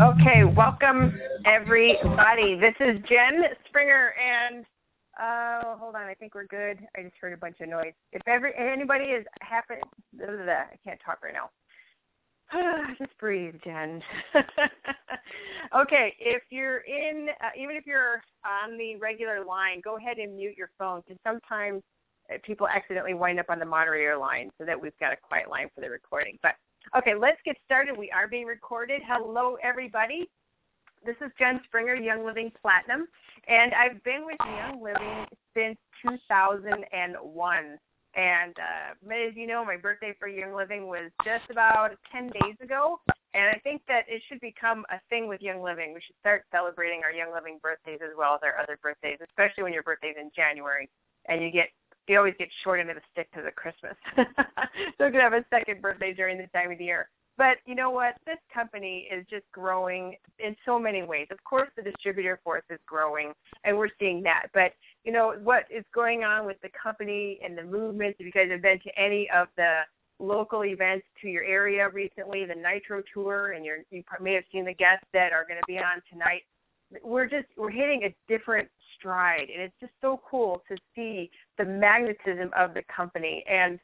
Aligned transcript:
Okay, 0.00 0.44
welcome 0.44 1.20
everybody. 1.44 2.58
This 2.58 2.74
is 2.80 2.96
Jen 3.06 3.42
Springer, 3.68 4.14
and 4.16 4.64
uh, 5.20 5.76
hold 5.76 5.96
on, 5.96 6.04
I 6.04 6.14
think 6.14 6.34
we're 6.34 6.46
good. 6.46 6.78
I 6.96 7.02
just 7.02 7.16
heard 7.20 7.34
a 7.34 7.36
bunch 7.36 7.56
of 7.60 7.68
noise. 7.68 7.92
If 8.10 8.22
every 8.26 8.52
anybody 8.56 9.04
is 9.04 9.26
happen, 9.42 9.76
blah, 10.14 10.28
blah, 10.28 10.44
blah, 10.44 10.52
I 10.52 10.76
can't 10.82 10.98
talk 11.04 11.18
right 11.22 11.34
now. 11.34 11.50
just 12.98 13.16
breathe, 13.18 13.56
Jen. 13.62 14.02
okay, 15.76 16.14
if 16.18 16.42
you're 16.48 16.78
in, 16.78 17.28
uh, 17.44 17.50
even 17.54 17.76
if 17.76 17.86
you're 17.86 18.22
on 18.46 18.78
the 18.78 18.96
regular 18.96 19.44
line, 19.44 19.82
go 19.84 19.98
ahead 19.98 20.16
and 20.16 20.36
mute 20.36 20.54
your 20.56 20.70
phone 20.78 21.02
because 21.06 21.20
sometimes 21.22 21.82
uh, 22.32 22.38
people 22.42 22.66
accidentally 22.66 23.12
wind 23.12 23.38
up 23.38 23.46
on 23.50 23.58
the 23.58 23.66
moderator 23.66 24.16
line, 24.16 24.48
so 24.56 24.64
that 24.64 24.80
we've 24.80 24.98
got 25.00 25.12
a 25.12 25.16
quiet 25.16 25.50
line 25.50 25.68
for 25.74 25.82
the 25.82 25.90
recording. 25.90 26.38
But 26.42 26.54
Okay, 26.96 27.14
let's 27.14 27.40
get 27.44 27.56
started. 27.64 27.96
We 27.96 28.10
are 28.10 28.28
being 28.28 28.46
recorded. 28.46 29.02
Hello, 29.06 29.56
everybody. 29.62 30.28
This 31.04 31.16
is 31.20 31.32
Jen 31.38 31.60
Springer, 31.64 31.96
Young 31.96 32.24
Living 32.24 32.52
Platinum, 32.60 33.08
and 33.48 33.72
I've 33.74 34.02
been 34.04 34.24
with 34.24 34.36
Young 34.38 34.80
Living 34.82 35.26
since 35.54 35.76
2001. 36.06 37.78
And 38.14 38.54
uh, 38.58 38.92
as 39.10 39.34
you 39.34 39.46
know, 39.46 39.64
my 39.64 39.76
birthday 39.76 40.14
for 40.18 40.28
Young 40.28 40.54
Living 40.54 40.86
was 40.86 41.10
just 41.24 41.50
about 41.50 41.96
10 42.12 42.28
days 42.28 42.56
ago. 42.62 43.00
And 43.34 43.48
I 43.48 43.58
think 43.64 43.80
that 43.88 44.04
it 44.06 44.22
should 44.28 44.40
become 44.40 44.84
a 44.90 45.00
thing 45.08 45.26
with 45.26 45.40
Young 45.40 45.62
Living. 45.62 45.94
We 45.94 46.02
should 46.06 46.20
start 46.20 46.44
celebrating 46.52 47.00
our 47.02 47.12
Young 47.12 47.32
Living 47.32 47.58
birthdays 47.62 48.00
as 48.04 48.12
well 48.16 48.34
as 48.34 48.40
our 48.44 48.62
other 48.62 48.78
birthdays, 48.82 49.18
especially 49.24 49.64
when 49.64 49.72
your 49.72 49.82
birthday's 49.82 50.16
in 50.20 50.30
January 50.36 50.90
and 51.26 51.42
you 51.42 51.50
get 51.50 51.72
you 52.08 52.18
always 52.18 52.34
get 52.38 52.48
short 52.64 52.80
end 52.80 52.90
of 52.90 52.96
the 52.96 53.02
stick 53.12 53.28
because 53.30 53.46
of 53.46 53.54
Christmas. 53.54 53.94
so 54.16 55.06
you 55.06 55.12
could 55.12 55.20
have 55.20 55.32
a 55.32 55.44
second 55.50 55.80
birthday 55.80 56.12
during 56.12 56.38
this 56.38 56.48
time 56.52 56.72
of 56.72 56.78
the 56.78 56.84
year. 56.84 57.08
But 57.38 57.58
you 57.64 57.74
know 57.74 57.90
what? 57.90 58.16
This 58.26 58.38
company 58.52 59.08
is 59.10 59.24
just 59.30 59.44
growing 59.52 60.16
in 60.38 60.54
so 60.66 60.78
many 60.78 61.02
ways. 61.02 61.28
Of 61.30 61.42
course, 61.44 61.70
the 61.76 61.82
distributor 61.82 62.38
force 62.44 62.64
is 62.68 62.78
growing, 62.86 63.32
and 63.64 63.76
we're 63.76 63.88
seeing 63.98 64.22
that. 64.24 64.48
But 64.52 64.72
you 65.04 65.12
know 65.12 65.34
what 65.42 65.64
is 65.74 65.84
going 65.94 66.24
on 66.24 66.44
with 66.44 66.60
the 66.62 66.68
company 66.80 67.40
and 67.42 67.56
the 67.56 67.64
movement? 67.64 68.16
If 68.18 68.26
you 68.26 68.32
guys 68.32 68.50
have 68.50 68.62
been 68.62 68.80
to 68.80 69.00
any 69.00 69.28
of 69.34 69.48
the 69.56 69.80
local 70.18 70.64
events 70.64 71.06
to 71.22 71.28
your 71.28 71.42
area 71.42 71.88
recently, 71.88 72.44
the 72.44 72.54
Nitro 72.54 73.02
Tour, 73.12 73.52
and 73.52 73.64
you're, 73.64 73.78
you 73.90 74.04
may 74.20 74.34
have 74.34 74.44
seen 74.52 74.64
the 74.64 74.74
guests 74.74 75.06
that 75.14 75.32
are 75.32 75.44
going 75.44 75.58
to 75.58 75.66
be 75.66 75.78
on 75.78 76.02
tonight 76.12 76.42
we're 77.02 77.26
just 77.26 77.46
we're 77.56 77.70
hitting 77.70 78.02
a 78.04 78.14
different 78.28 78.68
stride 78.96 79.48
and 79.52 79.62
it's 79.62 79.74
just 79.80 79.92
so 80.00 80.20
cool 80.28 80.62
to 80.68 80.76
see 80.94 81.30
the 81.58 81.64
magnetism 81.64 82.50
of 82.56 82.74
the 82.74 82.82
company. 82.94 83.44
And 83.50 83.78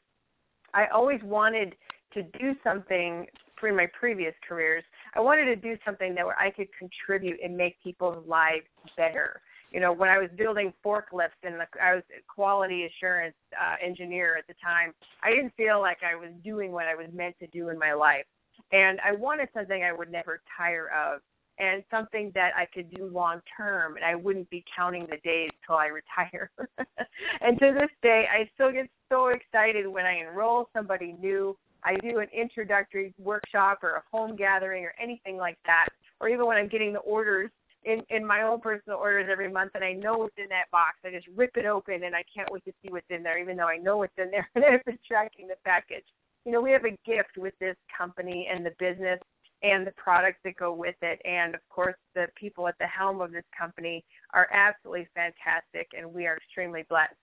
i 0.73 0.85
always 0.93 1.21
wanted 1.23 1.75
to 2.13 2.23
do 2.23 2.55
something 2.63 3.27
through 3.59 3.75
my 3.75 3.87
previous 3.99 4.33
careers. 4.47 4.83
I 5.15 5.19
wanted 5.19 5.45
to 5.45 5.55
do 5.55 5.77
something 5.85 6.15
that 6.15 6.25
where 6.25 6.39
i 6.39 6.51
could 6.51 6.67
contribute 6.77 7.39
and 7.43 7.55
make 7.55 7.81
people's 7.83 8.25
lives 8.27 8.65
better. 8.95 9.41
You 9.71 9.79
know 9.79 9.93
when 9.93 10.09
i 10.09 10.17
was 10.17 10.29
building 10.37 10.73
forklifts 10.85 11.41
and 11.43 11.55
the, 11.55 11.67
i 11.81 11.95
was 11.95 12.03
a 12.11 12.21
quality 12.33 12.85
assurance 12.85 13.35
uh, 13.59 13.75
engineer 13.85 14.35
at 14.37 14.47
the 14.47 14.55
time 14.63 14.93
i 15.23 15.29
didn't 15.29 15.53
feel 15.55 15.79
like 15.79 15.99
i 16.03 16.15
was 16.15 16.29
doing 16.43 16.71
what 16.71 16.87
i 16.87 16.95
was 16.95 17.07
meant 17.13 17.35
to 17.39 17.47
do 17.47 17.69
in 17.69 17.77
my 17.77 17.93
life. 17.93 18.25
And 18.71 18.99
i 19.05 19.11
wanted 19.11 19.49
something 19.53 19.83
i 19.83 19.93
would 19.93 20.11
never 20.11 20.41
tire 20.57 20.89
of 20.89 21.21
and 21.59 21.83
something 21.91 22.31
that 22.33 22.51
I 22.57 22.65
could 22.65 22.89
do 22.95 23.05
long 23.05 23.41
term 23.55 23.97
and 23.97 24.05
I 24.05 24.15
wouldn't 24.15 24.49
be 24.49 24.63
counting 24.75 25.05
the 25.09 25.17
days 25.23 25.49
till 25.65 25.75
I 25.75 25.87
retire. 25.87 26.49
and 27.41 27.59
to 27.59 27.73
this 27.79 27.89
day 28.01 28.25
I 28.31 28.49
still 28.55 28.71
get 28.71 28.89
so 29.09 29.27
excited 29.27 29.87
when 29.87 30.05
I 30.05 30.19
enroll 30.19 30.69
somebody 30.73 31.15
new. 31.19 31.55
I 31.83 31.95
do 31.97 32.19
an 32.19 32.27
introductory 32.33 33.13
workshop 33.17 33.79
or 33.83 33.91
a 33.91 34.03
home 34.11 34.35
gathering 34.35 34.83
or 34.83 34.93
anything 35.01 35.37
like 35.37 35.57
that. 35.65 35.87
Or 36.19 36.29
even 36.29 36.45
when 36.45 36.57
I'm 36.57 36.67
getting 36.67 36.93
the 36.93 36.99
orders 36.99 37.49
in, 37.85 38.03
in 38.09 38.25
my 38.25 38.41
own 38.41 38.59
personal 38.59 38.97
orders 38.97 39.29
every 39.31 39.51
month 39.51 39.71
and 39.75 39.83
I 39.83 39.93
know 39.93 40.17
what's 40.17 40.37
in 40.37 40.49
that 40.49 40.71
box. 40.71 40.97
I 41.05 41.11
just 41.11 41.27
rip 41.35 41.55
it 41.55 41.65
open 41.65 42.03
and 42.03 42.15
I 42.15 42.23
can't 42.33 42.51
wait 42.51 42.63
to 42.65 42.73
see 42.81 42.91
what's 42.91 43.09
in 43.09 43.23
there, 43.23 43.37
even 43.37 43.57
though 43.57 43.67
I 43.67 43.77
know 43.77 43.97
what's 43.97 44.17
in 44.17 44.31
there 44.31 44.49
and 44.55 44.63
I've 44.65 44.83
been 44.85 44.99
tracking 45.07 45.47
the 45.47 45.55
package. 45.65 46.05
You 46.45 46.53
know, 46.53 46.61
we 46.61 46.71
have 46.71 46.85
a 46.85 46.97
gift 47.05 47.37
with 47.37 47.53
this 47.59 47.75
company 47.95 48.47
and 48.51 48.65
the 48.65 48.71
business 48.79 49.19
and 49.63 49.85
the 49.85 49.91
products 49.91 50.39
that 50.43 50.55
go 50.55 50.73
with 50.73 50.95
it. 51.01 51.19
And 51.25 51.55
of 51.55 51.61
course, 51.69 51.95
the 52.15 52.27
people 52.35 52.67
at 52.67 52.75
the 52.79 52.87
helm 52.87 53.21
of 53.21 53.31
this 53.31 53.43
company 53.57 54.03
are 54.33 54.47
absolutely 54.53 55.07
fantastic, 55.13 55.89
and 55.97 56.13
we 56.13 56.27
are 56.27 56.37
extremely 56.37 56.83
blessed. 56.89 57.15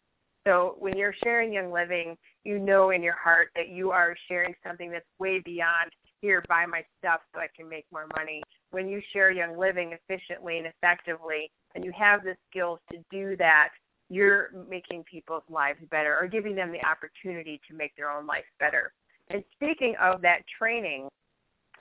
So 0.46 0.76
when 0.78 0.96
you're 0.96 1.14
sharing 1.24 1.52
Young 1.52 1.72
Living, 1.72 2.16
you 2.44 2.58
know 2.58 2.90
in 2.90 3.02
your 3.02 3.16
heart 3.16 3.48
that 3.56 3.68
you 3.68 3.90
are 3.90 4.14
sharing 4.28 4.54
something 4.64 4.90
that's 4.90 5.06
way 5.18 5.40
beyond 5.44 5.90
here, 6.20 6.42
buy 6.48 6.64
my 6.66 6.84
stuff 6.98 7.20
so 7.34 7.40
I 7.40 7.48
can 7.54 7.68
make 7.68 7.84
more 7.92 8.06
money. 8.16 8.42
When 8.70 8.88
you 8.88 9.02
share 9.12 9.30
Young 9.32 9.58
Living 9.58 9.92
efficiently 9.92 10.58
and 10.58 10.66
effectively, 10.66 11.50
and 11.74 11.84
you 11.84 11.92
have 11.98 12.22
the 12.22 12.36
skills 12.48 12.78
to 12.92 12.98
do 13.10 13.36
that, 13.38 13.70
you're 14.08 14.50
making 14.68 15.04
people's 15.10 15.42
lives 15.50 15.80
better 15.90 16.16
or 16.16 16.28
giving 16.28 16.54
them 16.54 16.70
the 16.70 16.84
opportunity 16.86 17.60
to 17.68 17.76
make 17.76 17.94
their 17.96 18.10
own 18.10 18.26
life 18.26 18.44
better. 18.60 18.92
And 19.30 19.42
speaking 19.52 19.94
of 20.00 20.22
that 20.22 20.42
training, 20.58 21.08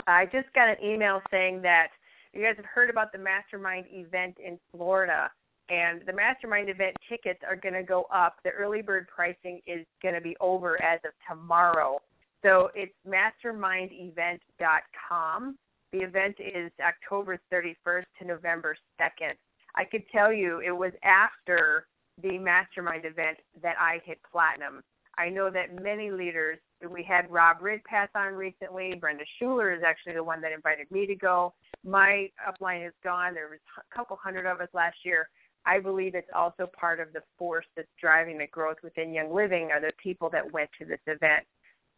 I 0.07 0.25
just 0.25 0.51
got 0.53 0.69
an 0.69 0.77
email 0.83 1.21
saying 1.31 1.61
that 1.63 1.87
you 2.33 2.43
guys 2.43 2.55
have 2.57 2.65
heard 2.65 2.89
about 2.89 3.11
the 3.11 3.17
mastermind 3.17 3.85
event 3.91 4.37
in 4.45 4.59
Florida 4.71 5.31
and 5.69 6.01
the 6.05 6.13
mastermind 6.13 6.69
event 6.69 6.95
tickets 7.09 7.39
are 7.47 7.55
going 7.55 7.73
to 7.73 7.81
go 7.83 8.05
up. 8.13 8.35
The 8.43 8.51
early 8.51 8.83
bird 8.83 9.07
pricing 9.07 9.61
is 9.65 9.85
going 10.01 10.15
to 10.15 10.21
be 10.21 10.37
over 10.39 10.81
as 10.81 11.01
of 11.05 11.11
tomorrow. 11.27 11.99
So 12.43 12.69
it's 12.75 12.93
mastermindevent.com. 13.07 15.57
The 15.91 15.99
event 15.99 16.37
is 16.39 16.71
October 16.85 17.39
31st 17.51 18.05
to 18.19 18.25
November 18.25 18.77
2nd. 19.01 19.33
I 19.75 19.85
could 19.85 20.03
tell 20.11 20.31
you 20.31 20.59
it 20.59 20.69
was 20.71 20.91
after 21.03 21.87
the 22.21 22.37
mastermind 22.37 23.05
event 23.05 23.39
that 23.61 23.75
I 23.79 24.01
hit 24.05 24.19
platinum. 24.31 24.83
I 25.17 25.29
know 25.29 25.49
that 25.49 25.81
many 25.81 26.11
leaders 26.11 26.59
we 26.89 27.03
had 27.03 27.31
Rob 27.31 27.61
Ridpath 27.61 28.09
on 28.15 28.33
recently. 28.33 28.93
Brenda 28.99 29.23
Schuler 29.37 29.73
is 29.73 29.81
actually 29.85 30.13
the 30.13 30.23
one 30.23 30.41
that 30.41 30.51
invited 30.51 30.89
me 30.91 31.05
to 31.07 31.15
go. 31.15 31.53
My 31.83 32.29
upline 32.47 32.85
is 32.85 32.93
gone. 33.03 33.33
There 33.33 33.49
was 33.49 33.59
a 33.77 33.95
couple 33.95 34.17
hundred 34.21 34.45
of 34.45 34.59
us 34.59 34.69
last 34.73 34.97
year. 35.03 35.29
I 35.65 35.79
believe 35.79 36.13
it's 36.13 36.29
also 36.35 36.69
part 36.79 36.99
of 36.99 37.11
the 37.13 37.23
force 37.37 37.65
that's 37.75 37.87
driving 37.99 38.37
the 38.37 38.47
growth 38.47 38.77
within 38.83 39.13
Young 39.13 39.33
Living 39.33 39.71
are 39.71 39.81
the 39.81 39.91
people 40.01 40.29
that 40.31 40.51
went 40.51 40.69
to 40.79 40.85
this 40.85 40.99
event. 41.07 41.43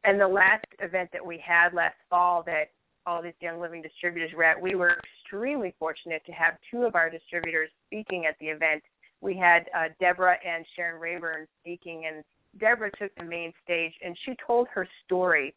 And 0.03 0.21
the 0.21 0.27
last 0.27 0.65
event 0.79 1.09
that 1.11 1.25
we 1.25 1.37
had 1.45 1.73
last 1.73 1.97
fall 2.09 2.43
that 2.43 2.69
all 3.05 3.21
these 3.21 3.33
Young 3.41 3.59
Living 3.59 3.81
distributors 3.81 4.31
were 4.33 4.43
at, 4.43 4.61
we 4.61 4.75
were 4.75 4.99
extremely 5.23 5.73
fortunate 5.79 6.21
to 6.25 6.31
have 6.31 6.57
two 6.71 6.83
of 6.83 6.95
our 6.95 7.09
distributors 7.09 7.69
speaking 7.87 8.25
at 8.25 8.35
the 8.39 8.47
event. 8.47 8.83
We 9.21 9.35
had 9.35 9.65
uh, 9.75 9.89
Deborah 9.99 10.37
and 10.45 10.65
Sharon 10.75 11.01
Raybern 11.01 11.45
speaking, 11.61 12.05
and 12.05 12.23
Deborah 12.59 12.91
took 12.97 13.13
the 13.15 13.23
main 13.23 13.53
stage 13.63 13.93
and 14.03 14.17
she 14.25 14.35
told 14.45 14.67
her 14.73 14.87
story. 15.05 15.53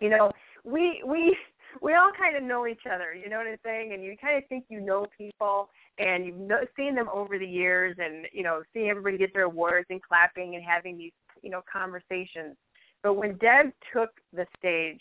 You 0.00 0.10
know, 0.10 0.32
we 0.64 1.02
we 1.06 1.36
we 1.82 1.94
all 1.94 2.10
kind 2.18 2.36
of 2.36 2.42
know 2.42 2.66
each 2.66 2.86
other, 2.92 3.14
you 3.14 3.28
know 3.28 3.38
what 3.38 3.46
I'm 3.46 3.58
saying? 3.64 3.92
And 3.92 4.02
you 4.02 4.16
kind 4.20 4.36
of 4.36 4.48
think 4.48 4.64
you 4.68 4.80
know 4.80 5.06
people 5.16 5.68
and 5.98 6.24
you've 6.24 6.36
know, 6.36 6.60
seen 6.76 6.94
them 6.94 7.08
over 7.12 7.38
the 7.38 7.46
years 7.46 7.96
and, 7.98 8.26
you 8.32 8.42
know, 8.42 8.62
seeing 8.72 8.88
everybody 8.88 9.18
get 9.18 9.34
their 9.34 9.44
awards 9.44 9.86
and 9.90 10.00
clapping 10.02 10.54
and 10.54 10.64
having 10.64 10.96
these, 10.96 11.12
you 11.42 11.50
know, 11.50 11.62
conversations. 11.70 12.56
But 13.02 13.14
when 13.14 13.36
Deb 13.38 13.72
took 13.92 14.10
the 14.32 14.46
stage 14.58 15.00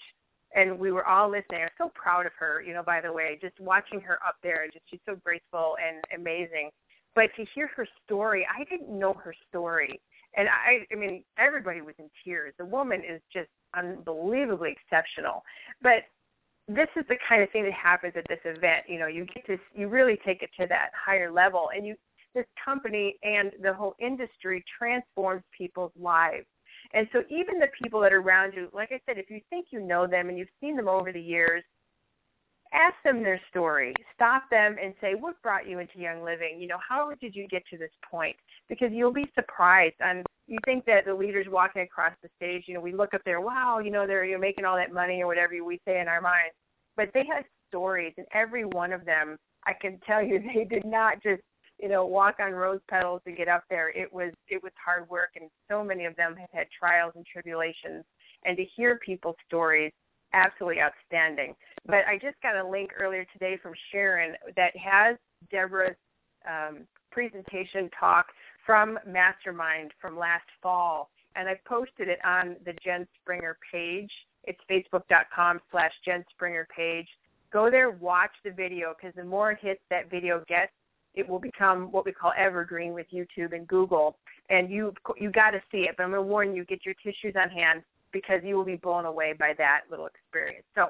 and 0.56 0.78
we 0.78 0.92
were 0.92 1.06
all 1.06 1.30
listening, 1.30 1.62
I'm 1.62 1.70
so 1.78 1.92
proud 1.94 2.26
of 2.26 2.32
her, 2.40 2.62
you 2.62 2.74
know, 2.74 2.84
by 2.84 3.02
the 3.02 3.14
way, 3.14 3.38
just 3.42 3.60
watching 3.60 4.02
her 4.02 4.20
up 4.28 4.36
there, 4.44 4.66
just 4.72 4.86
she's 4.90 5.00
so 5.06 5.16
graceful 5.24 5.76
and 5.84 6.04
amazing. 6.20 6.72
But 7.16 7.30
to 7.36 7.46
hear 7.54 7.70
her 7.76 7.88
story, 8.06 8.46
I 8.48 8.64
didn't 8.66 8.98
know 8.98 9.14
her 9.14 9.34
story 9.50 10.00
and 10.38 10.48
I, 10.48 10.86
I 10.94 10.96
mean, 10.96 11.24
everybody 11.38 11.82
was 11.82 11.96
in 12.00 12.10
tears. 12.24 12.54
The 12.58 12.66
woman 12.66 13.02
is 13.02 13.22
just 13.34 13.50
unbelievably 13.76 14.72
exceptional. 14.72 15.44
But 15.82 16.06
this 16.68 16.88
is 16.96 17.06
the 17.10 17.18
kind 17.28 17.42
of 17.42 17.50
thing 17.52 17.64
that 17.64 17.74
happens 17.74 18.14
at 18.16 18.26
this 18.30 18.40
event. 18.46 18.86
You 18.88 19.00
know, 19.00 19.08
you 19.08 19.26
get 19.26 19.46
to, 19.48 19.58
you 19.74 19.88
really 19.90 20.20
take 20.26 20.44
it 20.44 20.50
to 20.60 20.68
that 20.68 20.92
higher 20.94 21.32
level, 21.32 21.70
and 21.76 21.86
you, 21.86 21.96
this 22.36 22.46
company 22.64 23.16
and 23.24 23.52
the 23.64 23.74
whole 23.74 23.96
industry 24.00 24.64
transforms 24.78 25.44
people's 25.58 25.94
lives. 26.00 26.46
And 26.94 27.08
so 27.12 27.24
even 27.30 27.60
the 27.60 27.68
people 27.82 28.00
that 28.02 28.14
are 28.14 28.22
around 28.22 28.54
you, 28.54 28.70
like 28.74 28.90
I 28.92 29.02
said, 29.06 29.18
if 29.18 29.30
you 29.30 29.42
think 29.50 29.68
you 29.72 29.80
know 29.80 30.08
them 30.08 30.30
and 30.30 30.38
you've 30.38 30.48
seen 30.62 30.76
them 30.76 30.88
over 30.88 31.12
the 31.12 31.22
years, 31.22 31.64
ask 32.74 32.96
them 33.04 33.24
their 33.24 33.42
story. 33.50 33.94
Stop 34.14 34.44
them 34.50 34.76
and 34.82 34.94
say, 35.02 35.14
what 35.16 35.42
brought 35.42 35.68
you 35.68 35.80
into 35.80 36.00
Young 36.00 36.24
Living? 36.24 36.58
You 36.60 36.68
know, 36.68 36.78
how 36.88 37.12
did 37.22 37.36
you 37.36 37.48
get 37.48 37.64
to 37.72 37.78
this 37.78 37.92
point? 38.10 38.36
Because 38.70 38.90
you'll 38.92 39.14
be 39.14 39.26
surprised. 39.36 39.96
And 40.00 40.26
you 40.48 40.58
think 40.66 40.86
that 40.86 41.06
the 41.06 41.14
leaders 41.14 41.48
walking 41.50 41.82
across 41.82 42.14
the 42.24 42.30
stage, 42.38 42.64
you 42.68 42.74
know, 42.74 42.80
we 42.80 42.94
look 42.94 43.14
up 43.14 43.22
there, 43.26 43.42
wow, 43.42 43.80
you 43.80 43.92
know, 43.92 44.08
they're 44.08 44.26
you're 44.26 44.40
making 44.40 44.66
all 44.66 44.78
that 44.78 44.94
money 44.94 45.22
or 45.22 45.28
whatever 45.28 45.54
we 45.64 45.80
say 45.86 46.00
in 46.00 46.08
our 46.08 46.22
minds. 46.22 46.56
But 46.96 47.10
they 47.14 47.26
had 47.32 47.44
stories, 47.70 48.14
and 48.18 48.26
every 48.34 48.66
one 48.66 48.94
of 48.94 49.06
them, 49.06 49.38
I 49.66 49.74
can 49.74 50.00
tell 50.08 50.24
you, 50.24 50.40
they 50.56 50.64
did 50.64 50.86
not 50.86 51.22
just 51.22 51.42
you 51.80 51.90
know 51.90 52.06
walk 52.06 52.38
on 52.40 52.54
rose 52.54 52.80
petals 52.90 53.22
to 53.26 53.32
get 53.32 53.48
up 53.48 53.64
there. 53.70 53.90
It 53.90 54.12
was 54.12 54.34
it 54.48 54.64
was 54.64 54.72
hard 54.84 55.10
work, 55.10 55.30
and 55.36 55.50
so 55.70 55.84
many 55.84 56.06
of 56.06 56.16
them 56.16 56.36
have 56.38 56.50
had 56.52 56.68
trials 56.78 57.14
and 57.16 57.26
tribulations. 57.26 58.04
And 58.46 58.56
to 58.56 58.64
hear 58.76 59.00
people's 59.04 59.36
stories 59.48 59.92
absolutely 60.34 60.82
outstanding. 60.82 61.56
But 61.86 62.06
I 62.08 62.20
just 62.22 62.40
got 62.42 62.56
a 62.56 62.68
link 62.68 62.92
earlier 63.00 63.26
today 63.34 63.58
from 63.62 63.74
Sharon 63.92 64.36
that 64.56 64.76
has 64.78 65.18
Deborah's 65.52 65.96
um, 66.48 66.86
presentation 67.12 67.90
talk 68.00 68.28
from 68.68 69.00
Mastermind 69.08 69.94
from 70.00 70.20
last 70.20 70.46
fall, 70.62 71.10
and 71.36 71.48
I 71.48 71.56
posted 71.66 72.10
it 72.10 72.20
on 72.24 72.58
the 72.66 72.74
Jen 72.84 73.08
Springer 73.22 73.58
page. 73.72 74.12
It's 74.44 74.60
facebook.com 74.70 75.62
slash 75.72 75.94
Jen 76.06 76.24
Springer 76.30 76.68
page. 76.76 77.08
Go 77.52 77.72
there, 77.72 77.92
watch 77.92 78.32
the 78.44 78.52
video, 78.52 78.94
because 78.94 79.16
the 79.16 79.24
more 79.24 79.56
hits 79.56 79.80
that 79.90 80.12
video 80.12 80.44
gets, 80.50 80.74
it 81.16 81.28
will 81.28 81.40
become 81.40 81.92
what 81.94 82.06
we 82.06 82.12
call 82.12 82.34
evergreen 82.38 82.94
with 82.94 83.08
YouTube 83.12 83.54
and 83.54 83.66
Google. 83.68 84.18
And 84.50 84.70
you 84.70 84.94
you 85.18 85.32
got 85.32 85.52
to 85.52 85.62
see 85.72 85.80
it. 85.80 85.96
But 85.98 86.04
I'm 86.04 86.12
going 86.12 86.22
to 86.22 86.28
warn 86.28 86.54
you: 86.54 86.66
get 86.66 86.86
your 86.86 86.96
tissues 86.96 87.36
on 87.42 87.50
hand 87.50 87.84
because 88.12 88.42
you 88.44 88.56
will 88.56 88.66
be 88.66 88.76
blown 88.76 89.06
away 89.06 89.34
by 89.38 89.54
that 89.58 89.82
little 89.90 90.08
experience. 90.08 90.66
So, 90.76 90.90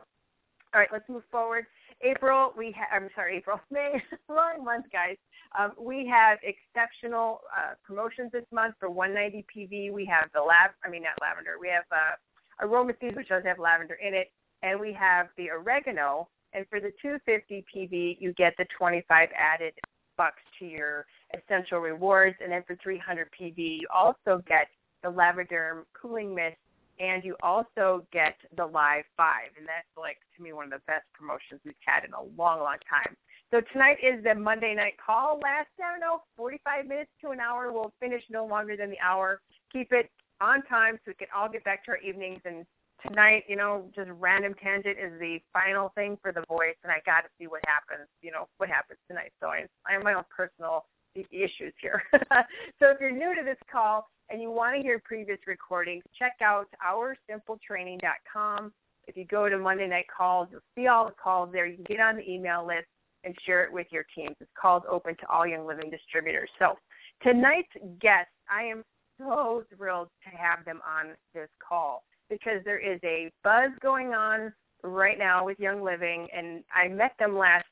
all 0.74 0.80
right, 0.82 0.90
let's 0.92 1.08
move 1.10 1.24
forward. 1.32 1.66
April, 2.02 2.54
we 2.58 2.76
ha- 2.78 2.96
I'm 2.96 3.10
sorry, 3.16 3.38
April, 3.38 3.60
May, 3.72 4.02
long 4.30 4.64
month, 4.64 4.86
guys. 4.92 5.18
Um, 5.58 5.72
we 5.80 6.06
have 6.08 6.38
exceptional 6.44 7.42
uh, 7.56 7.74
promotions 7.86 8.32
this 8.32 8.46
month 8.52 8.76
for 8.80 8.90
190 8.90 9.46
PV. 9.48 9.94
We 9.94 10.06
have 10.06 10.30
the 10.34 10.42
lab, 10.42 10.72
I 10.84 10.90
mean 10.90 11.04
not 11.04 11.14
lavender. 11.22 11.56
We 11.60 11.70
have 11.70 11.86
uh, 11.92 12.68
which 12.68 13.30
does 13.30 13.44
have 13.46 13.60
lavender 13.60 13.96
in 13.96 14.14
it, 14.14 14.32
and 14.64 14.80
we 14.80 14.94
have 14.94 15.28
the 15.38 15.50
oregano. 15.50 16.28
And 16.54 16.66
for 16.70 16.80
the 16.80 16.92
250 17.02 17.66
PV, 17.74 18.18
you 18.20 18.34
get 18.34 18.54
the 18.58 18.66
25 18.78 19.30
added 19.38 19.74
bucks 20.18 20.42
to 20.60 20.66
your 20.66 21.06
essential 21.34 21.80
rewards. 21.80 22.36
And 22.42 22.52
then 22.52 22.64
for 22.66 22.76
300 22.82 23.30
PV, 23.40 23.58
you 23.58 23.88
also 23.94 24.42
get 24.48 24.68
the 25.04 25.10
Lavaderm 25.10 25.84
cooling 26.00 26.34
mist, 26.34 26.58
and 27.00 27.24
you 27.24 27.36
also 27.44 28.06
get 28.12 28.36
the 28.56 28.66
Life 28.66 29.06
5. 29.16 29.58
And 29.58 29.68
that's 29.68 29.88
like, 29.98 30.18
to 30.36 30.44
me, 30.44 30.54
one 30.54 30.66
of 30.66 30.72
the 30.72 30.82
best 30.88 31.06
promotions 31.14 31.62
we've 31.66 31.76
had 31.86 32.04
in 32.04 32.14
a 32.14 32.22
long, 32.38 32.60
long 32.60 32.78
time. 32.90 33.16
So 33.52 33.62
tonight 33.72 33.98
is 34.04 34.24
the 34.24 34.36
Monday 34.36 34.76
night 34.76 34.96
call. 35.04 35.40
Last, 35.42 35.70
I 35.80 35.92
don't 35.92 36.02
know, 36.02 36.24
45 36.36 36.86
minutes 36.88 37.12
to 37.22 37.30
an 37.32 37.40
hour. 37.40 37.72
We'll 37.72 37.94
finish 38.00 38.24
no 38.30 38.46
longer 38.46 38.76
than 38.76 38.90
the 38.90 39.00
hour. 39.00 39.42
Keep 39.72 39.94
it 39.94 40.10
on 40.42 40.64
time 40.64 40.96
so 41.06 41.12
we 41.12 41.14
can 41.14 41.28
all 41.36 41.50
get 41.50 41.64
back 41.64 41.86
to 41.86 41.92
our 41.92 41.98
evenings 41.98 42.42
and 42.46 42.66
tonight, 43.06 43.44
you 43.48 43.56
know, 43.56 43.86
just 43.96 44.10
random 44.20 44.54
tangent 44.62 44.98
is 44.98 45.20
the 45.20 45.40
final 45.54 45.90
thing 45.96 46.18
for 46.22 46.32
the 46.32 46.44
voice, 46.48 46.76
and 46.84 46.92
I 46.92 46.98
got 47.06 47.22
to 47.22 47.30
see 47.40 47.48
what 47.48 47.62
happens. 47.68 48.08
You 48.22 48.32
know, 48.32 48.48
what 48.58 48.70
happens 48.70 49.00
tonight. 49.08 49.32
So 49.40 49.48
I, 49.48 49.66
I 49.88 49.94
have 49.94 50.04
my 50.04 50.14
own 50.14 50.24
personal 50.36 50.86
issues 51.32 51.74
here. 51.82 52.04
so 52.14 52.92
if 52.92 53.00
you're 53.00 53.12
new 53.12 53.36
to 53.36 53.44
this 53.44 53.58
call 53.72 54.10
and 54.30 54.42
you 54.42 54.52
want 54.52 54.76
to 54.76 54.82
hear 54.82 55.00
previous 55.04 55.40
recordings, 55.48 56.04
check 56.18 56.34
out 56.42 56.68
oursimpletraining.com. 56.86 58.74
If 59.08 59.16
you 59.16 59.26
go 59.26 59.48
to 59.48 59.58
Monday 59.58 59.88
Night 59.88 60.08
Calls, 60.16 60.50
you'll 60.52 60.60
see 60.76 60.88
all 60.88 61.06
the 61.06 61.14
calls 61.22 61.50
there. 61.52 61.66
You 61.66 61.76
can 61.76 61.86
get 61.86 62.00
on 62.00 62.18
the 62.18 62.30
email 62.30 62.66
list 62.66 62.88
and 63.24 63.34
share 63.46 63.64
it 63.64 63.72
with 63.72 63.88
your 63.90 64.06
teams. 64.16 64.36
It's 64.40 64.52
called 64.60 64.84
Open 64.90 65.16
to 65.18 65.30
All 65.30 65.48
Young 65.48 65.66
Living 65.66 65.90
Distributors. 65.90 66.50
So 66.60 66.78
tonight's 67.24 67.72
guest, 68.02 68.30
I 68.50 68.64
am 68.64 68.84
so 69.18 69.64
thrilled 69.76 70.10
to 70.24 70.38
have 70.38 70.66
them 70.66 70.82
on 70.88 71.16
this 71.34 71.50
call 71.66 72.04
because 72.30 72.62
there 72.66 72.80
is 72.80 73.00
a 73.04 73.32
buzz 73.44 73.72
going 73.82 74.14
on 74.14 74.54
right 74.84 75.18
now 75.18 75.46
with 75.46 75.60
Young 75.60 75.82
Living, 75.82 76.28
and 76.36 76.64
I 76.74 76.88
met 76.88 77.14
them 77.18 77.38
last 77.38 77.66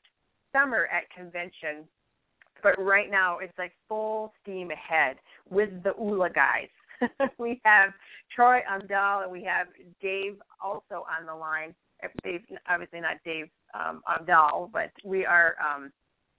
summer 0.52 0.88
at 0.92 1.08
convention, 1.10 1.86
but 2.66 2.82
right 2.82 3.10
now 3.10 3.38
it's 3.38 3.56
like 3.58 3.72
full 3.88 4.32
steam 4.42 4.70
ahead 4.72 5.16
with 5.48 5.70
the 5.84 5.92
ULA 5.98 6.30
guys. 6.30 6.68
we 7.38 7.60
have 7.64 7.90
Troy 8.34 8.60
Amdahl 8.68 9.22
and 9.22 9.30
we 9.30 9.44
have 9.44 9.68
Dave 10.00 10.36
also 10.62 11.06
on 11.18 11.26
the 11.26 11.34
line. 11.34 11.74
Dave, 12.24 12.40
obviously 12.68 13.00
not 13.00 13.16
Dave 13.24 13.46
um, 13.72 14.02
Amdahl, 14.08 14.70
but 14.72 14.90
we 15.04 15.24
are 15.24 15.54
um, 15.64 15.92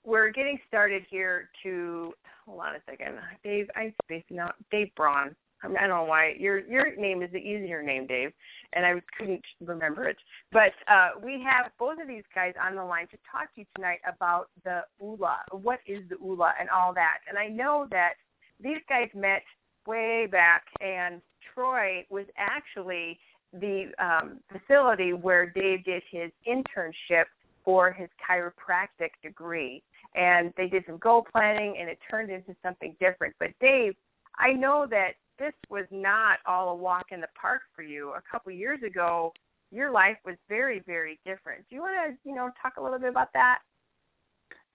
we're 0.05 0.29
getting 0.31 0.59
started 0.67 1.03
here. 1.09 1.49
To 1.63 2.13
hold 2.45 2.59
on 2.59 2.75
a 2.75 2.79
second, 2.89 3.15
Dave. 3.43 3.67
I'm 3.75 3.93
spacing 4.03 4.39
out. 4.39 4.55
Dave 4.69 4.93
Braun. 4.95 5.33
I, 5.63 5.67
don't 5.67 5.89
know 5.89 6.03
why 6.03 6.35
your 6.37 6.59
your 6.59 6.95
name 6.95 7.21
is 7.21 7.31
the 7.31 7.39
easier 7.39 7.81
name, 7.81 8.07
Dave, 8.07 8.31
and 8.73 8.85
I 8.85 9.01
couldn't 9.17 9.43
remember 9.61 10.07
it. 10.07 10.17
But 10.51 10.73
uh, 10.87 11.11
we 11.23 11.43
have 11.49 11.71
both 11.79 11.99
of 12.01 12.07
these 12.07 12.23
guys 12.33 12.53
on 12.61 12.75
the 12.75 12.83
line 12.83 13.07
to 13.07 13.17
talk 13.31 13.53
to 13.55 13.61
you 13.61 13.65
tonight 13.75 13.99
about 14.07 14.49
the 14.63 14.81
ULA. 15.01 15.37
What 15.51 15.79
is 15.87 16.07
the 16.09 16.17
ULA 16.23 16.53
and 16.59 16.69
all 16.69 16.93
that? 16.93 17.19
And 17.27 17.37
I 17.37 17.47
know 17.47 17.87
that 17.91 18.13
these 18.61 18.81
guys 18.89 19.09
met 19.15 19.43
way 19.85 20.27
back, 20.31 20.65
and 20.81 21.21
Troy 21.53 22.05
was 22.09 22.25
actually 22.37 23.19
the 23.53 23.91
um, 23.99 24.39
facility 24.51 25.13
where 25.13 25.49
Dave 25.49 25.85
did 25.85 26.03
his 26.11 26.31
internship 26.47 27.25
for 27.63 27.91
his 27.91 28.09
chiropractic 28.29 29.09
degree. 29.23 29.83
And 30.15 30.53
they 30.57 30.67
did 30.67 30.83
some 30.87 30.97
goal 30.97 31.25
planning, 31.31 31.75
and 31.79 31.89
it 31.89 31.99
turned 32.09 32.29
into 32.29 32.55
something 32.63 32.95
different. 32.99 33.35
But 33.39 33.49
Dave, 33.59 33.93
I 34.37 34.53
know 34.53 34.87
that 34.89 35.11
this 35.39 35.53
was 35.69 35.85
not 35.91 36.39
all 36.45 36.69
a 36.69 36.75
walk 36.75 37.07
in 37.11 37.21
the 37.21 37.27
park 37.39 37.61
for 37.75 37.81
you. 37.81 38.11
A 38.11 38.21
couple 38.29 38.51
years 38.51 38.79
ago, 38.83 39.33
your 39.71 39.91
life 39.91 40.17
was 40.25 40.35
very, 40.47 40.81
very 40.85 41.19
different. 41.25 41.65
Do 41.69 41.75
you 41.75 41.81
want 41.81 41.95
to, 42.07 42.29
you 42.29 42.35
know, 42.35 42.49
talk 42.61 42.77
a 42.77 42.81
little 42.81 42.99
bit 42.99 43.09
about 43.09 43.33
that? 43.33 43.59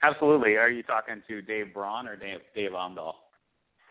Absolutely. 0.02 0.56
Are 0.56 0.70
you 0.70 0.82
talking 0.82 1.22
to 1.28 1.42
Dave 1.42 1.72
Braun 1.72 2.08
or 2.08 2.16
Dave 2.16 2.40
Dave 2.54 2.72
Amdahl? 2.72 3.14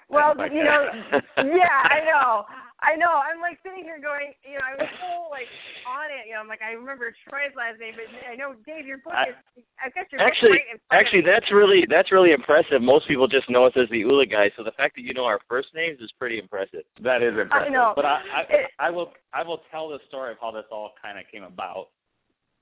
Well, 0.09 0.35
you 0.51 0.63
know, 0.63 0.89
yeah, 1.37 1.83
I 1.83 2.01
know. 2.05 2.45
I 2.83 2.95
know. 2.95 3.13
I'm 3.13 3.39
like 3.41 3.59
sitting 3.63 3.83
here 3.83 4.01
going, 4.01 4.33
you 4.41 4.57
know, 4.57 4.65
I 4.65 4.73
was 4.73 4.89
so 4.97 5.29
like 5.29 5.45
on 5.85 6.09
it. 6.09 6.25
You 6.25 6.33
know, 6.33 6.41
I'm 6.41 6.47
like, 6.47 6.61
I 6.65 6.73
remember 6.73 7.13
Troy's 7.29 7.53
last 7.55 7.79
name, 7.79 7.93
but 7.93 8.09
I 8.25 8.35
know 8.35 8.55
Dave, 8.65 8.87
your 8.87 8.97
book 8.97 9.13
is. 9.29 9.35
I, 9.77 9.85
have 9.85 9.93
got 9.93 10.11
your 10.11 10.21
actually, 10.21 10.57
book 10.57 10.81
right 10.91 10.99
actually, 10.99 11.21
that's 11.21 11.51
really 11.51 11.85
that's 11.89 12.11
really 12.11 12.31
impressive. 12.31 12.81
Most 12.81 13.07
people 13.07 13.27
just 13.27 13.49
know 13.49 13.65
us 13.65 13.73
as 13.75 13.89
the 13.89 13.99
Ula 13.99 14.25
guys, 14.25 14.51
so 14.57 14.63
the 14.63 14.73
fact 14.73 14.95
that 14.95 15.03
you 15.03 15.13
know 15.13 15.25
our 15.25 15.39
first 15.47 15.69
names 15.75 16.01
is 16.01 16.11
pretty 16.17 16.39
impressive. 16.39 16.81
That 17.01 17.21
is 17.21 17.37
impressive. 17.37 17.67
I 17.67 17.69
know. 17.69 17.93
But 17.95 18.05
I, 18.05 18.21
I, 18.33 18.87
I 18.87 18.89
will, 18.89 19.13
I 19.33 19.43
will 19.43 19.61
tell 19.69 19.89
the 19.89 19.99
story 20.07 20.31
of 20.31 20.37
how 20.41 20.51
this 20.51 20.65
all 20.71 20.93
kind 21.01 21.19
of 21.19 21.25
came 21.31 21.43
about. 21.43 21.89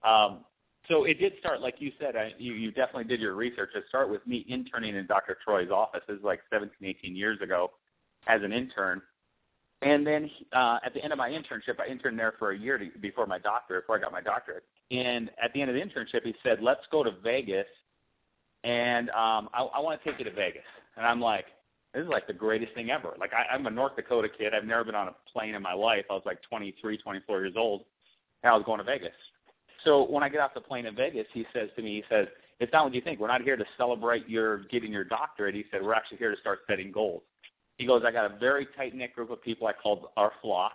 Um, 0.04 0.44
so 0.90 1.04
it 1.04 1.20
did 1.20 1.34
start, 1.40 1.62
like 1.62 1.76
you 1.80 1.92
said, 2.00 2.16
I, 2.16 2.34
you, 2.38 2.54
you 2.54 2.72
definitely 2.72 3.04
did 3.04 3.22
your 3.22 3.36
research. 3.36 3.70
It 3.76 3.84
started 3.88 4.12
with 4.12 4.26
me 4.26 4.44
interning 4.50 4.96
in 4.96 5.06
Dr. 5.06 5.38
Troy's 5.46 5.70
office. 5.70 6.02
This 6.08 6.18
is 6.18 6.24
like 6.24 6.42
17, 6.52 6.76
18 6.82 7.16
years 7.16 7.40
ago 7.42 7.72
as 8.28 8.42
an 8.44 8.52
intern. 8.52 9.02
And 9.82 10.06
then 10.06 10.30
uh, 10.52 10.80
at 10.84 10.94
the 10.94 11.02
end 11.02 11.14
of 11.14 11.18
my 11.18 11.30
internship, 11.30 11.80
I 11.80 11.88
interned 11.90 12.20
there 12.20 12.34
for 12.38 12.52
a 12.52 12.58
year 12.58 12.78
to, 12.78 12.90
before 13.00 13.26
my 13.26 13.40
doctorate, 13.40 13.84
before 13.84 13.98
I 13.98 14.02
got 14.02 14.12
my 14.12 14.22
doctorate. 14.22 14.64
And 14.92 15.30
at 15.42 15.54
the 15.54 15.62
end 15.62 15.70
of 15.70 15.76
the 15.76 15.82
internship, 15.82 16.26
he 16.26 16.36
said, 16.44 16.62
"Let's 16.62 16.82
go 16.92 17.04
to 17.04 17.12
Vegas, 17.24 17.68
and 18.66 19.10
um, 19.12 19.50
I, 19.54 19.64
I 19.76 19.80
want 19.80 20.02
to 20.02 20.10
take 20.10 20.20
you 20.20 20.26
to 20.26 20.34
Vegas." 20.34 20.64
And 20.98 21.06
I'm 21.06 21.22
like, 21.22 21.46
"This 21.94 22.04
is 22.04 22.10
like 22.10 22.28
the 22.28 22.34
greatest 22.34 22.74
thing 22.74 22.90
ever!" 22.90 23.16
Like 23.20 23.32
I, 23.34 23.54
I'm 23.54 23.66
a 23.68 23.70
North 23.70 23.96
Dakota 23.96 24.28
kid. 24.28 24.54
I've 24.54 24.66
never 24.66 24.84
been 24.84 24.96
on 24.96 25.08
a 25.08 25.16
plane 25.32 25.56
in 25.56 25.62
my 25.62 25.74
life. 25.74 26.06
I 26.10 26.14
was 26.14 26.24
like 26.26 26.42
23, 26.42 26.98
24 26.98 27.40
years 27.40 27.54
old, 27.56 27.86
and 28.44 28.52
I 28.52 28.56
was 28.56 28.66
going 28.66 28.80
to 28.80 28.84
Vegas. 28.84 29.16
So 29.86 30.04
when 30.10 30.24
I 30.24 30.30
get 30.30 30.42
off 30.42 30.54
the 30.54 30.60
plane 30.60 30.88
in 30.88 30.96
Vegas, 30.96 31.28
he 31.34 31.46
says 31.54 31.70
to 31.78 31.82
me, 31.82 31.96
he 31.96 32.04
says, 32.10 32.28
"It's 32.60 32.74
not 32.74 32.84
what 32.84 32.94
you 32.94 33.02
think. 33.02 33.22
We're 33.22 33.28
not 33.28 33.44
here 33.44 33.56
to 33.56 33.66
celebrate 33.78 34.28
your 34.28 34.66
getting 34.66 34.92
your 34.92 35.06
doctorate." 35.06 35.56
He 35.56 35.64
said, 35.72 35.82
"We're 35.82 35.94
actually 35.94 36.18
here 36.18 36.36
to 36.36 36.42
start 36.42 36.60
setting 36.68 36.92
goals." 36.92 37.22
He 37.80 37.88
goes, 37.88 38.04
I 38.06 38.12
got 38.12 38.30
a 38.30 38.38
very 38.38 38.68
tight 38.78 38.94
knit 38.94 39.16
group 39.16 39.32
of 39.32 39.42
people 39.42 39.66
I 39.66 39.74
call 39.74 40.12
our 40.18 40.34
flock, 40.42 40.74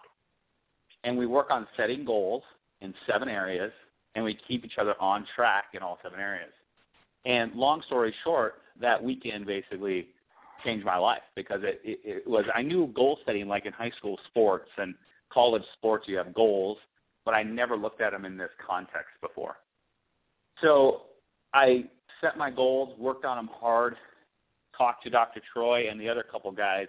and 1.04 1.16
we 1.16 1.26
work 1.26 1.50
on 1.50 1.68
setting 1.76 2.02
goals 2.04 2.42
in 2.80 2.94
seven 3.06 3.28
areas, 3.28 3.73
and 4.14 4.25
we 4.25 4.34
keep 4.49 4.64
each 4.64 4.78
other 4.78 4.94
on 4.99 5.26
track 5.37 5.66
in 5.75 5.82
all 5.82 5.99
seven 6.02 6.18
areas. 6.18 6.50
And 7.26 7.52
long 7.54 7.82
story 7.82 8.14
short, 8.25 8.62
that 8.80 9.02
weekend 9.02 9.46
basically 9.46 10.08
changed 10.64 10.87
my 10.87 10.96
life 10.96 11.23
because 11.37 11.61
it, 11.62 11.80
it, 11.84 12.00
it 12.04 12.26
was 12.26 12.46
I 12.54 12.62
knew 12.62 12.87
goal 12.94 13.18
setting 13.26 13.49
like 13.49 13.66
in 13.66 13.73
high 13.75 13.92
school 13.99 14.18
sports 14.28 14.70
and 14.78 14.94
college 15.30 15.62
sports 15.75 16.06
you 16.08 16.16
have 16.16 16.32
goals, 16.32 16.78
but 17.26 17.34
I 17.34 17.42
never 17.42 17.76
looked 17.76 18.00
at 18.00 18.12
them 18.12 18.25
in 18.25 18.38
this 18.38 18.50
context 18.66 19.12
before. 19.20 19.56
So 20.62 21.02
I 21.52 21.84
set 22.23 22.38
my 22.38 22.50
goals, 22.50 22.99
worked 22.99 23.26
on 23.26 23.37
them 23.37 23.50
hard, 23.52 23.96
talk 24.76 25.02
to 25.02 25.10
Dr. 25.10 25.40
Troy 25.52 25.88
and 25.90 26.00
the 26.00 26.08
other 26.08 26.22
couple 26.22 26.50
guys 26.52 26.86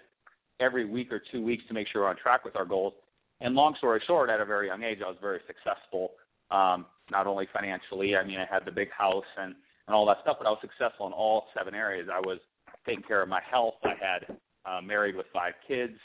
every 0.59 0.85
week 0.85 1.11
or 1.11 1.21
two 1.31 1.41
weeks 1.43 1.63
to 1.67 1.73
make 1.73 1.87
sure 1.87 2.03
we're 2.03 2.09
on 2.09 2.17
track 2.17 2.45
with 2.45 2.55
our 2.55 2.65
goals. 2.65 2.93
And 3.41 3.55
long 3.55 3.75
story 3.75 4.01
short, 4.07 4.29
at 4.29 4.39
a 4.39 4.45
very 4.45 4.67
young 4.67 4.83
age, 4.83 4.99
I 5.03 5.09
was 5.09 5.17
very 5.21 5.41
successful, 5.45 6.11
um, 6.51 6.85
not 7.11 7.27
only 7.27 7.47
financially. 7.51 8.15
I 8.15 8.23
mean, 8.23 8.39
I 8.39 8.45
had 8.45 8.65
the 8.65 8.71
big 8.71 8.89
house 8.91 9.25
and, 9.37 9.55
and 9.87 9.95
all 9.95 10.05
that 10.05 10.19
stuff, 10.21 10.37
but 10.39 10.47
I 10.47 10.51
was 10.51 10.59
successful 10.61 11.07
in 11.07 11.13
all 11.13 11.47
seven 11.57 11.75
areas. 11.75 12.07
I 12.11 12.19
was 12.19 12.39
taking 12.85 13.03
care 13.03 13.21
of 13.21 13.29
my 13.29 13.41
health. 13.49 13.75
I 13.83 13.95
had 13.99 14.37
uh, 14.65 14.81
married 14.81 15.15
with 15.15 15.25
five 15.33 15.53
kids, 15.67 15.97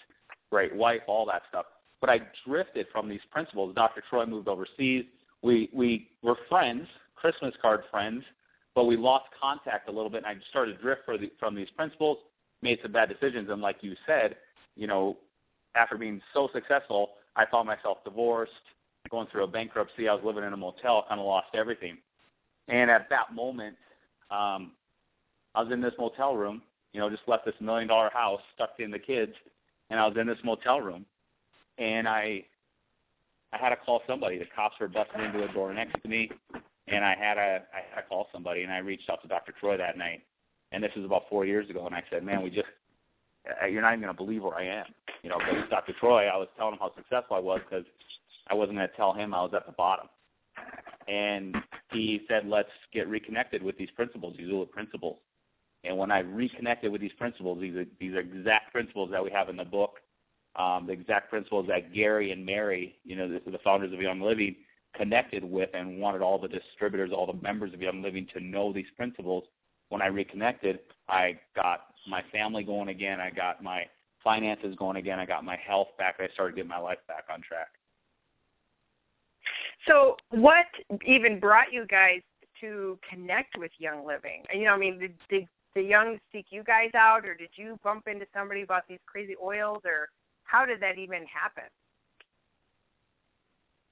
great 0.50 0.74
wife, 0.74 1.02
all 1.06 1.24
that 1.26 1.42
stuff. 1.48 1.66
But 2.00 2.10
I 2.10 2.20
drifted 2.46 2.86
from 2.90 3.08
these 3.08 3.20
principles. 3.30 3.74
Dr. 3.74 4.02
Troy 4.08 4.26
moved 4.26 4.48
overseas. 4.48 5.04
We 5.42 5.70
we 5.72 6.08
were 6.22 6.36
friends, 6.48 6.86
Christmas 7.14 7.54
card 7.60 7.82
friends, 7.90 8.24
but 8.74 8.84
we 8.84 8.96
lost 8.96 9.26
contact 9.40 9.88
a 9.88 9.92
little 9.92 10.10
bit, 10.10 10.18
and 10.18 10.26
I 10.26 10.36
started 10.50 10.76
to 10.76 10.82
drift 10.82 11.02
the, 11.06 11.30
from 11.38 11.54
these 11.54 11.70
principles, 11.76 12.18
made 12.62 12.78
some 12.82 12.92
bad 12.92 13.08
decisions, 13.08 13.48
and 13.50 13.60
like 13.60 13.78
you 13.80 13.96
said, 14.06 14.36
you 14.76 14.86
know, 14.86 15.16
after 15.74 15.96
being 15.96 16.20
so 16.34 16.48
successful, 16.52 17.10
I 17.36 17.46
found 17.46 17.66
myself 17.66 17.98
divorced, 18.04 18.52
going 19.10 19.26
through 19.28 19.44
a 19.44 19.46
bankruptcy. 19.46 20.08
I 20.08 20.14
was 20.14 20.22
living 20.24 20.44
in 20.44 20.52
a 20.52 20.56
motel, 20.56 21.04
kind 21.08 21.20
of 21.20 21.26
lost 21.26 21.48
everything. 21.54 21.98
And 22.68 22.90
at 22.90 23.08
that 23.10 23.34
moment, 23.34 23.76
um, 24.30 24.72
I 25.54 25.62
was 25.62 25.72
in 25.72 25.80
this 25.80 25.94
motel 25.98 26.36
room. 26.36 26.62
You 26.92 27.00
know, 27.00 27.08
just 27.08 27.22
left 27.28 27.44
this 27.44 27.54
million 27.60 27.88
dollar 27.88 28.10
house, 28.10 28.40
stuck 28.54 28.70
in 28.80 28.90
the 28.90 28.98
kids, 28.98 29.32
and 29.90 30.00
I 30.00 30.06
was 30.06 30.16
in 30.16 30.26
this 30.26 30.38
motel 30.42 30.80
room, 30.80 31.06
and 31.78 32.08
I, 32.08 32.44
I 33.52 33.58
had 33.58 33.70
to 33.70 33.76
call 33.76 34.02
somebody. 34.08 34.38
The 34.38 34.46
cops 34.54 34.74
were 34.80 34.88
busting 34.88 35.20
into 35.20 35.44
a 35.44 35.52
door 35.52 35.72
next 35.72 36.02
to 36.02 36.08
me, 36.08 36.30
and 36.90 37.04
I 37.04 37.14
had 37.14 37.34
to, 37.34 37.62
I 37.72 37.82
had 37.94 38.02
to 38.02 38.08
call 38.08 38.28
somebody, 38.32 38.62
and 38.62 38.72
I 38.72 38.78
reached 38.78 39.08
out 39.08 39.22
to 39.22 39.28
Dr. 39.28 39.52
Troy 39.58 39.76
that 39.76 39.96
night, 39.96 40.22
and 40.72 40.82
this 40.82 40.90
was 40.96 41.04
about 41.04 41.24
four 41.28 41.44
years 41.44 41.68
ago, 41.70 41.86
and 41.86 41.94
I 41.94 42.02
said, 42.10 42.24
man, 42.24 42.42
we 42.42 42.50
just, 42.50 42.68
uh, 43.62 43.66
you're 43.66 43.82
not 43.82 43.94
even 43.94 44.08
to 44.08 44.14
believe 44.14 44.42
where 44.42 44.56
I 44.56 44.64
am. 44.64 44.86
You 45.22 45.30
know, 45.30 45.38
because 45.38 45.68
Dr. 45.70 45.92
Troy, 45.98 46.26
I 46.26 46.36
was 46.36 46.48
telling 46.56 46.74
him 46.74 46.80
how 46.80 46.92
successful 46.94 47.36
I 47.36 47.40
was 47.40 47.60
because 47.68 47.84
I 48.48 48.54
wasn't 48.54 48.78
to 48.78 48.88
tell 48.96 49.12
him 49.12 49.34
I 49.34 49.42
was 49.42 49.52
at 49.54 49.66
the 49.66 49.72
bottom. 49.72 50.08
And 51.08 51.56
he 51.92 52.22
said, 52.28 52.46
let's 52.46 52.70
get 52.92 53.08
reconnected 53.08 53.62
with 53.62 53.76
these 53.76 53.90
principles, 53.94 54.34
these 54.38 54.48
ULA 54.48 54.66
principles. 54.66 55.18
And 55.84 55.96
when 55.96 56.10
I 56.10 56.20
reconnected 56.20 56.92
with 56.92 57.00
these 57.00 57.12
principles, 57.18 57.60
these 57.60 57.74
are, 57.74 57.86
these 57.98 58.12
are 58.14 58.20
exact 58.20 58.72
principles 58.72 59.10
that 59.10 59.22
we 59.22 59.30
have 59.30 59.48
in 59.48 59.56
the 59.56 59.64
book, 59.64 59.98
um, 60.56 60.86
the 60.86 60.92
exact 60.92 61.30
principles 61.30 61.66
that 61.68 61.92
Gary 61.92 62.32
and 62.32 62.44
Mary, 62.44 62.96
you 63.04 63.16
know, 63.16 63.28
the, 63.28 63.50
the 63.50 63.58
founders 63.58 63.92
of 63.92 64.00
Young 64.00 64.20
Living, 64.20 64.56
connected 64.94 65.44
with 65.44 65.70
and 65.74 65.98
wanted 66.00 66.22
all 66.22 66.38
the 66.38 66.48
distributors, 66.48 67.10
all 67.12 67.26
the 67.26 67.40
members 67.42 67.72
of 67.72 67.80
Young 67.80 68.02
Living 68.02 68.26
to 68.34 68.40
know 68.40 68.72
these 68.72 68.86
principles. 68.96 69.44
When 69.88 70.02
I 70.02 70.06
reconnected, 70.06 70.80
I 71.08 71.38
got 71.56 71.86
my 72.08 72.22
family 72.32 72.62
going 72.62 72.88
again. 72.88 73.20
I 73.20 73.30
got 73.30 73.62
my 73.62 73.84
finances 74.22 74.74
going 74.76 74.96
again. 74.96 75.18
I 75.18 75.26
got 75.26 75.44
my 75.44 75.56
health 75.56 75.88
back. 75.98 76.16
I 76.20 76.28
started 76.34 76.56
getting 76.56 76.68
my 76.68 76.78
life 76.78 76.98
back 77.08 77.24
on 77.32 77.40
track. 77.42 77.68
So, 79.86 80.16
what 80.30 80.66
even 81.06 81.40
brought 81.40 81.72
you 81.72 81.86
guys 81.86 82.20
to 82.60 82.98
connect 83.08 83.56
with 83.58 83.70
Young 83.78 84.06
Living? 84.06 84.42
You 84.54 84.64
know, 84.64 84.74
I 84.74 84.78
mean, 84.78 84.98
did, 84.98 85.14
did 85.28 85.48
the 85.74 85.82
Young 85.82 86.18
seek 86.32 86.46
you 86.50 86.62
guys 86.62 86.90
out, 86.94 87.24
or 87.24 87.34
did 87.34 87.50
you 87.54 87.78
bump 87.82 88.06
into 88.06 88.26
somebody 88.34 88.62
about 88.62 88.82
these 88.88 88.98
crazy 89.06 89.34
oils, 89.42 89.80
or 89.84 90.08
how 90.44 90.66
did 90.66 90.80
that 90.80 90.98
even 90.98 91.24
happen? 91.26 91.64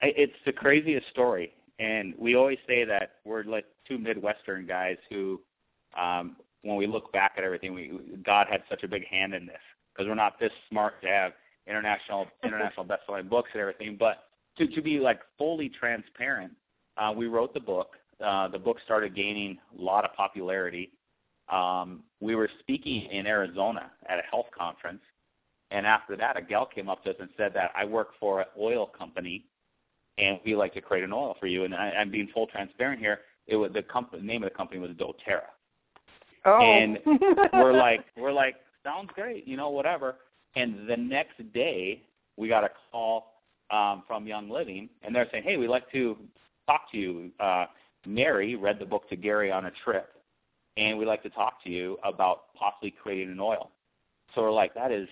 It's 0.01 0.33
the 0.47 0.53
craziest 0.53 1.09
story, 1.09 1.53
and 1.79 2.15
we 2.19 2.37
always 2.37 2.59
say 2.67 2.85
that 2.85 3.17
we're 3.25 3.43
like 3.45 3.65
two 3.87 3.99
Midwestern 3.99 4.67
guys 4.67 4.97
who, 5.11 5.41
um, 5.99 6.37
when 6.63 6.77
we 6.77 6.87
look 6.87 7.13
back 7.13 7.33
at 7.37 7.45
everything, 7.45 7.75
we 7.75 7.99
God 8.25 8.47
had 8.49 8.63
such 8.69 8.85
a 8.85 8.89
big 8.89 9.07
hand 9.07 9.35
in 9.35 9.47
this 9.47 9.57
because 9.93 10.09
we're 10.09 10.15
not 10.15 10.39
this 10.39 10.53
smart 10.69 11.01
to 11.03 11.09
have 11.09 11.33
international 11.67 12.27
international 12.45 12.85
best-selling 12.85 13.29
books 13.29 13.51
and 13.53 13.61
everything. 13.61 13.97
But 13.99 14.25
to 14.59 14.67
to 14.69 14.83
be 14.83 15.01
like 15.01 15.21
fully 15.37 15.69
transparent, 15.69 16.53
uh, 16.97 17.13
we 17.17 17.27
wrote 17.27 17.55
the 17.55 17.61
book. 17.61 17.97
Uh, 18.25 18.49
the 18.49 18.59
book 18.59 18.79
started 18.85 19.15
gaining 19.15 19.59
a 19.79 19.83
lot 19.83 20.05
of 20.05 20.13
popularity. 20.15 20.91
Um, 21.49 22.03
we 22.21 22.35
were 22.35 22.51
speaking 22.61 23.09
in 23.11 23.27
Arizona 23.27 23.91
at 24.09 24.19
a 24.19 24.23
health 24.23 24.47
conference, 24.57 25.01
and 25.71 25.87
after 25.87 26.17
that, 26.17 26.37
a 26.37 26.43
gal 26.43 26.67
came 26.67 26.89
up 26.89 27.05
to 27.05 27.11
us 27.11 27.17
and 27.21 27.29
said 27.37 27.53
that 27.55 27.71
I 27.77 27.85
work 27.85 28.11
for 28.19 28.41
an 28.41 28.47
oil 28.59 28.87
company, 28.87 29.45
and 30.19 30.41
we 30.45 30.55
like 30.55 30.75
to 30.75 30.81
create 30.81 31.05
an 31.05 31.13
oil 31.13 31.37
for 31.39 31.47
you. 31.47 31.65
And 31.65 31.75
I, 31.75 31.91
I'm 31.91 32.11
being 32.11 32.29
full 32.35 32.47
transparent 32.47 33.01
here. 33.01 33.21
It 33.47 33.57
was 33.57 33.73
the 33.73 33.83
company 33.83 34.23
name 34.23 34.43
of 34.43 34.51
the 34.51 34.57
company 34.57 34.81
was 34.81 34.91
DoTerra. 34.91 35.43
Oh. 36.45 36.61
And 36.61 36.99
we're 37.53 37.73
like, 37.73 38.05
we're 38.17 38.33
like, 38.33 38.57
sounds 38.85 39.11
great, 39.15 39.47
you 39.47 39.57
know, 39.57 39.71
whatever. 39.71 40.17
And 40.57 40.89
the 40.89 40.97
next 40.97 41.53
day, 41.53 42.03
we 42.37 42.49
got 42.49 42.65
a 42.65 42.71
call 42.91 43.35
um, 43.71 44.03
from 44.07 44.27
Young 44.27 44.49
Living, 44.51 44.89
and 45.03 45.15
they're 45.15 45.29
saying, 45.31 45.45
hey, 45.45 45.57
we'd 45.57 45.69
like 45.69 45.91
to 45.93 46.17
talk 46.67 46.91
to 46.93 46.99
you. 46.99 47.31
Uh, 47.39 47.67
Mary 48.07 48.57
read 48.57 48.79
the 48.79 48.87
book 48.87 49.09
to 49.11 49.17
Gary 49.17 49.51
on 49.51 49.67
a 49.67 49.73
trip, 49.85 50.15
and 50.77 50.97
we'd 50.99 51.07
like 51.07 51.23
to 51.23 51.31
talk 51.31 51.63
to 51.65 51.71
you 51.71 51.99
about 52.05 52.55
possibly 52.55 52.91
creating 52.91 53.31
an 53.31 53.41
oil. 53.41 53.71
So 54.35 54.43
we're 54.43 54.53
like, 54.53 54.75
that 54.75 54.93
is, 54.93 55.09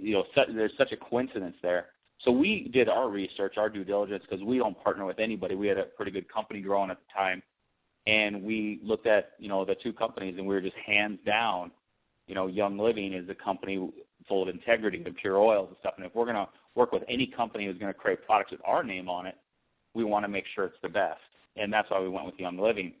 you 0.00 0.12
know, 0.14 0.24
such, 0.34 0.48
there's 0.54 0.72
such 0.78 0.92
a 0.92 0.96
coincidence 0.96 1.56
there. 1.62 1.86
So 2.24 2.30
we 2.30 2.68
did 2.72 2.88
our 2.88 3.08
research, 3.08 3.54
our 3.56 3.70
due 3.70 3.84
diligence, 3.84 4.24
because 4.28 4.44
we 4.44 4.58
don't 4.58 4.78
partner 4.82 5.06
with 5.06 5.18
anybody. 5.18 5.54
We 5.54 5.68
had 5.68 5.78
a 5.78 5.84
pretty 5.84 6.10
good 6.10 6.30
company 6.32 6.60
growing 6.60 6.90
at 6.90 6.98
the 6.98 7.18
time, 7.18 7.42
and 8.06 8.42
we 8.42 8.80
looked 8.82 9.06
at, 9.06 9.32
you 9.38 9.48
know, 9.48 9.64
the 9.64 9.74
two 9.74 9.92
companies, 9.92 10.34
and 10.36 10.46
we 10.46 10.54
were 10.54 10.60
just 10.60 10.76
hands 10.76 11.18
down, 11.24 11.70
you 12.26 12.34
know, 12.34 12.46
Young 12.46 12.78
Living 12.78 13.12
is 13.14 13.28
a 13.28 13.34
company 13.34 13.90
full 14.28 14.42
of 14.42 14.48
integrity 14.48 15.02
and 15.04 15.16
pure 15.16 15.38
oils 15.38 15.68
and 15.68 15.76
stuff. 15.80 15.94
And 15.96 16.04
if 16.04 16.14
we're 16.14 16.26
to 16.26 16.48
work 16.74 16.92
with 16.92 17.02
any 17.08 17.26
company 17.26 17.66
who's 17.66 17.78
to 17.78 17.94
create 17.94 18.24
products 18.24 18.52
with 18.52 18.60
our 18.64 18.84
name 18.84 19.08
on 19.08 19.26
it, 19.26 19.36
we 19.94 20.04
want 20.04 20.24
to 20.24 20.28
make 20.28 20.44
sure 20.54 20.64
it's 20.66 20.76
the 20.82 20.88
best. 20.88 21.20
And 21.56 21.72
that's 21.72 21.90
why 21.90 22.00
we 22.00 22.08
went 22.08 22.26
with 22.26 22.38
Young 22.38 22.58
Living. 22.58 22.92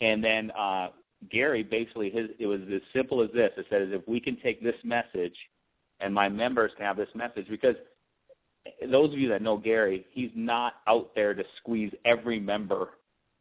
And 0.00 0.24
then 0.24 0.50
uh, 0.52 0.88
Gary 1.30 1.62
basically 1.62 2.10
his 2.10 2.30
it 2.38 2.46
was 2.46 2.60
as 2.74 2.80
simple 2.92 3.22
as 3.22 3.30
this. 3.32 3.52
It 3.56 3.66
says 3.70 3.88
if 3.92 4.06
we 4.08 4.18
can 4.18 4.36
take 4.36 4.62
this 4.62 4.74
message 4.82 5.36
and 6.00 6.12
my 6.12 6.28
members 6.28 6.72
can 6.76 6.84
have 6.84 6.96
this 6.96 7.08
message 7.14 7.46
because 7.48 7.76
those 8.90 9.12
of 9.12 9.18
you 9.18 9.28
that 9.28 9.42
know 9.42 9.56
Gary, 9.56 10.06
he's 10.10 10.30
not 10.34 10.74
out 10.86 11.14
there 11.14 11.34
to 11.34 11.44
squeeze 11.58 11.92
every 12.04 12.38
member, 12.38 12.90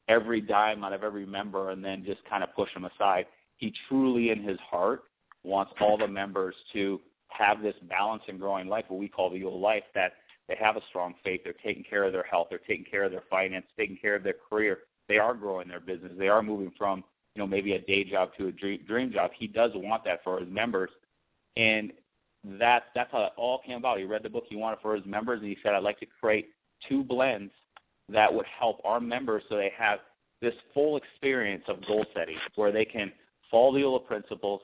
every 0.08 0.42
dime 0.42 0.84
out 0.84 0.94
of 0.94 1.04
every 1.04 1.26
member 1.26 1.72
and 1.72 1.84
then 1.84 2.04
just 2.04 2.24
kind 2.30 2.44
of 2.44 2.54
push 2.56 2.74
them 2.74 2.86
aside. 2.86 3.26
He 3.58 3.74
truly 3.88 4.32
in 4.32 4.42
his 4.42 4.60
heart 4.60 5.04
wants 5.44 5.72
all 5.80 5.98
the 5.98 6.08
members 6.08 6.56
to 6.74 7.00
have 7.28 7.62
this 7.62 7.76
balanced 7.90 8.28
and 8.28 8.40
growing 8.40 8.68
life, 8.68 8.86
what 8.88 9.00
we 9.00 9.08
call 9.08 9.30
the 9.30 9.38
ULA 9.40 9.56
life, 9.56 9.84
that 9.96 10.14
they 10.48 10.56
have 10.60 10.76
a 10.76 10.82
strong 10.90 11.16
faith, 11.24 11.42
they're 11.44 11.54
taking 11.64 11.84
care 11.84 12.04
of 12.04 12.12
their 12.12 12.24
health, 12.24 12.48
they're 12.50 12.60
taking 12.60 12.86
care 12.86 13.04
of 13.04 13.12
their 13.12 13.24
finance, 13.30 13.66
taking 13.78 13.98
care 13.98 14.16
of 14.16 14.24
their 14.24 14.36
career, 14.50 14.80
they 15.08 15.18
are 15.18 15.34
growing 15.34 15.68
their 15.68 15.80
business, 15.80 16.12
they 16.18 16.28
are 16.28 16.44
moving 16.44 16.72
from 16.78 17.04
you 17.36 17.40
know 17.40 17.48
maybe 17.48 17.74
a 17.74 17.80
day 17.80 18.04
job 18.04 18.32
to 18.38 18.48
a 18.48 18.52
dream 18.52 19.12
job. 19.14 19.32
He 19.38 19.48
does 19.48 19.72
want 19.76 20.04
that 20.04 20.24
for 20.24 20.40
his 20.40 20.50
members, 20.50 20.90
and 21.56 21.94
that 22.44 22.86
that's 22.96 23.12
how 23.12 23.24
it 23.24 23.34
all 23.38 23.60
came 23.66 23.78
about. 23.78 24.00
He 24.00 24.06
read 24.06 24.24
the 24.24 24.30
book 24.30 24.46
he 24.48 24.56
wanted 24.56 24.80
for 24.82 24.96
his 24.96 25.06
members, 25.06 25.40
and 25.40 25.50
he 25.50 25.58
said, 25.62 25.74
"I'd 25.74 25.84
like 25.84 26.00
to 26.00 26.06
create 26.06 26.50
two 26.88 27.04
blends 27.04 27.52
that 28.10 28.34
would 28.34 28.46
help 28.46 28.82
our 28.84 29.00
members 29.00 29.44
so 29.48 29.56
they 29.56 29.72
have 29.78 30.00
this 30.42 30.56
full 30.74 30.98
experience 30.98 31.64
of 31.68 31.86
goal 31.86 32.06
setting, 32.16 32.38
where 32.56 32.72
they 32.72 32.86
can 32.86 33.12
follow 33.50 33.74
the 33.74 33.80
ULA 33.82 34.00
principles, 34.00 34.62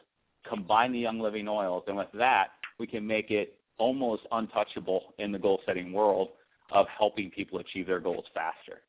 combine 0.47 0.91
the 0.91 0.99
Young 0.99 1.19
Living 1.19 1.47
oils, 1.47 1.83
and 1.87 1.95
with 1.95 2.11
that, 2.13 2.49
we 2.79 2.87
can 2.87 3.05
make 3.05 3.31
it 3.31 3.59
almost 3.77 4.23
untouchable 4.31 5.13
in 5.19 5.31
the 5.31 5.37
goal 5.37 5.61
setting 5.65 5.93
world 5.93 6.29
of 6.71 6.87
helping 6.87 7.29
people 7.29 7.59
achieve 7.59 7.85
their 7.87 7.99
goals 7.99 8.25
faster. 8.33 8.81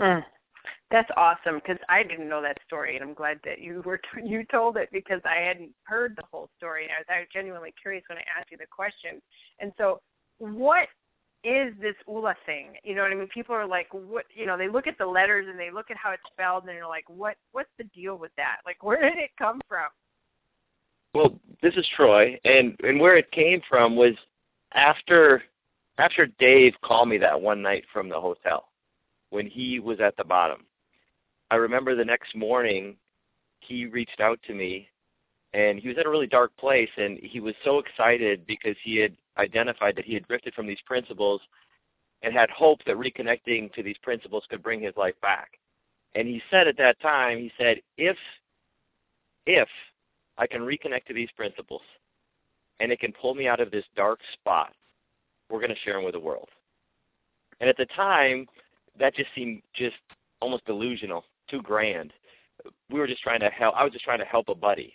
Mm. 0.00 0.24
That's 0.90 1.10
awesome 1.16 1.56
because 1.56 1.78
I 1.88 2.02
didn't 2.02 2.28
know 2.28 2.42
that 2.42 2.58
story, 2.66 2.96
and 2.96 3.04
I'm 3.04 3.14
glad 3.14 3.40
that 3.44 3.60
you 3.60 3.82
were 3.84 4.00
you 4.24 4.44
told 4.44 4.76
it 4.76 4.88
because 4.92 5.20
I 5.24 5.46
hadn't 5.46 5.70
heard 5.84 6.14
the 6.16 6.24
whole 6.30 6.48
story. 6.56 6.84
And 6.84 6.92
I 6.92 6.98
was, 7.00 7.06
I 7.08 7.18
was 7.20 7.28
genuinely 7.32 7.74
curious 7.80 8.04
when 8.08 8.18
I 8.18 8.24
asked 8.38 8.50
you 8.50 8.58
the 8.58 8.66
question. 8.70 9.20
And 9.60 9.72
so, 9.76 10.00
what 10.38 10.88
is 11.44 11.74
this 11.80 11.94
ULA 12.08 12.34
thing? 12.46 12.74
You 12.84 12.94
know 12.94 13.02
what 13.02 13.12
I 13.12 13.14
mean? 13.14 13.28
People 13.28 13.54
are 13.54 13.66
like, 13.66 13.88
what? 13.92 14.24
You 14.34 14.46
know, 14.46 14.56
they 14.56 14.68
look 14.68 14.86
at 14.86 14.98
the 14.98 15.06
letters 15.06 15.46
and 15.48 15.58
they 15.58 15.70
look 15.70 15.90
at 15.90 15.96
how 15.96 16.12
it's 16.12 16.22
spelled, 16.32 16.64
and 16.64 16.68
they're 16.68 16.86
like, 16.86 17.08
what? 17.08 17.36
What's 17.52 17.70
the 17.78 17.84
deal 17.84 18.16
with 18.16 18.32
that? 18.36 18.58
Like, 18.64 18.82
where 18.82 19.00
did 19.00 19.18
it 19.18 19.30
come 19.38 19.60
from? 19.68 19.88
Well, 21.14 21.38
this 21.62 21.74
is 21.74 21.86
Troy, 21.96 22.38
and 22.44 22.76
and 22.84 23.00
where 23.00 23.16
it 23.16 23.30
came 23.32 23.60
from 23.68 23.96
was 23.96 24.14
after 24.72 25.42
after 25.98 26.26
Dave 26.38 26.74
called 26.82 27.08
me 27.08 27.18
that 27.18 27.40
one 27.40 27.62
night 27.62 27.84
from 27.92 28.08
the 28.08 28.20
hotel 28.20 28.68
when 29.30 29.46
he 29.46 29.80
was 29.80 30.00
at 30.00 30.16
the 30.16 30.24
bottom. 30.24 30.64
I 31.50 31.56
remember 31.56 31.94
the 31.94 32.04
next 32.04 32.34
morning 32.34 32.96
he 33.60 33.86
reached 33.86 34.20
out 34.20 34.38
to 34.46 34.54
me 34.54 34.88
and 35.52 35.78
he 35.78 35.88
was 35.88 35.96
in 35.96 36.06
a 36.06 36.10
really 36.10 36.26
dark 36.26 36.56
place 36.56 36.90
and 36.96 37.18
he 37.22 37.40
was 37.40 37.54
so 37.64 37.78
excited 37.78 38.46
because 38.46 38.76
he 38.82 38.96
had 38.96 39.16
identified 39.38 39.96
that 39.96 40.04
he 40.04 40.14
had 40.14 40.26
drifted 40.26 40.54
from 40.54 40.66
these 40.66 40.80
principles 40.84 41.40
and 42.22 42.32
had 42.32 42.50
hope 42.50 42.80
that 42.84 42.96
reconnecting 42.96 43.72
to 43.74 43.82
these 43.82 43.98
principles 44.02 44.44
could 44.48 44.62
bring 44.62 44.80
his 44.80 44.96
life 44.96 45.14
back. 45.22 45.58
And 46.14 46.26
he 46.26 46.42
said 46.50 46.66
at 46.66 46.78
that 46.78 46.98
time, 47.00 47.38
he 47.38 47.52
said, 47.58 47.78
if 47.96 48.16
if 49.46 49.68
I 50.38 50.46
can 50.46 50.62
reconnect 50.62 51.04
to 51.06 51.14
these 51.14 51.30
principles 51.36 51.82
and 52.80 52.90
it 52.90 52.98
can 52.98 53.12
pull 53.12 53.34
me 53.34 53.46
out 53.46 53.60
of 53.60 53.70
this 53.70 53.84
dark 53.94 54.18
spot, 54.32 54.72
we're 55.48 55.60
going 55.60 55.74
to 55.74 55.80
share 55.84 55.94
them 55.94 56.04
with 56.04 56.14
the 56.14 56.20
world. 56.20 56.48
And 57.60 57.70
at 57.70 57.76
the 57.76 57.86
time, 57.86 58.46
that 58.98 59.14
just 59.14 59.30
seemed 59.34 59.62
just 59.74 59.96
almost 60.40 60.64
delusional, 60.66 61.24
too 61.48 61.62
grand. 61.62 62.12
We 62.90 62.98
were 62.98 63.06
just 63.06 63.22
trying 63.22 63.40
to 63.40 63.50
help. 63.50 63.74
I 63.76 63.84
was 63.84 63.92
just 63.92 64.04
trying 64.04 64.18
to 64.18 64.24
help 64.24 64.48
a 64.48 64.54
buddy. 64.54 64.94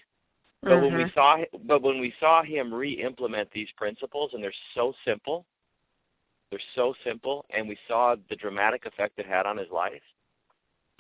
But 0.62 0.72
mm-hmm. 0.72 0.82
when 0.86 0.96
we 0.96 1.04
mm-hmm. 1.06 1.14
saw, 1.14 1.38
but 1.66 1.82
when 1.82 2.00
we 2.00 2.14
saw 2.20 2.44
him 2.44 2.74
re-implement 2.74 3.50
these 3.52 3.70
principles, 3.78 4.32
and 4.34 4.44
they're 4.44 4.54
so 4.76 4.94
simple, 5.06 5.46
they're 6.50 6.60
so 6.76 6.94
simple, 7.04 7.46
and 7.56 7.68
we 7.68 7.78
saw 7.88 8.16
the 8.30 8.36
dramatic 8.36 8.86
effect 8.86 9.18
it 9.18 9.26
had 9.26 9.46
on 9.46 9.58
his 9.58 9.70
life. 9.72 10.02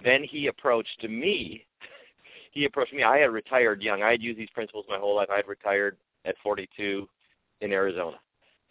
Then 0.03 0.23
he 0.23 0.47
approached 0.47 1.03
me 1.07 1.65
he 2.51 2.65
approached 2.65 2.93
me. 2.93 3.03
I 3.03 3.19
had 3.19 3.31
retired 3.31 3.81
young. 3.81 4.03
I 4.03 4.11
had 4.11 4.21
used 4.21 4.39
these 4.39 4.49
principles 4.49 4.85
my 4.89 4.97
whole 4.97 5.15
life. 5.15 5.29
I 5.31 5.37
had 5.37 5.47
retired 5.47 5.97
at 6.25 6.35
42 6.43 7.07
in 7.61 7.71
Arizona. 7.71 8.17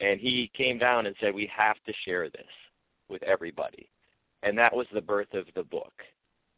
And 0.00 0.20
he 0.20 0.50
came 0.56 0.78
down 0.78 1.06
and 1.06 1.16
said, 1.20 1.34
we 1.34 1.50
have 1.54 1.76
to 1.86 1.92
share 2.04 2.28
this. 2.30 2.46
with 3.08 3.22
everybody. 3.24 3.88
And 4.42 4.56
that 4.58 4.74
was 4.74 4.86
the 4.92 5.00
birth 5.00 5.34
of 5.34 5.46
the 5.54 5.62
book. 5.62 5.92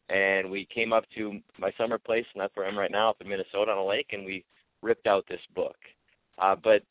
And 0.09 0.49
we 0.49 0.65
came 0.65 0.93
up 0.93 1.05
to 1.15 1.39
my 1.57 1.73
summer 1.77 1.97
place, 1.97 2.25
and 2.33 2.41
that's 2.41 2.55
where 2.55 2.67
I'm 2.67 2.77
right 2.77 2.91
now, 2.91 3.09
up 3.09 3.21
in 3.21 3.29
Minnesota 3.29 3.71
on 3.71 3.77
a 3.77 3.85
lake, 3.85 4.09
and 4.11 4.25
we 4.25 4.45
ripped 4.81 5.07
out 5.07 5.25
this 5.27 5.41
book. 5.55 5.77
Uh, 6.37 6.55
but 6.61 6.83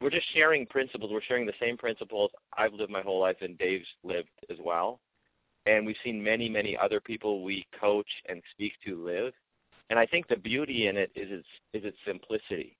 we're 0.00 0.10
just 0.10 0.32
sharing 0.34 0.66
principles. 0.66 1.10
We're 1.12 1.22
sharing 1.22 1.46
the 1.46 1.52
same 1.60 1.76
principles 1.76 2.30
I've 2.56 2.74
lived 2.74 2.90
my 2.90 3.00
whole 3.00 3.20
life 3.20 3.36
and 3.40 3.56
Dave's 3.58 3.86
lived 4.02 4.28
as 4.50 4.58
well. 4.62 5.00
And 5.66 5.86
we've 5.86 5.96
seen 6.04 6.22
many, 6.22 6.48
many 6.48 6.76
other 6.76 7.00
people 7.00 7.42
we 7.42 7.66
coach 7.80 8.08
and 8.28 8.42
speak 8.52 8.74
to 8.86 9.02
live. 9.02 9.32
And 9.90 9.98
I 9.98 10.06
think 10.06 10.28
the 10.28 10.36
beauty 10.36 10.88
in 10.88 10.96
it 10.96 11.10
is 11.14 11.30
its 11.30 11.46
is 11.72 11.84
its 11.84 11.96
simplicity. 12.06 12.76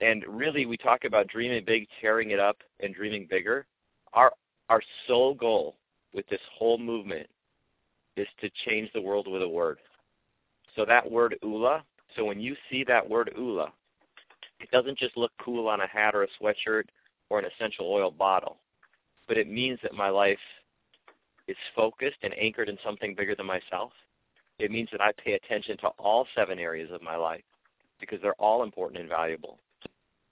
And 0.00 0.24
really 0.28 0.66
we 0.66 0.76
talk 0.76 1.04
about 1.04 1.28
dreaming 1.28 1.64
big, 1.64 1.86
tearing 2.00 2.30
it 2.30 2.38
up, 2.38 2.58
and 2.80 2.94
dreaming 2.94 3.26
bigger. 3.28 3.66
Our 4.12 4.32
our 4.68 4.82
sole 5.08 5.34
goal 5.34 5.76
with 6.12 6.28
this 6.28 6.40
whole 6.56 6.78
movement 6.78 7.28
is 8.16 8.26
to 8.40 8.50
change 8.66 8.90
the 8.92 9.00
world 9.00 9.26
with 9.28 9.42
a 9.42 9.48
word. 9.48 9.78
So 10.76 10.84
that 10.84 11.10
word 11.10 11.36
Ula, 11.42 11.84
so 12.16 12.24
when 12.24 12.40
you 12.40 12.56
see 12.70 12.84
that 12.84 13.08
word 13.08 13.32
Ula, 13.36 13.72
it 14.60 14.70
doesn't 14.70 14.98
just 14.98 15.16
look 15.16 15.32
cool 15.40 15.68
on 15.68 15.80
a 15.80 15.86
hat 15.86 16.14
or 16.14 16.22
a 16.22 16.28
sweatshirt 16.40 16.84
or 17.30 17.38
an 17.38 17.44
essential 17.44 17.90
oil 17.90 18.10
bottle, 18.10 18.58
but 19.26 19.36
it 19.36 19.48
means 19.48 19.78
that 19.82 19.94
my 19.94 20.08
life 20.08 20.38
is 21.48 21.56
focused 21.74 22.18
and 22.22 22.34
anchored 22.38 22.68
in 22.68 22.78
something 22.84 23.14
bigger 23.14 23.34
than 23.34 23.46
myself. 23.46 23.92
It 24.58 24.70
means 24.70 24.88
that 24.92 25.00
I 25.00 25.12
pay 25.12 25.32
attention 25.32 25.76
to 25.78 25.88
all 25.98 26.26
seven 26.34 26.58
areas 26.58 26.90
of 26.92 27.02
my 27.02 27.16
life 27.16 27.42
because 27.98 28.20
they're 28.22 28.34
all 28.34 28.62
important 28.62 29.00
and 29.00 29.08
valuable. 29.08 29.58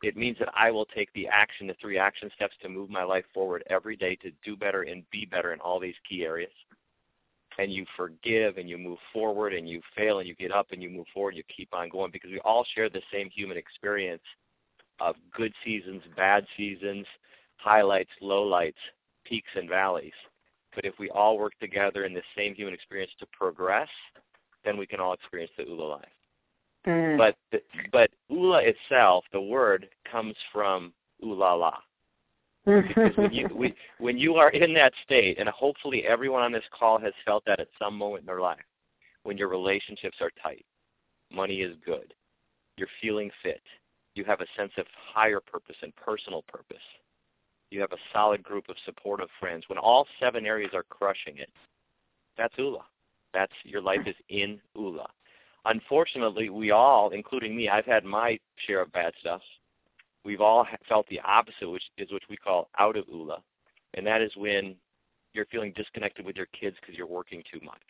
It 0.03 0.17
means 0.17 0.39
that 0.39 0.49
I 0.55 0.71
will 0.71 0.87
take 0.87 1.13
the 1.13 1.29
action, 1.29 1.67
the 1.67 1.77
three 1.81 1.99
action 1.99 2.31
steps 2.35 2.55
to 2.63 2.69
move 2.69 2.89
my 2.89 3.03
life 3.03 3.25
forward 3.35 3.63
every 3.69 3.97
day 3.97 4.17
to 4.17 4.31
do 4.43 4.57
better 4.57 4.83
and 4.83 5.05
be 5.11 5.27
better 5.27 5.53
in 5.53 5.61
all 5.61 5.79
these 5.79 5.95
key 6.09 6.25
areas. 6.25 6.53
And 7.59 7.71
you 7.71 7.85
forgive 7.97 8.57
and 8.57 8.69
you 8.69 8.79
move 8.79 8.99
forward 9.13 9.53
and 9.53 9.69
you 9.69 9.83
fail 9.95 10.21
and 10.21 10.29
you 10.29 10.35
get 10.35 10.53
up 10.53 10.69
and 10.73 10.83
you 10.83 10.89
move 10.89 11.07
forward, 11.13 11.35
and 11.35 11.39
you 11.39 11.45
keep 11.55 11.75
on 11.75 11.91
going 11.91 12.11
because 12.11 12.31
we 12.31 12.41
all 12.41 12.65
share 12.75 12.89
the 12.89 13.03
same 13.13 13.29
human 13.29 13.59
experience 13.59 14.23
of 15.01 15.17
good 15.37 15.53
seasons, 15.65 16.03
bad 16.17 16.47
seasons, 16.57 17.07
highlights, 17.57 18.11
lowlights, 18.23 18.81
peaks 19.25 19.51
and 19.55 19.69
valleys. 19.69 20.13
But 20.75 20.85
if 20.85 20.95
we 20.99 21.11
all 21.11 21.37
work 21.37 21.53
together 21.61 22.05
in 22.05 22.15
the 22.15 22.23
same 22.37 22.55
human 22.55 22.73
experience 22.73 23.13
to 23.19 23.27
progress, 23.27 23.89
then 24.65 24.79
we 24.79 24.87
can 24.87 25.01
all 25.01 25.13
experience 25.13 25.53
the 25.59 25.65
Ula 25.65 25.83
life. 25.83 26.09
Mm. 26.87 27.19
But 27.19 27.37
the, 27.53 27.61
but 27.93 28.11
Ula 28.29 28.63
itself, 28.63 29.25
the 29.33 29.41
word 29.41 29.89
comes 30.11 30.35
from 30.53 30.93
ulala. 31.23 31.77
because 32.65 33.17
when 33.17 33.33
you 33.33 33.49
we, 33.55 33.75
when 33.99 34.19
you 34.19 34.37
are 34.37 34.51
in 34.51 34.73
that 34.75 34.93
state, 35.05 35.39
and 35.39 35.49
hopefully 35.49 36.05
everyone 36.07 36.43
on 36.43 36.53
this 36.53 36.65
call 36.79 36.99
has 36.99 37.13
felt 37.25 37.45
that 37.47 37.61
at 37.61 37.69
some 37.79 37.97
moment 37.97 38.23
in 38.23 38.27
their 38.27 38.41
life, 38.41 38.65
when 39.25 39.37
your 39.37 39.49
relationships 39.49 40.19
are 40.21 40.31
tight, 40.43 40.65
money 41.31 41.61
is 41.61 41.77
good, 41.85 42.15
you're 42.77 42.89
feeling 43.03 43.31
fit, 43.43 43.63
you 44.15 44.25
have 44.25 44.41
a 44.41 44.47
sense 44.57 44.73
of 44.79 44.87
higher 45.13 45.41
purpose 45.41 45.77
and 45.83 45.95
personal 45.97 46.43
purpose, 46.49 46.79
you 47.71 47.81
have 47.81 47.93
a 47.93 47.99
solid 48.13 48.43
group 48.43 48.69
of 48.69 48.77
supportive 48.85 49.29
friends. 49.39 49.65
When 49.69 49.79
all 49.79 50.07
seven 50.19 50.47
areas 50.47 50.73
are 50.75 50.85
crushing 50.85 51.39
it, 51.39 51.51
that's 52.37 52.55
Ula. 52.57 52.85
That's 53.33 53.53
your 53.65 53.81
life 53.81 54.07
is 54.07 54.17
in 54.29 54.61
Ula. 54.75 55.09
Unfortunately, 55.65 56.49
we 56.49 56.71
all, 56.71 57.11
including 57.11 57.57
me, 57.57 57.69
I've 57.69 57.85
had 57.85 58.05
my 58.05 58.39
share 58.67 58.81
of 58.81 58.93
bad 58.93 59.13
stuff. 59.21 59.43
We've 60.25 60.41
all 60.41 60.67
felt 60.89 61.07
the 61.09 61.21
opposite, 61.21 61.69
which 61.69 61.83
is 61.99 62.11
what 62.13 62.23
we 62.29 62.37
call 62.37 62.69
out 62.79 62.97
of 62.97 63.09
Ula, 63.09 63.43
and 63.95 64.07
that 64.07 64.23
is 64.23 64.33
when 64.37 64.77
you're 65.33 65.47
feeling 65.47 65.73
disconnected 65.77 66.27
with 66.27 66.37
your 66.37 66.47
kids 66.47 66.77
because 66.81 66.97
you're 66.97 67.07
working 67.07 67.43
too 67.53 67.61
much, 67.65 67.81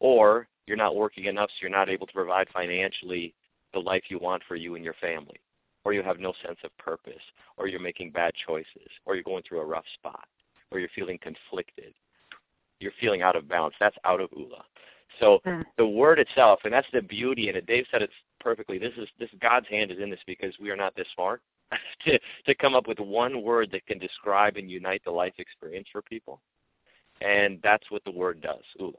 or 0.00 0.48
you're 0.66 0.76
not 0.76 0.96
working 0.96 1.26
enough, 1.26 1.50
so 1.50 1.56
you're 1.62 1.70
not 1.70 1.90
able 1.90 2.06
to 2.06 2.12
provide 2.12 2.48
financially 2.52 3.34
the 3.72 3.80
life 3.80 4.04
you 4.08 4.18
want 4.18 4.42
for 4.48 4.56
you 4.56 4.74
and 4.74 4.84
your 4.84 4.94
family 4.94 5.40
or 5.86 5.92
you 5.92 6.02
have 6.02 6.18
no 6.18 6.32
sense 6.44 6.58
of 6.64 6.76
purpose, 6.78 7.22
or 7.56 7.68
you're 7.68 7.78
making 7.78 8.10
bad 8.10 8.34
choices, 8.44 8.90
or 9.04 9.14
you're 9.14 9.22
going 9.22 9.44
through 9.48 9.60
a 9.60 9.64
rough 9.64 9.84
spot, 9.94 10.26
or 10.72 10.80
you're 10.80 10.88
feeling 10.96 11.16
conflicted, 11.22 11.94
you're 12.80 12.90
feeling 13.00 13.22
out 13.22 13.36
of 13.36 13.48
balance. 13.48 13.76
That's 13.78 13.96
out 14.04 14.20
of 14.20 14.28
Ula. 14.36 14.64
So 15.20 15.40
mm. 15.46 15.64
the 15.76 15.86
word 15.86 16.18
itself, 16.18 16.60
and 16.64 16.72
that's 16.72 16.86
the 16.92 17.02
beauty 17.02 17.48
in 17.48 17.56
it. 17.56 17.66
Dave 17.66 17.86
said 17.90 18.02
it 18.02 18.10
perfectly. 18.40 18.78
This 18.78 18.92
is 18.96 19.08
this 19.18 19.30
God's 19.40 19.68
hand 19.68 19.90
is 19.90 19.98
in 19.98 20.10
this 20.10 20.20
because 20.26 20.54
we 20.60 20.70
are 20.70 20.76
not 20.76 20.94
this 20.96 21.06
smart 21.14 21.40
to 22.06 22.18
to 22.46 22.54
come 22.54 22.74
up 22.74 22.86
with 22.86 22.98
one 22.98 23.42
word 23.42 23.70
that 23.72 23.86
can 23.86 23.98
describe 23.98 24.56
and 24.56 24.70
unite 24.70 25.02
the 25.04 25.10
life 25.10 25.34
experience 25.38 25.88
for 25.90 26.02
people, 26.02 26.40
and 27.20 27.58
that's 27.62 27.90
what 27.90 28.04
the 28.04 28.10
word 28.10 28.40
does. 28.40 28.62
Ula. 28.78 28.92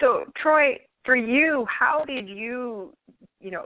So 0.00 0.24
Troy, 0.36 0.78
for 1.04 1.16
you, 1.16 1.66
how 1.68 2.04
did 2.04 2.28
you, 2.28 2.92
you 3.40 3.50
know, 3.50 3.64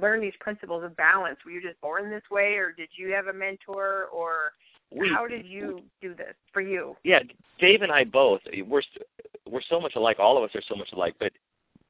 learn 0.00 0.20
these 0.20 0.34
principles 0.40 0.84
of 0.84 0.96
balance? 0.96 1.38
Were 1.44 1.52
you 1.52 1.62
just 1.62 1.80
born 1.80 2.10
this 2.10 2.22
way, 2.30 2.54
or 2.54 2.72
did 2.72 2.88
you 2.96 3.12
have 3.12 3.26
a 3.26 3.32
mentor, 3.32 4.06
or 4.12 4.52
we, 4.90 5.08
how 5.08 5.26
did 5.26 5.46
you 5.46 5.82
do 6.00 6.14
this 6.14 6.34
for 6.52 6.60
you? 6.60 6.96
Yeah, 7.04 7.20
Dave 7.58 7.82
and 7.82 7.92
I 7.92 8.04
both. 8.04 8.40
We're 8.66 8.82
we're 9.50 9.60
so 9.68 9.80
much 9.80 9.96
alike. 9.96 10.18
All 10.18 10.36
of 10.36 10.44
us 10.44 10.54
are 10.54 10.62
so 10.68 10.74
much 10.74 10.92
alike. 10.92 11.14
But 11.18 11.32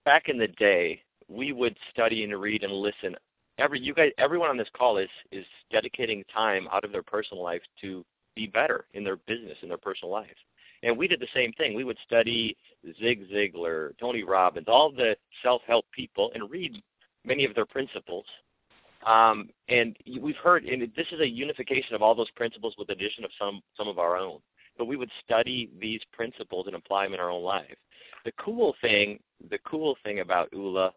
back 0.04 0.28
in 0.28 0.38
the 0.38 0.48
day, 0.48 1.02
we 1.28 1.52
would 1.52 1.76
study 1.92 2.24
and 2.24 2.40
read 2.40 2.64
and 2.64 2.72
listen. 2.72 3.16
Every 3.58 3.78
you 3.78 3.94
guys, 3.94 4.10
everyone 4.18 4.48
on 4.48 4.56
this 4.56 4.68
call 4.76 4.96
is 4.96 5.08
is 5.30 5.44
dedicating 5.70 6.24
time 6.32 6.68
out 6.72 6.84
of 6.84 6.92
their 6.92 7.02
personal 7.02 7.42
life 7.42 7.62
to 7.82 8.04
be 8.34 8.46
better 8.46 8.86
in 8.94 9.04
their 9.04 9.16
business 9.16 9.58
in 9.62 9.68
their 9.68 9.78
personal 9.78 10.12
life. 10.12 10.36
And 10.82 10.96
we 10.96 11.08
did 11.08 11.20
the 11.20 11.28
same 11.34 11.52
thing. 11.52 11.74
We 11.74 11.84
would 11.84 11.98
study 12.06 12.56
Zig 13.00 13.28
Ziglar, 13.30 13.92
Tony 13.98 14.22
Robbins, 14.22 14.66
all 14.66 14.90
the 14.90 15.14
self-help 15.42 15.84
people, 15.92 16.30
and 16.34 16.50
read 16.50 16.82
many 17.24 17.44
of 17.44 17.54
their 17.54 17.66
principles. 17.66 18.24
Um, 19.06 19.50
and 19.68 19.96
we've 20.20 20.36
heard, 20.36 20.64
and 20.64 20.82
this 20.96 21.06
is 21.12 21.20
a 21.20 21.28
unification 21.28 21.94
of 21.94 22.02
all 22.02 22.14
those 22.14 22.30
principles 22.30 22.74
with 22.78 22.88
addition 22.90 23.24
of 23.24 23.30
some 23.38 23.60
some 23.76 23.88
of 23.88 23.98
our 23.98 24.16
own. 24.16 24.38
But 24.78 24.86
we 24.86 24.96
would 24.96 25.10
study 25.24 25.70
these 25.80 26.00
principles 26.12 26.66
and 26.66 26.76
apply 26.76 27.04
them 27.04 27.14
in 27.14 27.20
our 27.20 27.30
own 27.30 27.42
life. 27.42 27.76
The 28.24 28.32
cool 28.32 28.74
thing, 28.80 29.20
the 29.50 29.58
cool 29.64 29.96
thing 30.04 30.20
about 30.20 30.52
ULA 30.52 30.92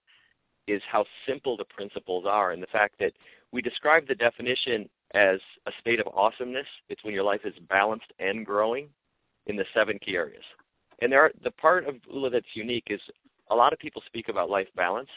is 0.68 0.82
how 0.90 1.06
simple 1.28 1.58
the 1.58 1.66
principles 1.66 2.26
are, 2.26 2.52
and 2.52 2.62
the 2.62 2.68
fact 2.68 2.96
that 3.00 3.14
we 3.52 3.62
describe 3.62 4.08
the 4.08 4.16
definition 4.16 4.90
as 5.14 5.40
a 5.68 5.72
state 5.80 6.00
of 6.00 6.08
awesomeness. 6.08 6.68
It's 6.90 7.04
when 7.04 7.14
your 7.14 7.24
life 7.24 7.42
is 7.46 7.54
balanced 7.70 8.12
and 8.20 8.46
growing 8.46 8.90
in 9.46 9.56
the 9.56 9.66
seven 9.74 10.00
key 10.00 10.16
areas. 10.16 10.44
And 11.02 11.12
there 11.12 11.22
are, 11.22 11.32
the 11.44 11.52
part 11.52 11.86
of 11.88 11.96
ULA 12.12 12.30
that's 12.30 12.46
unique 12.54 12.88
is 12.90 13.02
a 13.50 13.56
lot 13.56 13.74
of 13.74 13.80
people 13.80 14.02
speak 14.06 14.30
about 14.30 14.50
life 14.50 14.68
balance, 14.76 15.10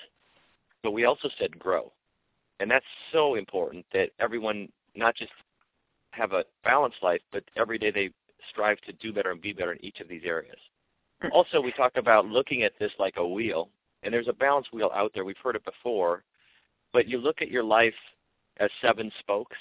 but 0.83 0.93
we 0.93 1.05
also 1.05 1.29
said 1.39 1.59
grow. 1.59 1.93
And 2.61 2.71
that's 2.71 2.87
so 3.13 3.35
important 3.35 3.85
that 3.93 4.11
everyone 4.19 4.69
not 4.95 5.15
just 5.15 5.33
have 6.11 6.33
a 6.33 6.45
balanced 6.65 7.03
life, 7.03 7.21
but 7.33 7.45
every 7.57 7.79
day 7.79 7.91
they 7.91 8.11
strive 8.51 8.81
to 8.83 8.93
do 8.95 9.13
better 9.13 9.31
and 9.31 9.41
be 9.41 9.53
better 9.53 9.73
in 9.73 9.85
each 9.85 10.01
of 10.01 10.09
these 10.09 10.23
areas. 10.25 10.59
Mm. 11.23 11.31
Also, 11.33 11.61
we 11.61 11.73
talk 11.73 11.93
about 11.97 12.27
looking 12.27 12.63
at 12.63 12.73
this 12.79 12.93
like 12.99 13.17
a 13.17 13.27
wheel, 13.27 13.69
and 14.03 14.13
there's 14.13 14.29
a 14.29 14.33
balance 14.33 14.67
wheel 14.73 14.91
out 14.95 15.13
there. 15.15 15.25
We've 15.25 15.37
heard 15.43 15.57
it 15.57 15.65
before, 15.65 16.25
but 16.93 17.09
you 17.09 17.19
look 17.19 17.43
at 17.43 17.51
your 17.51 17.65
life 17.65 17.95
as 18.59 18.71
seven 18.81 19.11
spokes, 19.21 19.57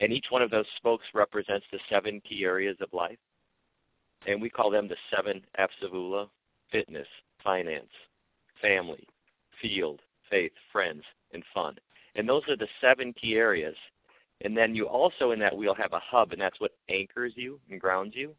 and 0.00 0.12
each 0.12 0.26
one 0.30 0.42
of 0.42 0.50
those 0.50 0.66
spokes 0.76 1.04
represents 1.14 1.66
the 1.70 1.78
seven 1.88 2.20
key 2.20 2.44
areas 2.44 2.76
of 2.80 2.92
life 2.92 3.18
and 4.26 4.40
we 4.40 4.48
call 4.48 4.70
them 4.70 4.88
the 4.88 4.96
seven 5.14 5.42
F's 5.56 5.74
of 5.82 5.92
ULA, 5.92 6.28
fitness, 6.70 7.06
finance, 7.42 7.90
family, 8.60 9.06
field, 9.60 10.00
faith, 10.30 10.52
friends, 10.72 11.02
and 11.32 11.42
fun. 11.52 11.76
And 12.14 12.28
those 12.28 12.42
are 12.48 12.56
the 12.56 12.68
seven 12.80 13.12
key 13.12 13.34
areas. 13.36 13.76
And 14.40 14.56
then 14.56 14.74
you 14.74 14.86
also 14.86 15.30
in 15.30 15.38
that 15.40 15.56
wheel 15.56 15.74
have 15.74 15.92
a 15.92 16.00
hub, 16.00 16.32
and 16.32 16.40
that's 16.40 16.60
what 16.60 16.72
anchors 16.88 17.32
you 17.36 17.60
and 17.70 17.80
grounds 17.80 18.14
you. 18.14 18.34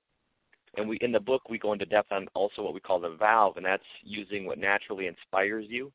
And 0.77 0.89
we 0.89 0.97
in 0.97 1.11
the 1.11 1.19
book 1.19 1.49
we 1.49 1.57
go 1.57 1.73
into 1.73 1.85
depth 1.85 2.11
on 2.11 2.27
also 2.33 2.61
what 2.61 2.73
we 2.73 2.79
call 2.79 2.99
the 2.99 3.15
valve, 3.15 3.57
and 3.57 3.65
that's 3.65 3.83
using 4.03 4.45
what 4.45 4.57
naturally 4.57 5.07
inspires 5.07 5.65
you 5.69 5.91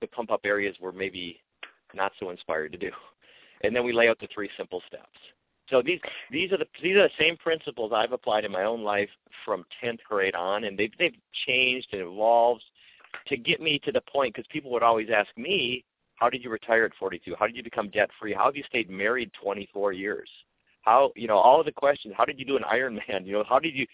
to 0.00 0.06
pump 0.06 0.30
up 0.30 0.40
areas 0.44 0.74
where 0.80 0.92
maybe 0.92 1.40
not 1.94 2.12
so 2.18 2.30
inspired 2.30 2.72
to 2.72 2.78
do. 2.78 2.90
And 3.62 3.76
then 3.76 3.84
we 3.84 3.92
lay 3.92 4.08
out 4.08 4.18
the 4.18 4.28
three 4.32 4.48
simple 4.56 4.82
steps. 4.86 5.18
So 5.68 5.82
these 5.82 6.00
these 6.30 6.50
are 6.52 6.56
the 6.56 6.66
these 6.82 6.96
are 6.96 7.02
the 7.02 7.14
same 7.18 7.36
principles 7.36 7.92
I've 7.94 8.12
applied 8.12 8.44
in 8.44 8.52
my 8.52 8.64
own 8.64 8.82
life 8.82 9.10
from 9.44 9.64
10th 9.82 10.02
grade 10.08 10.34
on, 10.34 10.64
and 10.64 10.78
they've 10.78 10.92
they've 10.98 11.16
changed 11.46 11.88
and 11.92 12.02
evolved 12.02 12.64
to 13.26 13.36
get 13.36 13.60
me 13.60 13.78
to 13.84 13.92
the 13.92 14.00
point. 14.00 14.34
Because 14.34 14.48
people 14.50 14.70
would 14.72 14.82
always 14.82 15.08
ask 15.14 15.28
me, 15.36 15.84
"How 16.20 16.28
did 16.28 16.44
you 16.44 16.50
retire 16.50 16.84
at 16.84 16.94
42? 16.94 17.34
How 17.38 17.46
did 17.46 17.56
you 17.56 17.62
become 17.62 17.88
debt 17.88 18.10
free? 18.18 18.32
How 18.34 18.44
have 18.44 18.56
you 18.56 18.64
stayed 18.64 18.90
married 18.90 19.32
24 19.42 19.92
years? 19.92 20.28
How 20.82 21.12
you 21.16 21.26
know 21.26 21.38
all 21.38 21.60
of 21.60 21.66
the 21.66 21.72
questions? 21.72 22.14
How 22.16 22.24
did 22.24 22.38
you 22.38 22.44
do 22.44 22.56
an 22.56 22.64
Ironman? 22.64 23.24
You 23.26 23.32
know 23.32 23.44
how 23.48 23.58
did 23.58 23.74
you?" 23.74 23.86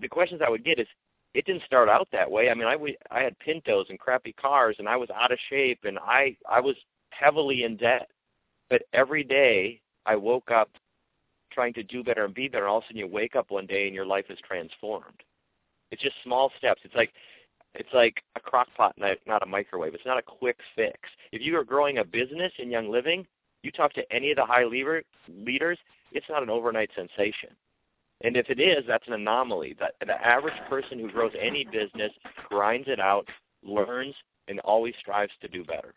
The 0.00 0.08
questions 0.08 0.42
I 0.44 0.50
would 0.50 0.64
get 0.64 0.78
is, 0.78 0.86
it 1.34 1.44
didn't 1.46 1.62
start 1.64 1.88
out 1.88 2.08
that 2.12 2.30
way. 2.30 2.50
I 2.50 2.54
mean, 2.54 2.66
I 2.66 2.76
I 3.10 3.22
had 3.22 3.38
Pintos 3.38 3.86
and 3.90 3.98
crappy 3.98 4.32
cars, 4.32 4.76
and 4.78 4.88
I 4.88 4.96
was 4.96 5.08
out 5.10 5.32
of 5.32 5.38
shape, 5.48 5.80
and 5.84 5.98
I 5.98 6.36
I 6.48 6.60
was 6.60 6.76
heavily 7.10 7.64
in 7.64 7.76
debt. 7.76 8.10
But 8.70 8.82
every 8.92 9.24
day 9.24 9.80
I 10.04 10.16
woke 10.16 10.50
up 10.50 10.70
trying 11.52 11.72
to 11.74 11.82
do 11.82 12.02
better 12.02 12.24
and 12.24 12.34
be 12.34 12.48
better. 12.48 12.66
All 12.66 12.78
of 12.78 12.84
a 12.84 12.86
sudden, 12.86 12.98
you 12.98 13.06
wake 13.06 13.36
up 13.36 13.50
one 13.50 13.66
day 13.66 13.86
and 13.86 13.94
your 13.94 14.06
life 14.06 14.26
is 14.30 14.38
transformed. 14.46 15.22
It's 15.90 16.02
just 16.02 16.16
small 16.22 16.52
steps. 16.58 16.82
It's 16.84 16.94
like 16.94 17.12
it's 17.74 17.92
like 17.92 18.22
a 18.36 18.40
crock 18.40 18.68
pot, 18.76 18.94
not 18.98 19.42
a 19.42 19.46
microwave. 19.46 19.94
It's 19.94 20.06
not 20.06 20.18
a 20.18 20.22
quick 20.22 20.58
fix. 20.74 20.98
If 21.32 21.42
you 21.42 21.56
are 21.58 21.64
growing 21.64 21.98
a 21.98 22.04
business 22.04 22.52
in 22.58 22.70
Young 22.70 22.90
Living, 22.90 23.26
you 23.62 23.70
talk 23.70 23.92
to 23.94 24.12
any 24.12 24.30
of 24.30 24.36
the 24.36 24.46
high 24.46 24.64
leader, 24.64 25.02
leaders, 25.28 25.78
it's 26.12 26.28
not 26.28 26.42
an 26.42 26.50
overnight 26.50 26.90
sensation. 26.96 27.50
And 28.22 28.36
if 28.36 28.50
it 28.50 28.58
is, 28.58 28.84
that's 28.86 29.06
an 29.06 29.12
anomaly. 29.12 29.76
That 29.78 29.94
the 30.00 30.26
average 30.26 30.58
person 30.68 30.98
who 30.98 31.10
grows 31.10 31.32
any 31.38 31.64
business 31.64 32.12
grinds 32.48 32.88
it 32.88 32.98
out, 32.98 33.28
learns, 33.62 34.14
and 34.48 34.58
always 34.60 34.94
strives 34.98 35.32
to 35.40 35.48
do 35.48 35.64
better. 35.64 35.94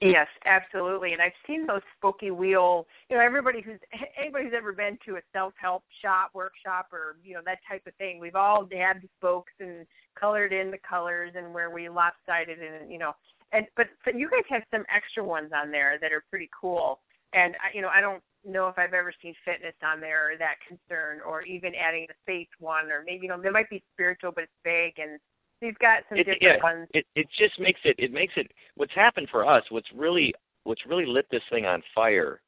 Yes, 0.00 0.28
absolutely. 0.44 1.12
And 1.12 1.20
I've 1.20 1.32
seen 1.44 1.66
those 1.66 1.82
spooky 1.96 2.30
wheel. 2.30 2.86
You 3.10 3.16
know, 3.16 3.22
everybody 3.22 3.60
who's 3.60 3.80
anybody 4.18 4.44
who's 4.44 4.54
ever 4.56 4.72
been 4.72 4.96
to 5.06 5.16
a 5.16 5.20
self-help 5.32 5.82
shop, 6.00 6.30
workshop, 6.34 6.88
or 6.92 7.16
you 7.24 7.34
know 7.34 7.40
that 7.44 7.58
type 7.68 7.84
of 7.86 7.94
thing. 7.96 8.20
We've 8.20 8.36
all 8.36 8.68
had 8.72 9.02
the 9.02 9.08
spokes 9.18 9.52
and 9.58 9.86
colored 10.18 10.52
in 10.52 10.70
the 10.70 10.78
colors 10.78 11.32
and 11.36 11.52
where 11.52 11.70
we 11.70 11.88
lopsided 11.88 12.58
and 12.60 12.92
you 12.92 12.98
know. 12.98 13.12
And 13.52 13.66
but, 13.76 13.86
but 14.04 14.16
you 14.16 14.30
guys 14.30 14.44
have 14.50 14.62
some 14.72 14.84
extra 14.94 15.24
ones 15.24 15.50
on 15.52 15.72
there 15.72 15.98
that 16.00 16.12
are 16.12 16.22
pretty 16.30 16.50
cool. 16.58 17.00
And 17.32 17.54
I, 17.56 17.74
you 17.74 17.82
know, 17.82 17.88
I 17.88 18.00
don't 18.00 18.22
know 18.44 18.68
if 18.68 18.78
I've 18.78 18.94
ever 18.94 19.12
seen 19.20 19.34
fitness 19.44 19.74
on 19.82 20.00
there 20.00 20.32
or 20.32 20.36
that 20.38 20.56
concern, 20.66 21.20
or 21.26 21.42
even 21.42 21.72
adding 21.74 22.06
the 22.06 22.14
faith 22.24 22.48
one, 22.60 22.86
or 22.92 23.02
maybe 23.04 23.22
you 23.22 23.28
know 23.28 23.40
there 23.40 23.50
might 23.50 23.68
be 23.68 23.82
spiritual, 23.94 24.30
but 24.30 24.44
it's 24.44 24.52
vague 24.62 24.98
and 24.98 25.18
Got 25.60 26.04
some 26.08 26.18
it, 26.18 26.24
different 26.24 26.42
yeah, 26.42 26.56
ones. 26.62 26.88
It 26.94 27.06
it 27.16 27.26
just 27.36 27.58
makes 27.58 27.80
it 27.84 27.96
it 27.98 28.12
makes 28.12 28.34
it 28.36 28.50
what's 28.76 28.94
happened 28.94 29.28
for 29.30 29.46
us, 29.46 29.64
what's 29.70 29.90
really 29.92 30.32
what's 30.64 30.86
really 30.86 31.06
lit 31.06 31.26
this 31.30 31.42
thing 31.50 31.66
on 31.66 31.82
fire 31.94 32.40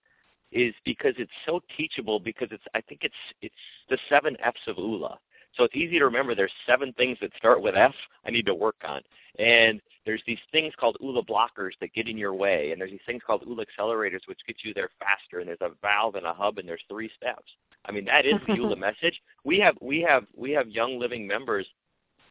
is 0.53 0.75
because 0.85 1.15
it's 1.19 1.33
so 1.47 1.61
teachable 1.77 2.21
because 2.21 2.49
it's 2.51 2.65
I 2.75 2.81
think 2.81 3.01
it's 3.03 3.15
it's 3.43 3.55
the 3.89 3.99
seven 4.09 4.37
F's 4.45 4.61
of 4.67 4.79
ULA. 4.79 5.19
So 5.57 5.65
it's 5.65 5.75
easy 5.75 5.99
to 5.99 6.05
remember 6.05 6.35
there's 6.35 6.53
seven 6.67 6.93
things 6.93 7.19
that 7.21 7.33
start 7.37 7.61
with 7.61 7.75
F 7.75 7.95
I 8.25 8.31
need 8.31 8.47
to 8.47 8.55
work 8.55 8.77
on. 8.85 9.01
And 9.39 9.81
there's 10.07 10.23
these 10.27 10.39
things 10.53 10.73
called 10.79 10.97
ULA 11.01 11.25
blockers 11.25 11.73
that 11.81 11.93
get 11.93 12.09
in 12.09 12.17
your 12.17 12.35
way. 12.35 12.71
And 12.71 12.81
there's 12.81 12.91
these 12.91 13.01
things 13.07 13.23
called 13.27 13.43
ULA 13.47 13.65
accelerators 13.67 14.21
which 14.27 14.39
get 14.47 14.59
you 14.63 14.73
there 14.73 14.91
faster. 14.99 15.41
And 15.41 15.49
there's 15.49 15.59
a 15.61 15.71
valve 15.83 16.15
and 16.15 16.27
a 16.27 16.33
hub 16.33 16.59
and 16.59 16.69
there's 16.69 16.83
three 16.89 17.11
steps. 17.17 17.51
I 17.85 17.93
mean 17.93 18.05
that 18.05 18.27
is 18.27 18.35
the 18.47 18.55
ULA 18.57 18.77
message. 18.77 19.21
We 19.45 19.59
have 19.61 19.77
we 19.81 20.01
have 20.03 20.27
we 20.37 20.53
have 20.53 20.69
young 20.69 20.99
living 20.99 21.27
members 21.27 21.67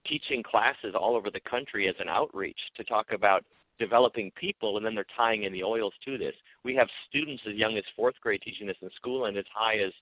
teaching 0.06 0.44
classes 0.44 0.96
all 0.96 1.16
over 1.16 1.30
the 1.30 1.40
country 1.42 1.88
as 1.88 1.96
an 2.00 2.10
outreach 2.10 2.60
to 2.76 2.84
talk 2.84 3.12
about 3.12 3.44
developing 3.80 4.32
people, 4.36 4.78
and 4.78 4.86
then 4.86 4.94
they're 4.94 5.06
tying 5.16 5.44
in 5.44 5.54
the 5.54 5.64
oils 5.64 5.94
to 6.06 6.18
this. 6.18 6.36
We 6.64 6.76
have 6.76 6.90
students 7.08 7.44
as 7.48 7.56
young 7.56 7.78
as 7.78 7.84
fourth 7.96 8.16
grade 8.22 8.42
teaching 8.42 8.68
this 8.68 8.78
in 8.82 8.90
school, 8.96 9.26
and 9.26 9.38
as 9.38 9.46
high 9.54 9.78
as 9.78 9.94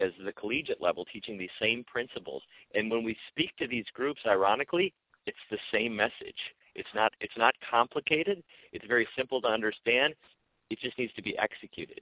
as 0.00 0.10
the 0.24 0.32
collegiate 0.32 0.82
level 0.82 1.06
teaching 1.10 1.38
these 1.38 1.50
same 1.60 1.82
principles. 1.84 2.42
And 2.74 2.90
when 2.90 3.02
we 3.02 3.16
speak 3.30 3.56
to 3.58 3.66
these 3.66 3.86
groups, 3.94 4.20
ironically, 4.26 4.92
it's 5.26 5.38
the 5.50 5.58
same 5.72 5.96
message. 5.96 6.36
It's 6.74 6.88
not 6.94 7.12
it's 7.20 7.36
not 7.36 7.54
complicated. 7.68 8.42
It's 8.72 8.86
very 8.86 9.08
simple 9.16 9.40
to 9.42 9.48
understand. 9.48 10.14
It 10.70 10.78
just 10.80 10.98
needs 10.98 11.12
to 11.14 11.22
be 11.22 11.36
executed. 11.38 12.00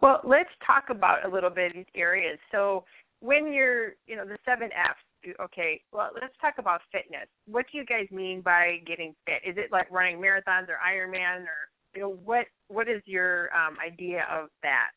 Well, 0.00 0.20
let's 0.24 0.50
talk 0.66 0.90
about 0.90 1.24
a 1.24 1.28
little 1.28 1.50
bit 1.50 1.72
these 1.74 1.84
areas. 1.94 2.38
So 2.52 2.84
when 3.20 3.52
you're, 3.52 3.94
you 4.06 4.16
know, 4.16 4.26
the 4.26 4.38
seven 4.44 4.70
F's, 4.72 5.00
okay, 5.40 5.80
well, 5.92 6.10
let's 6.20 6.34
talk 6.40 6.54
about 6.58 6.80
fitness. 6.92 7.26
What 7.46 7.66
do 7.70 7.78
you 7.78 7.84
guys 7.84 8.06
mean 8.10 8.40
by 8.40 8.80
getting 8.86 9.14
fit? 9.26 9.42
Is 9.48 9.56
it 9.56 9.72
like 9.72 9.90
running 9.90 10.18
marathons 10.18 10.68
or 10.68 10.78
Ironman, 10.84 11.42
or 11.42 11.70
you 11.94 12.02
know, 12.02 12.18
what 12.24 12.46
what 12.68 12.88
is 12.88 13.02
your 13.06 13.54
um, 13.54 13.76
idea 13.84 14.26
of 14.30 14.48
that? 14.62 14.90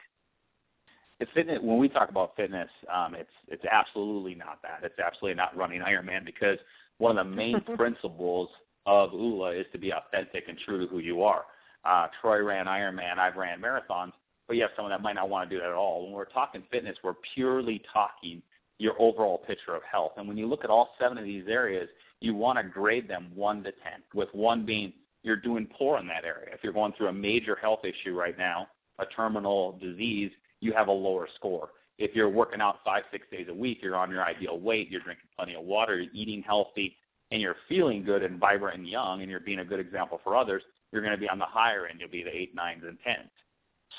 It's 1.19 1.31
fitness. 1.33 1.59
When 1.61 1.79
we 1.79 1.89
talk 1.89 2.09
about 2.09 2.35
fitness, 2.35 2.69
um, 2.93 3.15
it's 3.15 3.31
it's 3.47 3.65
absolutely 3.65 4.35
not 4.35 4.59
that. 4.63 4.81
It's 4.83 4.99
absolutely 4.99 5.35
not 5.35 5.55
running 5.55 5.81
Ironman 5.81 6.25
because 6.25 6.57
one 6.97 7.17
of 7.17 7.25
the 7.25 7.35
main 7.35 7.61
principles 7.75 8.49
of 8.85 9.13
ULA 9.13 9.51
is 9.51 9.65
to 9.71 9.77
be 9.77 9.91
authentic 9.91 10.47
and 10.47 10.57
true 10.59 10.79
to 10.79 10.87
who 10.87 10.99
you 10.99 11.23
are. 11.23 11.45
Uh, 11.85 12.07
Troy 12.21 12.43
ran 12.43 12.65
Ironman. 12.65 13.17
I've 13.17 13.35
ran 13.35 13.61
marathons, 13.61 14.13
but 14.47 14.55
you 14.55 14.61
have 14.61 14.71
someone 14.75 14.91
that 14.91 15.01
might 15.01 15.15
not 15.15 15.29
want 15.29 15.49
to 15.49 15.55
do 15.55 15.59
that 15.59 15.69
at 15.69 15.75
all. 15.75 16.03
When 16.03 16.13
we're 16.13 16.25
talking 16.25 16.63
fitness, 16.71 16.97
we're 17.03 17.15
purely 17.33 17.81
talking 17.91 18.41
your 18.77 18.93
overall 18.99 19.37
picture 19.39 19.75
of 19.75 19.81
health. 19.83 20.13
And 20.17 20.27
when 20.27 20.37
you 20.37 20.47
look 20.47 20.63
at 20.63 20.69
all 20.69 20.91
seven 20.99 21.17
of 21.17 21.23
these 21.23 21.45
areas, 21.47 21.89
you 22.19 22.33
want 22.33 22.57
to 22.57 22.63
grade 22.63 23.07
them 23.07 23.31
1 23.35 23.63
to 23.63 23.71
10, 23.71 23.73
with 24.13 24.29
1 24.33 24.65
being 24.65 24.93
you're 25.23 25.35
doing 25.35 25.67
poor 25.77 25.99
in 25.99 26.07
that 26.07 26.23
area. 26.23 26.53
If 26.53 26.63
you're 26.63 26.73
going 26.73 26.93
through 26.93 27.07
a 27.07 27.13
major 27.13 27.55
health 27.55 27.81
issue 27.83 28.15
right 28.15 28.37
now, 28.37 28.67
a 28.99 29.05
terminal 29.05 29.77
disease, 29.79 30.31
you 30.61 30.71
have 30.73 30.87
a 30.87 30.91
lower 30.91 31.27
score. 31.35 31.69
If 31.97 32.15
you're 32.15 32.29
working 32.29 32.61
out 32.61 32.77
five, 32.85 33.03
six 33.11 33.27
days 33.31 33.47
a 33.49 33.53
week, 33.53 33.79
you're 33.81 33.95
on 33.95 34.09
your 34.09 34.23
ideal 34.23 34.59
weight, 34.59 34.89
you're 34.89 35.01
drinking 35.01 35.27
plenty 35.35 35.55
of 35.55 35.63
water, 35.63 35.99
you're 35.99 36.13
eating 36.13 36.43
healthy, 36.43 36.95
and 37.31 37.41
you're 37.41 37.57
feeling 37.67 38.03
good 38.03 38.23
and 38.23 38.39
vibrant 38.39 38.77
and 38.77 38.87
young, 38.87 39.21
and 39.21 39.29
you're 39.29 39.39
being 39.39 39.59
a 39.59 39.65
good 39.65 39.79
example 39.79 40.21
for 40.23 40.35
others, 40.35 40.63
you're 40.91 41.01
going 41.01 41.13
to 41.13 41.19
be 41.19 41.27
on 41.27 41.39
the 41.39 41.45
higher 41.45 41.87
end. 41.87 41.99
You'll 41.99 42.09
be 42.09 42.23
the 42.23 42.35
eight, 42.35 42.55
nines, 42.55 42.83
and 42.87 42.97
tens. 43.03 43.29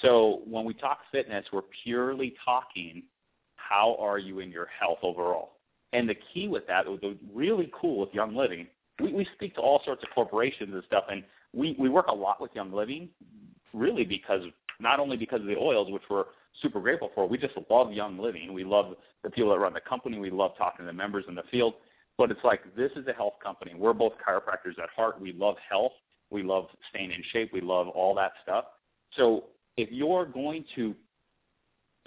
So 0.02 0.42
when 0.46 0.64
we 0.64 0.74
talk 0.74 1.00
fitness, 1.12 1.44
we're 1.52 1.62
purely 1.82 2.34
talking 2.44 3.02
how 3.68 3.96
are 4.00 4.18
you 4.18 4.40
in 4.40 4.50
your 4.50 4.68
health 4.78 4.98
overall? 5.02 5.52
And 5.92 6.08
the 6.08 6.16
key 6.32 6.48
with 6.48 6.66
that, 6.66 6.84
the 6.84 7.16
really 7.32 7.70
cool 7.78 8.00
with 8.00 8.12
Young 8.12 8.36
Living, 8.36 8.66
we, 9.00 9.12
we 9.12 9.26
speak 9.34 9.54
to 9.54 9.60
all 9.60 9.80
sorts 9.84 10.02
of 10.02 10.10
corporations 10.14 10.72
and 10.74 10.82
stuff, 10.86 11.04
and 11.10 11.22
we, 11.54 11.76
we 11.78 11.88
work 11.88 12.06
a 12.08 12.14
lot 12.14 12.40
with 12.40 12.50
Young 12.54 12.72
Living, 12.72 13.08
really 13.72 14.04
because 14.04 14.42
not 14.80 15.00
only 15.00 15.16
because 15.16 15.40
of 15.40 15.46
the 15.46 15.56
oils, 15.56 15.90
which 15.90 16.02
we're 16.10 16.26
super 16.62 16.80
grateful 16.80 17.10
for, 17.14 17.26
we 17.26 17.38
just 17.38 17.54
love 17.70 17.92
Young 17.92 18.18
Living. 18.18 18.52
We 18.52 18.64
love 18.64 18.94
the 19.22 19.30
people 19.30 19.50
that 19.50 19.58
run 19.58 19.74
the 19.74 19.80
company. 19.80 20.18
We 20.18 20.30
love 20.30 20.52
talking 20.56 20.84
to 20.84 20.86
the 20.86 20.92
members 20.92 21.24
in 21.28 21.34
the 21.34 21.42
field. 21.50 21.74
But 22.16 22.30
it's 22.30 22.42
like 22.42 22.74
this 22.74 22.90
is 22.96 23.06
a 23.06 23.12
health 23.12 23.34
company. 23.42 23.74
We're 23.76 23.92
both 23.92 24.12
chiropractors 24.26 24.78
at 24.82 24.88
heart. 24.94 25.20
We 25.20 25.32
love 25.32 25.56
health. 25.68 25.92
We 26.30 26.42
love 26.42 26.66
staying 26.90 27.12
in 27.12 27.22
shape. 27.32 27.52
We 27.52 27.60
love 27.60 27.88
all 27.88 28.14
that 28.16 28.32
stuff. 28.42 28.64
So 29.16 29.44
if 29.76 29.90
you're 29.90 30.26
going 30.26 30.64
to 30.74 30.94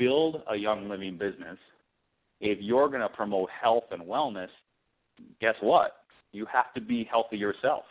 build 0.01 0.41
a 0.49 0.55
young 0.55 0.89
living 0.89 1.15
business, 1.15 1.57
if 2.39 2.57
you're 2.59 2.87
going 2.87 3.01
to 3.01 3.09
promote 3.09 3.49
health 3.51 3.83
and 3.91 4.01
wellness, 4.01 4.49
guess 5.39 5.53
what? 5.61 5.97
You 6.31 6.47
have 6.51 6.73
to 6.73 6.81
be 6.81 7.03
healthy 7.03 7.37
yourself. 7.37 7.83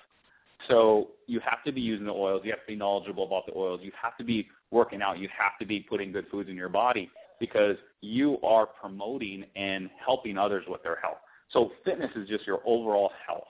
So 0.69 1.11
you 1.27 1.39
have 1.41 1.63
to 1.65 1.73
be 1.73 1.81
using 1.81 2.07
the 2.07 2.13
oils. 2.13 2.43
You 2.45 2.51
have 2.51 2.61
to 2.63 2.67
be 2.67 2.75
knowledgeable 2.75 3.25
about 3.25 3.47
the 3.47 3.53
oils. 3.57 3.81
You 3.83 3.93
have 4.01 4.17
to 4.19 4.25
be 4.25 4.49
working 4.73 5.03
out. 5.03 5.19
You 5.21 5.29
have 5.37 5.57
to 5.61 5.67
be 5.67 5.81
putting 5.81 6.11
good 6.11 6.27
foods 6.33 6.51
in 6.51 6.57
your 6.57 6.69
body 6.69 7.09
because 7.39 7.77
you 8.01 8.39
are 8.43 8.67
promoting 8.67 9.45
and 9.55 9.89
helping 10.05 10.37
others 10.37 10.65
with 10.67 10.83
their 10.83 10.97
health. 10.97 11.19
So 11.53 11.71
fitness 11.85 12.11
is 12.17 12.29
just 12.29 12.45
your 12.45 12.61
overall 12.67 13.13
health. 13.27 13.45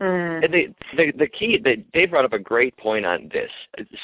Mm. 0.00 0.44
And 0.44 0.54
the, 0.54 0.74
the 0.96 1.12
the 1.12 1.26
key 1.26 1.58
that 1.64 1.90
Dave 1.92 2.10
brought 2.10 2.26
up 2.26 2.34
a 2.34 2.38
great 2.38 2.76
point 2.76 3.06
on 3.06 3.30
this. 3.32 3.50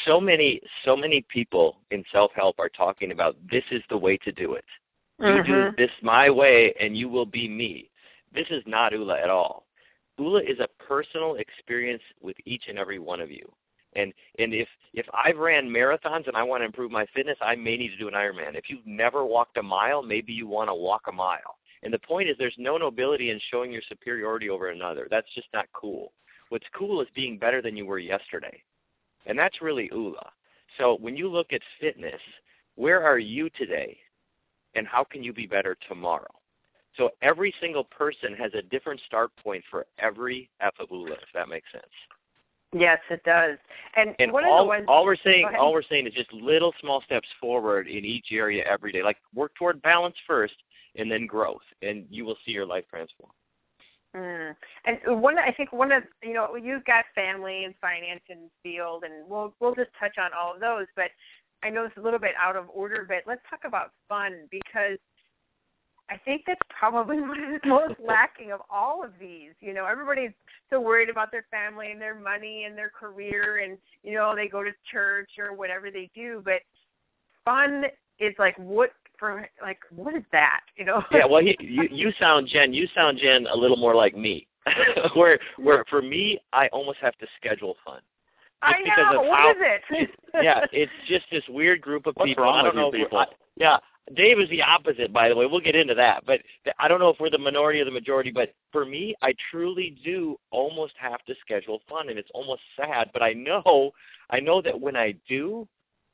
So 0.06 0.20
many 0.20 0.60
so 0.84 0.96
many 0.96 1.20
people 1.28 1.76
in 1.90 2.02
self 2.10 2.32
help 2.34 2.58
are 2.58 2.70
talking 2.70 3.12
about 3.12 3.36
this 3.50 3.64
is 3.70 3.82
the 3.90 3.98
way 3.98 4.16
to 4.18 4.32
do 4.32 4.54
it. 4.54 4.64
You 5.18 5.26
mm-hmm. 5.26 5.52
do 5.52 5.70
this 5.76 5.90
my 6.02 6.30
way 6.30 6.74
and 6.80 6.96
you 6.96 7.08
will 7.08 7.26
be 7.26 7.46
me. 7.46 7.90
This 8.34 8.46
is 8.50 8.62
not 8.66 8.92
ULA 8.92 9.20
at 9.20 9.28
all. 9.28 9.66
ULA 10.18 10.40
is 10.40 10.58
a 10.60 10.68
personal 10.82 11.36
experience 11.36 12.02
with 12.22 12.36
each 12.46 12.64
and 12.68 12.78
every 12.78 12.98
one 12.98 13.20
of 13.20 13.30
you. 13.30 13.52
And 13.94 14.14
and 14.38 14.54
if 14.54 14.68
if 14.94 15.06
I've 15.12 15.36
ran 15.36 15.68
marathons 15.68 16.26
and 16.26 16.36
I 16.36 16.42
want 16.42 16.62
to 16.62 16.66
improve 16.66 16.90
my 16.90 17.06
fitness, 17.14 17.36
I 17.42 17.54
may 17.54 17.76
need 17.76 17.90
to 17.90 17.98
do 17.98 18.08
an 18.08 18.14
Ironman. 18.14 18.54
If 18.54 18.70
you've 18.70 18.86
never 18.86 19.26
walked 19.26 19.58
a 19.58 19.62
mile, 19.62 20.02
maybe 20.02 20.32
you 20.32 20.46
want 20.46 20.70
to 20.70 20.74
walk 20.74 21.02
a 21.08 21.12
mile. 21.12 21.56
And 21.82 21.92
the 21.92 21.98
point 21.98 22.28
is 22.28 22.36
there's 22.38 22.54
no 22.58 22.76
nobility 22.76 23.30
in 23.30 23.40
showing 23.50 23.72
your 23.72 23.82
superiority 23.88 24.48
over 24.48 24.68
another. 24.68 25.08
That's 25.10 25.32
just 25.34 25.48
not 25.52 25.66
cool. 25.72 26.12
What's 26.48 26.66
cool 26.76 27.00
is 27.00 27.08
being 27.14 27.38
better 27.38 27.62
than 27.62 27.76
you 27.76 27.86
were 27.86 27.98
yesterday. 27.98 28.62
And 29.26 29.38
that's 29.38 29.62
really 29.62 29.88
ULA. 29.92 30.30
So 30.78 30.96
when 31.00 31.16
you 31.16 31.28
look 31.28 31.52
at 31.52 31.60
fitness, 31.80 32.20
where 32.76 33.02
are 33.02 33.18
you 33.18 33.50
today? 33.50 33.96
And 34.74 34.86
how 34.86 35.04
can 35.04 35.22
you 35.22 35.32
be 35.32 35.46
better 35.46 35.76
tomorrow? 35.88 36.32
So 36.96 37.10
every 37.22 37.54
single 37.60 37.84
person 37.84 38.34
has 38.34 38.52
a 38.54 38.62
different 38.62 39.00
start 39.06 39.30
point 39.36 39.64
for 39.70 39.86
every 39.98 40.50
F 40.60 40.74
of 40.78 40.88
ULA, 40.90 41.12
if 41.12 41.32
that 41.34 41.48
makes 41.48 41.70
sense. 41.72 41.84
Yes, 42.74 42.98
it 43.10 43.22
does. 43.24 43.58
And, 43.96 44.14
and 44.18 44.32
one 44.32 44.44
all, 44.44 44.60
of 44.60 44.64
the 44.64 44.68
ones, 44.68 44.84
all 44.88 45.04
we're 45.04 45.16
saying, 45.16 45.48
all 45.58 45.72
we're 45.72 45.82
saying 45.82 46.06
is 46.06 46.14
just 46.14 46.32
little 46.32 46.72
small 46.80 47.02
steps 47.02 47.28
forward 47.38 47.86
in 47.86 48.04
each 48.04 48.26
area 48.30 48.64
every 48.66 48.92
day. 48.92 49.02
Like 49.02 49.18
work 49.34 49.54
toward 49.56 49.82
balance 49.82 50.16
first, 50.26 50.54
and 50.96 51.10
then 51.10 51.26
growth, 51.26 51.62
and 51.82 52.06
you 52.10 52.24
will 52.24 52.36
see 52.44 52.52
your 52.52 52.66
life 52.66 52.84
transform. 52.90 53.30
Mm. 54.14 54.54
And 54.84 55.22
one, 55.22 55.38
I 55.38 55.52
think 55.52 55.72
one 55.72 55.90
of 55.90 56.02
you 56.22 56.34
know 56.34 56.54
you've 56.56 56.84
got 56.84 57.04
family 57.14 57.64
and 57.64 57.74
finance 57.80 58.22
and 58.28 58.50
field, 58.62 59.04
and 59.04 59.28
we'll 59.28 59.54
we'll 59.60 59.74
just 59.74 59.90
touch 59.98 60.16
on 60.18 60.30
all 60.38 60.54
of 60.54 60.60
those. 60.60 60.86
But 60.94 61.10
I 61.62 61.70
know 61.70 61.84
it's 61.84 61.96
a 61.96 62.00
little 62.00 62.18
bit 62.18 62.32
out 62.40 62.56
of 62.56 62.66
order, 62.72 63.06
but 63.08 63.22
let's 63.26 63.40
talk 63.48 63.60
about 63.64 63.92
fun 64.08 64.48
because 64.50 64.98
I 66.10 66.18
think 66.18 66.42
that's 66.46 66.60
probably 66.68 67.16
is 67.54 67.60
most 67.64 67.94
lacking 68.06 68.52
of 68.52 68.60
all 68.70 69.02
of 69.02 69.12
these. 69.18 69.52
You 69.60 69.72
know, 69.72 69.86
everybody's 69.86 70.32
so 70.68 70.78
worried 70.78 71.08
about 71.08 71.30
their 71.30 71.46
family 71.50 71.90
and 71.90 72.00
their 72.00 72.18
money 72.18 72.64
and 72.64 72.76
their 72.76 72.90
career, 72.90 73.62
and 73.64 73.78
you 74.02 74.12
know 74.12 74.34
they 74.36 74.48
go 74.48 74.62
to 74.62 74.70
church 74.90 75.30
or 75.38 75.54
whatever 75.56 75.90
they 75.90 76.10
do, 76.14 76.42
but 76.44 76.60
fun 77.46 77.84
is 78.20 78.34
like 78.38 78.56
what 78.58 78.90
for 79.22 79.48
like 79.62 79.78
what 79.94 80.16
is 80.16 80.24
that? 80.32 80.62
You 80.76 80.84
know? 80.84 81.00
yeah. 81.12 81.24
Well, 81.24 81.40
he, 81.40 81.56
you 81.60 81.84
you 81.92 82.12
sound 82.18 82.48
Jen. 82.48 82.74
You 82.74 82.88
sound 82.92 83.18
Jen 83.22 83.46
a 83.46 83.56
little 83.56 83.76
more 83.76 83.94
like 83.94 84.16
me. 84.16 84.48
where 85.14 85.38
where 85.58 85.84
for 85.88 86.02
me, 86.02 86.40
I 86.52 86.66
almost 86.68 86.98
have 87.00 87.16
to 87.18 87.26
schedule 87.36 87.76
fun. 87.84 88.00
I 88.62 88.72
Just 88.72 88.84
because 88.84 89.12
know. 89.14 89.22
of 89.22 89.28
What 89.28 89.38
how- 89.38 89.50
is 89.52 89.56
it? 89.90 90.10
yeah, 90.42 90.64
it's 90.72 90.90
just 91.06 91.24
this 91.30 91.44
weird 91.48 91.80
group 91.80 92.06
of 92.08 92.16
What's 92.16 92.30
people. 92.30 92.42
wrong 92.44 92.56
I 92.58 92.62
don't 92.62 92.74
with 92.74 92.76
know 92.76 92.90
people? 92.90 93.18
I, 93.18 93.26
yeah, 93.56 93.76
Dave 94.16 94.40
is 94.40 94.48
the 94.50 94.62
opposite, 94.62 95.12
by 95.12 95.28
the 95.28 95.36
way. 95.36 95.46
We'll 95.46 95.60
get 95.60 95.76
into 95.76 95.94
that, 95.94 96.24
but 96.26 96.40
I 96.80 96.88
don't 96.88 96.98
know 96.98 97.08
if 97.10 97.20
we're 97.20 97.30
the 97.30 97.38
minority 97.38 97.80
or 97.80 97.84
the 97.84 97.90
majority. 97.92 98.32
But 98.32 98.54
for 98.72 98.84
me, 98.84 99.14
I 99.22 99.34
truly 99.52 99.96
do 100.04 100.36
almost 100.50 100.94
have 100.98 101.24
to 101.26 101.34
schedule 101.40 101.80
fun, 101.88 102.08
and 102.08 102.18
it's 102.18 102.30
almost 102.34 102.62
sad. 102.76 103.10
But 103.12 103.22
I 103.22 103.32
know, 103.34 103.92
I 104.30 104.40
know 104.40 104.60
that 104.62 104.80
when 104.80 104.96
I 104.96 105.14
do, 105.28 105.68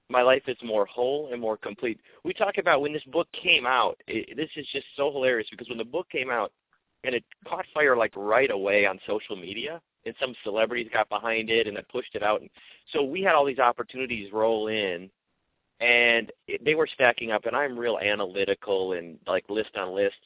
my 0.08 0.22
life 0.22 0.42
is 0.46 0.56
more 0.62 0.86
whole 0.86 1.30
and 1.32 1.40
more 1.40 1.56
complete. 1.56 2.00
We 2.24 2.32
talk 2.32 2.58
about 2.58 2.80
when 2.80 2.92
this 2.92 3.04
book 3.04 3.28
came 3.32 3.66
out. 3.66 4.00
It, 4.06 4.36
this 4.36 4.50
is 4.56 4.66
just 4.72 4.86
so 4.96 5.12
hilarious 5.12 5.48
because 5.50 5.68
when 5.68 5.78
the 5.78 5.84
book 5.84 6.08
came 6.10 6.30
out, 6.30 6.52
and 7.04 7.14
it 7.14 7.24
caught 7.46 7.64
fire 7.72 7.96
like 7.96 8.12
right 8.16 8.50
away 8.50 8.84
on 8.84 8.98
social 9.06 9.36
media, 9.36 9.80
and 10.04 10.14
some 10.20 10.34
celebrities 10.42 10.88
got 10.92 11.08
behind 11.08 11.50
it 11.50 11.66
and 11.66 11.76
it 11.76 11.86
pushed 11.90 12.14
it 12.14 12.22
out. 12.22 12.40
And 12.40 12.50
so 12.92 13.02
we 13.02 13.22
had 13.22 13.34
all 13.34 13.44
these 13.44 13.58
opportunities 13.58 14.32
roll 14.32 14.68
in, 14.68 15.10
and 15.80 16.32
it, 16.46 16.64
they 16.64 16.74
were 16.74 16.88
stacking 16.92 17.30
up. 17.30 17.46
And 17.46 17.54
I'm 17.54 17.78
real 17.78 17.98
analytical 17.98 18.94
and 18.94 19.18
like 19.26 19.44
list 19.48 19.76
on 19.76 19.94
list. 19.94 20.16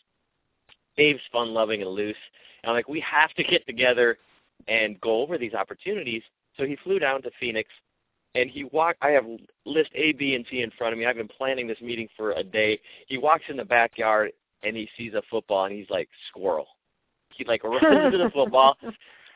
Dave's 0.97 1.21
fun 1.31 1.53
loving 1.53 1.83
and 1.83 1.91
loose. 1.91 2.17
And 2.63 2.71
I'm 2.71 2.77
like, 2.77 2.89
we 2.89 3.01
have 3.01 3.33
to 3.35 3.45
get 3.45 3.67
together 3.67 4.19
and 4.69 5.01
go 5.01 5.23
over 5.23 5.37
these 5.37 5.55
opportunities. 5.55 6.23
So 6.57 6.65
he 6.65 6.77
flew 6.77 6.99
down 6.99 7.23
to 7.23 7.31
Phoenix 7.41 7.69
and 8.35 8.51
he 8.51 8.65
walked 8.65 8.99
I 9.03 9.11
have 9.11 9.27
list 9.65 9.91
A, 9.95 10.13
B, 10.13 10.35
and 10.35 10.45
C 10.51 10.63
in 10.63 10.71
front 10.73 10.93
of 10.93 10.99
me. 10.99 11.07
I've 11.07 11.17
been 11.17 11.29
planning 11.29 11.67
this 11.67 11.81
meeting 11.81 12.09
for 12.17 12.33
a 12.33 12.43
day. 12.43 12.81
He 13.07 13.19
walks 13.19 13.45
in 13.49 13.57
the 13.57 13.65
backyard 13.65 14.33
and 14.63 14.77
he 14.77 14.89
sees 14.97 15.15
a 15.15 15.23
football 15.31 15.65
and 15.65 15.75
he's 15.75 15.91
like, 15.91 16.09
Squirrel. 16.29 16.69
He 17.35 17.45
like 17.45 17.65
runs 17.65 18.13
to 18.13 18.19
the 18.19 18.31
football 18.35 18.77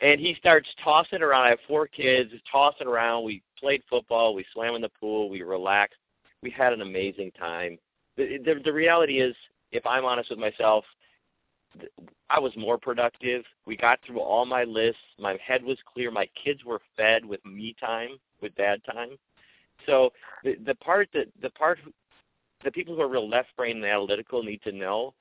and 0.00 0.20
he 0.20 0.35
starts 0.38 0.68
tossing 0.82 1.22
around. 1.22 1.44
I 1.44 1.50
have 1.50 1.59
four 1.66 1.87
kids, 1.87 2.32
tossing 2.50 2.87
around. 2.87 3.24
We 3.24 3.42
played 3.59 3.82
football, 3.88 4.35
we 4.35 4.44
swam 4.52 4.74
in 4.74 4.82
the 4.82 4.90
pool, 5.00 5.30
we 5.30 5.42
relaxed. 5.42 5.98
We 6.42 6.50
had 6.50 6.72
an 6.72 6.82
amazing 6.82 7.32
time. 7.32 7.78
The 8.16 8.38
the, 8.44 8.61
the 8.64 8.72
reality 8.72 9.20
is, 9.20 9.35
if 9.72 9.85
I'm 9.87 10.04
honest 10.04 10.30
with 10.30 10.38
myself, 10.38 10.85
I 12.30 12.40
was 12.40 12.52
more 12.56 12.78
productive. 12.78 13.44
We 13.66 13.76
got 13.76 13.98
through 14.06 14.20
all 14.20 14.46
my 14.46 14.64
lists. 14.64 15.00
My 15.18 15.37
head 15.44 15.62
was 15.62 15.76
clear. 15.92 16.11
My 16.11 16.28
kids 16.42 16.64
were 16.64 16.80
fed 16.96 17.24
with 17.24 17.44
me 17.44 17.74
time, 17.78 18.18
with 18.40 18.55
bad 18.57 18.81
time. 18.85 19.16
So 19.87 20.12
the 20.44 20.57
the 20.64 20.75
part 20.77 21.09
that 21.14 21.27
the 21.40 21.51
part 21.51 21.79
the 22.64 22.70
people 22.70 22.94
who 22.94 23.03
are 23.03 23.09
real 23.09 23.29
left 23.29 23.49
brain 23.57 23.77
and 23.77 23.85
analytical 23.85 24.42
need 24.42 24.62
to 24.62 24.72
know 24.72 25.14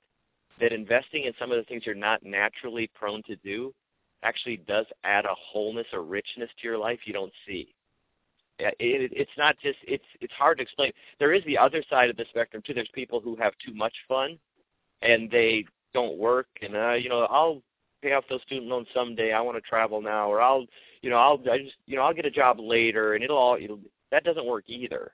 that 0.60 0.72
investing 0.72 1.26
in 1.26 1.34
some 1.40 1.52
of 1.52 1.58
the 1.58 1.64
things 1.64 1.84
you're 1.86 1.96
not 1.96 2.24
naturally 2.24 2.90
prone 2.96 3.22
to 3.24 3.36
do 3.38 3.74
actually 4.24 4.58
does 4.58 4.86
add 5.04 5.26
a 5.26 5.34
wholeness 5.34 5.88
or 5.94 6.02
richness 6.02 6.50
to 6.60 6.68
your 6.68 6.78
life 6.78 7.00
you 7.06 7.14
don't 7.14 7.34
see. 7.48 7.74
Yeah, 8.60 8.70
It, 8.80 9.12
it's 9.14 9.38
not 9.38 9.58
just 9.62 9.78
it's 9.84 10.06
it's 10.22 10.34
hard 10.34 10.58
to 10.58 10.64
explain. 10.64 10.94
There 11.20 11.34
is 11.34 11.44
the 11.46 11.58
other 11.58 11.84
side 11.90 12.10
of 12.10 12.16
the 12.16 12.26
spectrum 12.30 12.64
too. 12.66 12.74
There's 12.74 12.90
people 12.94 13.20
who 13.20 13.36
have 13.36 13.54
too 13.64 13.74
much 13.74 13.94
fun, 14.08 14.40
and 15.02 15.30
they 15.30 15.66
don't 15.94 16.18
work, 16.18 16.48
and 16.62 16.76
uh, 16.76 16.94
you 16.94 17.10
know 17.10 17.28
I'll 17.30 17.62
pay 18.02 18.14
off 18.14 18.24
those 18.30 18.42
student 18.44 18.68
loans 18.68 18.88
someday. 18.94 19.34
I 19.34 19.42
want 19.42 19.58
to 19.58 19.62
travel 19.62 20.02
now, 20.02 20.32
or 20.32 20.42
I'll 20.42 20.66
you 21.06 21.12
know 21.12 21.18
I'll 21.18 21.40
I 21.52 21.60
just 21.60 21.76
you 21.86 21.96
know 21.96 22.02
I'll 22.02 22.16
get 22.16 22.26
a 22.26 22.32
job 22.32 22.60
later, 22.60 23.14
and 23.14 23.24
it'll 23.24 23.38
all 23.38 23.58
it'll, 23.62 23.80
that 24.12 24.24
doesn't 24.24 24.46
work 24.46 24.64
either. 24.68 25.12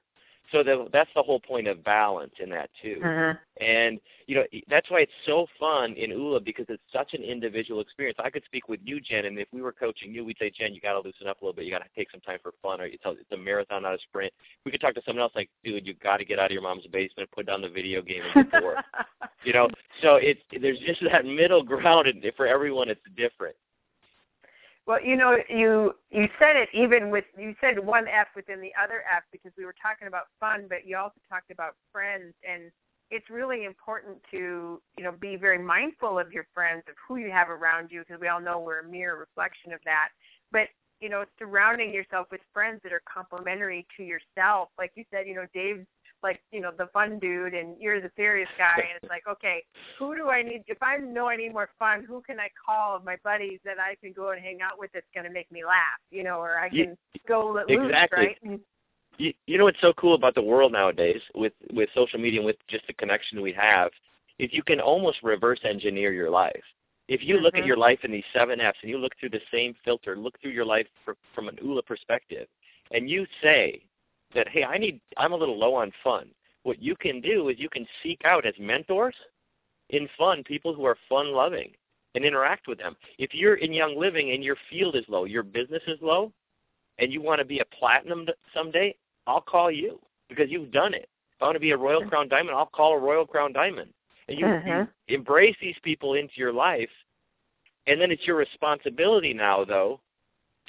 So 0.53 0.63
the, 0.63 0.87
that's 0.91 1.09
the 1.15 1.21
whole 1.21 1.39
point 1.39 1.67
of 1.67 1.83
balance 1.83 2.33
in 2.39 2.49
that 2.49 2.69
too. 2.81 3.01
Mhm. 3.03 3.37
And 3.59 3.99
you 4.25 4.35
know 4.35 4.45
that's 4.69 4.89
why 4.89 5.01
it's 5.01 5.11
so 5.25 5.47
fun 5.59 5.93
in 5.93 6.11
ULA 6.11 6.39
because 6.39 6.65
it's 6.69 6.81
such 6.93 7.13
an 7.13 7.23
individual 7.23 7.81
experience. 7.81 8.17
I 8.23 8.29
could 8.29 8.45
speak 8.45 8.69
with 8.69 8.79
you, 8.85 9.01
Jen, 9.01 9.25
and 9.25 9.37
if 9.37 9.49
we 9.51 9.61
were 9.61 9.73
coaching 9.73 10.13
you, 10.13 10.23
we'd 10.23 10.37
say, 10.39 10.49
Jen, 10.49 10.73
you 10.73 10.79
got 10.79 10.93
to 10.93 11.01
loosen 11.01 11.27
up 11.27 11.41
a 11.41 11.45
little 11.45 11.55
bit. 11.55 11.65
You 11.65 11.71
got 11.71 11.83
to 11.83 11.89
take 11.93 12.09
some 12.09 12.21
time 12.21 12.39
for 12.41 12.53
fun, 12.61 12.79
or 12.79 12.85
it's 12.85 13.03
a, 13.05 13.11
it's 13.11 13.31
a 13.33 13.37
marathon, 13.37 13.83
not 13.83 13.93
a 13.93 13.99
sprint. 13.99 14.31
We 14.63 14.71
could 14.71 14.79
talk 14.79 14.95
to 14.95 15.01
someone 15.05 15.21
else 15.21 15.33
like, 15.35 15.49
dude, 15.65 15.85
you 15.85 15.93
got 15.95 16.17
to 16.17 16.25
get 16.25 16.39
out 16.39 16.45
of 16.45 16.51
your 16.51 16.61
mom's 16.61 16.87
basement, 16.87 17.29
and 17.29 17.31
put 17.31 17.47
down 17.47 17.61
the 17.61 17.69
video 17.69 18.01
game, 18.01 18.23
and 18.23 18.49
get 18.49 18.59
to 18.59 18.65
work. 18.65 18.77
you 19.43 19.51
know, 19.51 19.67
so 20.01 20.15
it's 20.15 20.41
there's 20.61 20.79
just 20.79 21.01
that 21.11 21.25
middle 21.25 21.63
ground, 21.73 22.07
and 22.07 22.23
for 22.37 22.47
everyone, 22.47 22.87
it's 22.87 23.01
different. 23.17 23.55
Well, 24.87 25.03
you 25.03 25.15
know, 25.15 25.37
you 25.47 25.93
you 26.09 26.27
said 26.39 26.55
it 26.55 26.69
even 26.73 27.11
with 27.11 27.25
you 27.37 27.55
said 27.61 27.79
one 27.79 28.07
F 28.07 28.27
within 28.35 28.59
the 28.61 28.71
other 28.81 29.03
F 29.15 29.23
because 29.31 29.51
we 29.57 29.65
were 29.65 29.75
talking 29.81 30.07
about 30.07 30.25
fun, 30.39 30.65
but 30.67 30.85
you 30.85 30.97
also 30.97 31.19
talked 31.29 31.51
about 31.51 31.75
friends, 31.91 32.33
and 32.47 32.71
it's 33.11 33.29
really 33.29 33.65
important 33.65 34.17
to 34.31 34.81
you 34.97 35.03
know 35.03 35.11
be 35.11 35.35
very 35.35 35.59
mindful 35.59 36.17
of 36.17 36.31
your 36.31 36.47
friends, 36.53 36.83
of 36.89 36.95
who 37.07 37.17
you 37.17 37.29
have 37.29 37.49
around 37.49 37.91
you, 37.91 38.01
because 38.01 38.19
we 38.19 38.27
all 38.27 38.41
know 38.41 38.59
we're 38.59 38.79
a 38.79 38.87
mere 38.87 39.17
reflection 39.17 39.71
of 39.71 39.79
that. 39.85 40.09
But 40.51 40.67
you 40.99 41.09
know, 41.09 41.25
surrounding 41.37 41.93
yourself 41.93 42.27
with 42.31 42.41
friends 42.53 42.79
that 42.83 42.93
are 42.93 43.01
complementary 43.11 43.85
to 43.97 44.03
yourself, 44.03 44.69
like 44.77 44.91
you 44.95 45.03
said, 45.11 45.27
you 45.27 45.35
know, 45.35 45.45
Dave's 45.53 45.85
like 46.23 46.41
you 46.51 46.61
know 46.61 46.71
the 46.77 46.87
fun 46.87 47.19
dude 47.19 47.53
and 47.53 47.75
you're 47.79 48.01
the 48.01 48.11
serious 48.15 48.49
guy 48.57 48.77
and 48.77 48.99
it's 49.01 49.09
like 49.09 49.23
okay 49.27 49.63
who 49.97 50.15
do 50.15 50.29
i 50.29 50.41
need 50.41 50.63
if 50.67 50.81
i 50.81 50.97
know 50.97 51.27
i 51.27 51.35
need 51.35 51.51
more 51.51 51.69
fun 51.79 52.03
who 52.07 52.21
can 52.21 52.39
i 52.39 52.47
call 52.65 52.95
of 52.95 53.03
my 53.03 53.15
buddies 53.23 53.59
that 53.65 53.77
i 53.79 53.95
can 54.03 54.11
go 54.13 54.31
and 54.31 54.41
hang 54.41 54.59
out 54.61 54.77
with 54.79 54.89
that's 54.93 55.05
going 55.13 55.25
to 55.25 55.31
make 55.31 55.51
me 55.51 55.63
laugh 55.65 55.99
you 56.11 56.23
know 56.23 56.39
or 56.39 56.57
i 56.59 56.69
can 56.69 56.97
go 57.27 57.51
let 57.55 57.69
exactly. 57.69 57.87
loose 57.87 57.95
right 58.11 58.37
And- 58.43 58.59
you, 59.17 59.33
you 59.45 59.57
know 59.57 59.65
what's 59.65 59.81
so 59.81 59.93
cool 59.93 60.15
about 60.15 60.35
the 60.35 60.41
world 60.41 60.71
nowadays 60.71 61.21
with 61.35 61.53
with 61.73 61.89
social 61.93 62.17
media 62.19 62.39
and 62.39 62.45
with 62.45 62.55
just 62.67 62.87
the 62.87 62.93
connection 62.93 63.41
we 63.41 63.51
have 63.53 63.91
is 64.39 64.49
you 64.53 64.63
can 64.63 64.79
almost 64.79 65.21
reverse 65.21 65.59
engineer 65.63 66.11
your 66.13 66.29
life 66.29 66.63
if 67.07 67.21
you 67.23 67.37
look 67.37 67.55
at 67.55 67.63
Mhm. 67.63 67.67
your 67.67 67.77
life 67.77 67.99
in 68.03 68.11
these 68.11 68.23
seven 68.33 68.61
f's 68.61 68.79
and 68.81 68.89
you 68.89 68.97
look 68.97 69.15
through 69.19 69.29
the 69.29 69.41
same 69.51 69.75
filter 69.83 70.15
look 70.15 70.39
through 70.39 70.51
your 70.51 70.65
life 70.65 70.87
fr- 71.03 71.11
from 71.35 71.49
an 71.49 71.57
ula 71.61 71.83
perspective 71.83 72.47
and 72.91 73.09
you 73.09 73.27
say 73.43 73.83
that 74.33 74.47
hey 74.49 74.63
i 74.63 74.77
need 74.77 74.99
i'm 75.17 75.33
a 75.33 75.37
little 75.37 75.57
low 75.57 75.73
on 75.73 75.91
fun 76.03 76.29
what 76.63 76.81
you 76.81 76.95
can 76.95 77.21
do 77.21 77.49
is 77.49 77.59
you 77.59 77.69
can 77.69 77.87
seek 78.03 78.21
out 78.25 78.45
as 78.45 78.53
mentors 78.59 79.15
in 79.89 80.07
fun 80.17 80.43
people 80.43 80.73
who 80.73 80.85
are 80.85 80.97
fun 81.09 81.33
loving 81.33 81.71
and 82.15 82.23
interact 82.23 82.67
with 82.67 82.77
them 82.77 82.95
if 83.17 83.33
you're 83.33 83.55
in 83.55 83.73
young 83.73 83.97
living 83.97 84.31
and 84.31 84.43
your 84.43 84.57
field 84.69 84.95
is 84.95 85.05
low 85.07 85.25
your 85.25 85.43
business 85.43 85.83
is 85.87 85.99
low 86.01 86.31
and 87.01 87.11
you 87.11 87.21
want 87.21 87.39
to 87.39 87.45
be 87.45 87.59
a 87.59 87.65
platinum 87.65 88.27
someday, 88.53 88.95
I'll 89.27 89.41
call 89.41 89.71
you 89.71 89.99
because 90.29 90.49
you've 90.49 90.71
done 90.71 90.93
it. 90.93 91.09
If 91.35 91.41
I 91.41 91.45
want 91.45 91.55
to 91.55 91.59
be 91.59 91.71
a 91.71 91.77
Royal 91.77 92.03
Crown 92.05 92.29
Diamond, 92.29 92.55
I'll 92.55 92.67
call 92.67 92.93
a 92.93 92.99
Royal 92.99 93.25
Crown 93.25 93.51
Diamond. 93.51 93.91
And 94.27 94.39
you, 94.39 94.45
Mhm. 94.45 94.87
you 95.07 95.15
embrace 95.15 95.55
these 95.59 95.77
people 95.79 96.13
into 96.13 96.35
your 96.37 96.53
life, 96.53 96.91
and 97.87 97.99
then 97.99 98.11
it's 98.11 98.25
your 98.25 98.37
responsibility 98.37 99.33
now, 99.33 99.65
though, 99.65 99.99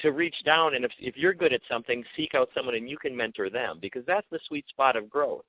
to 0.03 0.13
reach 0.13 0.37
down 0.45 0.75
and 0.75 0.85
if 0.85 0.93
if 0.99 1.17
you're 1.17 1.35
good 1.35 1.53
at 1.53 1.63
something, 1.71 2.05
seek 2.17 2.35
out 2.35 2.51
someone 2.55 2.75
and 2.75 2.89
you 2.89 2.99
can 2.99 3.17
mentor 3.17 3.51
them 3.51 3.79
because 3.81 4.05
that's 4.07 4.27
the 4.31 4.41
sweet 4.47 4.69
spot 4.69 4.97
of 4.97 5.09
growth. 5.09 5.45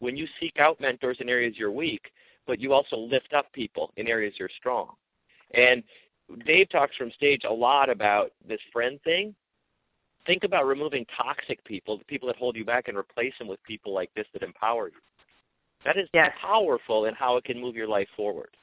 When 0.00 0.16
you 0.16 0.26
seek 0.40 0.58
out 0.58 0.80
mentors 0.80 1.18
in 1.20 1.28
areas 1.28 1.54
you're 1.56 1.72
weak, 1.72 2.10
but 2.46 2.60
you 2.60 2.72
also 2.72 2.96
lift 2.96 3.32
up 3.34 3.52
people 3.52 3.92
in 3.96 4.08
areas 4.08 4.34
you're 4.38 4.50
strong. 4.58 4.90
And 5.54 5.82
Dave 6.46 6.68
talks 6.70 6.96
from 6.96 7.10
stage 7.12 7.42
a 7.48 7.52
lot 7.52 7.88
about 7.88 8.32
this 8.46 8.60
friend 8.72 9.00
thing 9.02 9.34
think 10.28 10.44
about 10.44 10.66
removing 10.66 11.06
toxic 11.16 11.64
people, 11.64 11.96
the 11.96 12.04
people 12.04 12.28
that 12.28 12.36
hold 12.36 12.54
you 12.54 12.64
back, 12.64 12.86
and 12.86 12.96
replace 12.96 13.32
them 13.38 13.48
with 13.48 13.60
people 13.64 13.94
like 13.94 14.12
this 14.14 14.26
that 14.34 14.42
empower 14.42 14.88
you. 14.88 15.00
That 15.84 15.96
is 15.96 16.08
Yes. 16.12 16.36
powerful 16.38 17.06
in 17.06 17.14
how 17.14 17.38
it 17.38 17.44
can 17.44 17.58
move 17.58 17.74
your 17.74 17.88
life 17.88 18.10
forward. 18.10 18.54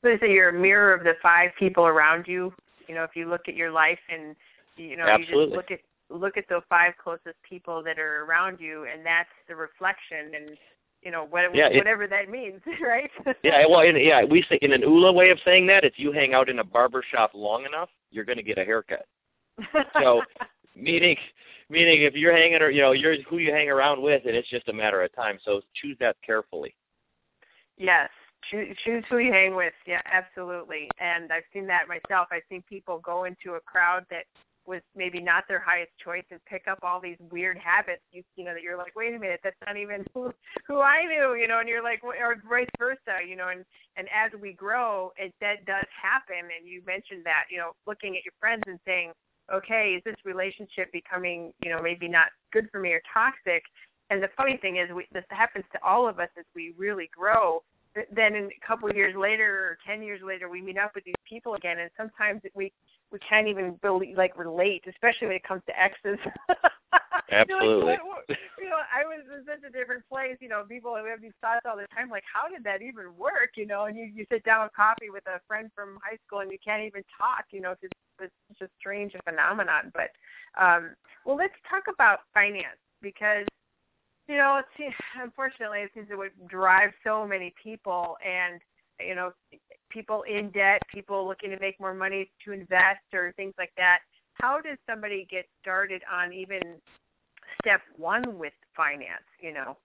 so 0.00 0.08
they 0.08 0.18
say 0.18 0.32
you're 0.32 0.50
a 0.50 0.52
mirror 0.52 0.94
of 0.94 1.02
the 1.02 1.14
five 1.20 1.50
people 1.56 1.84
around 1.84 2.28
you 2.28 2.54
you 2.88 2.94
know 2.94 3.04
if 3.04 3.10
you 3.14 3.28
look 3.28 3.42
at 3.48 3.54
your 3.54 3.70
life 3.70 3.98
and 4.12 4.34
you 4.76 4.96
know 4.96 5.06
you 5.16 5.24
just 5.24 5.34
look 5.56 5.70
at 5.70 5.80
look 6.10 6.36
at 6.36 6.48
the 6.48 6.60
five 6.68 6.94
closest 7.02 7.36
people 7.48 7.82
that 7.82 7.98
are 7.98 8.24
around 8.24 8.58
you 8.60 8.86
and 8.92 9.04
that's 9.04 9.28
the 9.48 9.54
reflection 9.54 10.34
and 10.34 10.56
you 11.02 11.10
know 11.12 11.26
what, 11.30 11.54
Yeah, 11.54 11.68
it- 11.68 11.76
whatever 11.76 12.06
that 12.08 12.28
means 12.28 12.60
right 12.82 13.10
Yeah, 13.44 13.64
well, 13.68 13.80
in, 13.80 13.96
yeah, 13.96 14.24
we 14.24 14.42
say 14.48 14.58
in 14.62 14.72
an 14.72 14.82
ULA 14.82 15.12
way 15.12 15.30
of 15.30 15.38
saying 15.44 15.66
that, 15.68 15.84
if 15.84 15.92
you 15.96 16.10
hang 16.10 16.34
out 16.34 16.48
in 16.48 16.58
a 16.58 16.64
barber 16.64 17.04
shop 17.08 17.30
long 17.34 17.64
enough, 17.66 17.88
you're 18.10 18.24
going 18.24 18.38
to 18.38 18.42
get 18.42 18.58
a 18.58 18.64
haircut. 18.64 19.06
So- 20.00 20.22
Meaning, 20.76 21.16
meaning 21.68 22.02
if 22.02 22.14
you're 22.14 22.36
hanging, 22.36 22.62
or 22.62 22.70
you 22.70 22.80
know, 22.80 22.92
you're 22.92 23.20
who 23.22 23.38
you 23.38 23.52
hang 23.52 23.68
around 23.68 24.00
with, 24.00 24.22
and 24.26 24.36
it's 24.36 24.48
just 24.48 24.68
a 24.68 24.72
matter 24.72 25.02
of 25.02 25.12
time. 25.14 25.38
So 25.44 25.60
choose 25.74 25.96
that 25.98 26.14
carefully. 26.24 26.72
Yes, 27.76 28.10
choose, 28.50 28.76
choose 28.84 29.04
who 29.08 29.18
you 29.18 29.32
hang 29.32 29.54
with. 29.54 29.72
Yeah, 29.86 30.00
absolutely. 30.04 30.88
And 31.00 31.32
I've 31.32 31.48
seen 31.52 31.66
that 31.68 31.88
myself. 31.88 32.28
I've 32.30 32.42
seen 32.48 32.62
people 32.68 32.98
go 32.98 33.24
into 33.24 33.54
a 33.54 33.60
crowd 33.60 34.04
that 34.10 34.24
was 34.66 34.82
maybe 34.94 35.20
not 35.20 35.44
their 35.48 35.58
highest 35.58 35.92
choice 36.04 36.24
and 36.30 36.38
pick 36.44 36.68
up 36.68 36.78
all 36.82 37.00
these 37.00 37.16
weird 37.30 37.56
habits. 37.56 38.02
You 38.12 38.22
you 38.36 38.44
know 38.44 38.52
that 38.52 38.62
you're 38.62 38.76
like, 38.76 38.94
wait 38.94 39.14
a 39.14 39.18
minute, 39.18 39.40
that's 39.42 39.56
not 39.66 39.76
even 39.78 40.04
who 40.12 40.32
who 40.66 40.80
I 40.80 41.04
knew. 41.04 41.40
You 41.40 41.48
know, 41.48 41.60
and 41.60 41.68
you're 41.68 41.82
like, 41.82 42.04
or 42.04 42.36
vice 42.48 42.68
versa. 42.78 43.24
You 43.26 43.36
know, 43.36 43.48
and 43.48 43.64
and 43.96 44.06
as 44.12 44.30
we 44.38 44.52
grow, 44.52 45.12
it 45.16 45.32
that 45.40 45.64
does 45.64 45.86
happen. 45.90 46.50
And 46.54 46.68
you 46.68 46.82
mentioned 46.86 47.24
that. 47.24 47.44
You 47.50 47.58
know, 47.58 47.70
looking 47.86 48.16
at 48.16 48.24
your 48.24 48.34
friends 48.38 48.62
and 48.66 48.78
saying, 48.84 49.12
okay, 49.52 49.96
is 49.96 50.02
this 50.04 50.16
relationship 50.24 50.92
becoming 50.92 51.52
you 51.64 51.70
know 51.70 51.80
maybe 51.82 52.06
not 52.06 52.28
good 52.52 52.68
for 52.70 52.78
me 52.78 52.92
or 52.92 53.00
toxic? 53.12 53.64
and 54.10 54.22
the 54.22 54.28
funny 54.36 54.56
thing 54.56 54.76
is, 54.76 54.88
we, 54.94 55.06
this 55.12 55.24
happens 55.30 55.64
to 55.72 55.78
all 55.84 56.08
of 56.08 56.18
us 56.18 56.28
as 56.38 56.44
we 56.54 56.72
really 56.78 57.10
grow. 57.16 57.62
Then 58.10 58.34
in 58.34 58.44
a 58.46 58.66
couple 58.66 58.88
of 58.88 58.96
years 58.96 59.14
later, 59.16 59.46
or 59.46 59.78
ten 59.86 60.02
years 60.02 60.20
later, 60.24 60.48
we 60.48 60.60
meet 60.60 60.78
up 60.78 60.92
with 60.94 61.04
these 61.04 61.14
people 61.28 61.54
again, 61.54 61.78
and 61.78 61.90
sometimes 61.96 62.42
we 62.54 62.72
we 63.10 63.18
can't 63.20 63.48
even 63.48 63.78
believe, 63.80 64.16
like 64.16 64.36
relate, 64.38 64.84
especially 64.88 65.28
when 65.28 65.36
it 65.36 65.44
comes 65.44 65.62
to 65.66 65.78
exes. 65.78 66.18
Absolutely. 67.30 67.84
like, 67.84 68.04
what, 68.04 68.24
what, 68.28 68.38
you 68.58 68.68
know, 68.68 68.80
I 68.88 69.04
was 69.04 69.24
in 69.28 69.44
such 69.44 69.64
a 69.68 69.72
different 69.72 70.02
place. 70.08 70.36
You 70.40 70.48
know, 70.48 70.64
people 70.68 70.96
we 71.02 71.10
have 71.10 71.20
these 71.20 71.36
thoughts 71.40 71.64
all 71.68 71.76
the 71.76 71.86
time, 71.94 72.08
like, 72.08 72.24
how 72.24 72.48
did 72.48 72.64
that 72.64 72.80
even 72.80 73.16
work? 73.16 73.56
You 73.56 73.66
know, 73.66 73.84
and 73.84 73.96
you 73.96 74.04
you 74.04 74.26
sit 74.30 74.44
down 74.44 74.64
with 74.64 74.74
coffee 74.74 75.10
with 75.10 75.26
a 75.26 75.40
friend 75.46 75.70
from 75.74 75.98
high 76.04 76.18
school, 76.26 76.40
and 76.40 76.50
you 76.50 76.58
can't 76.64 76.82
even 76.82 77.02
talk. 77.16 77.44
You 77.50 77.60
know, 77.60 77.74
it's 77.80 77.92
it's 78.20 78.60
a 78.60 78.68
strange 78.78 79.14
phenomenon. 79.24 79.92
But 79.92 80.10
um, 80.60 80.94
well, 81.24 81.36
let's 81.36 81.56
talk 81.68 81.84
about 81.92 82.20
finance 82.34 82.80
because 83.02 83.46
you 84.28 84.36
know, 84.36 84.60
it's 84.78 84.94
unfortunately 85.20 85.80
it 85.80 85.90
seems 85.94 86.08
it 86.10 86.18
would 86.18 86.32
drive 86.48 86.90
so 87.02 87.26
many 87.26 87.54
people, 87.62 88.16
and 88.24 88.60
you 89.00 89.14
know, 89.14 89.32
people 89.90 90.22
in 90.28 90.50
debt, 90.50 90.82
people 90.92 91.26
looking 91.26 91.50
to 91.50 91.58
make 91.60 91.80
more 91.80 91.94
money 91.94 92.30
to 92.44 92.52
invest 92.52 93.00
or 93.14 93.32
things 93.36 93.54
like 93.58 93.72
that. 93.76 94.00
How 94.34 94.60
does 94.60 94.76
somebody 94.88 95.26
get 95.30 95.46
started 95.60 96.02
on 96.12 96.32
even 96.32 96.60
step 97.60 97.80
one 97.96 98.38
with 98.38 98.52
finance? 98.76 99.24
You 99.40 99.54
know. 99.54 99.76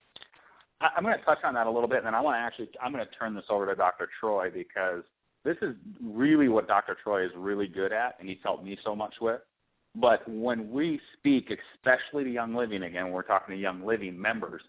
I'm 0.82 1.04
going 1.04 1.18
to 1.18 1.24
touch 1.24 1.40
on 1.46 1.54
that 1.54 1.66
a 1.66 1.72
little 1.72 1.88
bit, 1.88 2.00
and 2.00 2.08
then 2.08 2.16
I 2.16 2.20
want 2.20 2.36
to 2.36 2.40
actually 2.40 2.70
I'm 2.82 2.92
going 2.92 3.06
to 3.06 3.12
turn 3.14 3.34
this 3.34 3.46
over 3.50 3.66
to 3.68 3.76
Dr. 3.76 4.10
Troy 4.20 4.50
because 4.54 5.04
this 5.46 5.56
is 5.62 5.76
really 6.04 6.50
what 6.50 6.68
Dr. 6.68 6.98
Troy 7.02 7.26
is 7.26 7.32
really 7.38 7.68
good 7.68 7.94
at, 7.94 8.16
and 8.20 8.28
he's 8.28 8.40
helped 8.44 8.66
me 8.66 8.78
so 8.84 8.96
much 8.96 9.14
with. 9.22 9.40
But 9.96 10.28
when 10.28 10.72
we 10.72 11.00
speak, 11.18 11.56
especially 11.76 12.24
to 12.24 12.30
Young 12.32 12.56
Living 12.56 12.84
again, 12.84 13.12
we're 13.12 13.22
talking 13.22 13.56
to 13.56 13.62
Young 13.62 13.86
Living 13.86 14.20
members, 14.20 14.62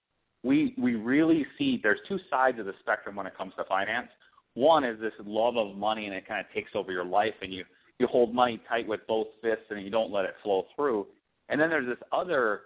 we 0.42 0.74
we 0.76 0.94
really 0.94 1.46
see 1.56 1.80
there's 1.82 2.00
two 2.06 2.18
sides 2.28 2.58
of 2.58 2.66
the 2.66 2.74
spectrum 2.80 3.16
when 3.16 3.26
it 3.26 3.36
comes 3.36 3.54
to 3.56 3.64
finance. 3.64 4.08
One 4.52 4.84
is 4.84 5.00
this 5.00 5.14
love 5.24 5.56
of 5.56 5.76
money, 5.76 6.06
and 6.06 6.14
it 6.14 6.28
kind 6.28 6.40
of 6.40 6.52
takes 6.52 6.72
over 6.74 6.92
your 6.92 7.04
life, 7.04 7.34
and 7.40 7.52
you 7.52 7.64
you 7.98 8.06
hold 8.06 8.34
money 8.34 8.60
tight 8.68 8.86
with 8.86 9.00
both 9.06 9.28
fists, 9.40 9.64
and 9.70 9.82
you 9.82 9.90
don't 9.90 10.12
let 10.12 10.26
it 10.26 10.34
flow 10.42 10.66
through. 10.76 11.06
And 11.48 11.60
then 11.60 11.70
there's 11.70 11.86
this 11.86 11.98
other 12.12 12.62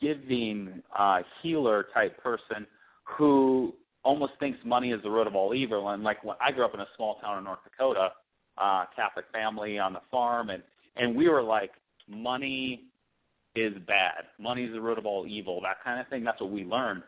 giving 0.00 0.82
uh, 0.96 1.22
healer 1.42 1.86
type 1.94 2.22
person 2.22 2.66
who 3.04 3.74
almost 4.02 4.32
thinks 4.38 4.58
money 4.64 4.92
is 4.92 5.02
the 5.02 5.10
root 5.10 5.26
of 5.26 5.34
all 5.34 5.54
evil. 5.54 5.88
And 5.90 6.02
like 6.04 6.22
when 6.24 6.36
I 6.40 6.52
grew 6.52 6.64
up 6.64 6.74
in 6.74 6.80
a 6.80 6.88
small 6.96 7.16
town 7.16 7.38
in 7.38 7.44
North 7.44 7.60
Dakota, 7.64 8.12
uh, 8.58 8.84
Catholic 8.94 9.26
family 9.32 9.78
on 9.78 9.92
the 9.92 10.00
farm, 10.10 10.50
and 10.50 10.62
and 10.96 11.14
we 11.16 11.28
were 11.28 11.42
like, 11.42 11.72
money 12.08 12.84
is 13.54 13.74
bad. 13.86 14.24
Money 14.38 14.64
is 14.64 14.72
the 14.72 14.80
root 14.80 14.98
of 14.98 15.06
all 15.06 15.26
evil. 15.26 15.60
That 15.62 15.82
kind 15.82 16.00
of 16.00 16.08
thing. 16.08 16.24
That's 16.24 16.40
what 16.40 16.50
we 16.50 16.64
learn. 16.64 17.02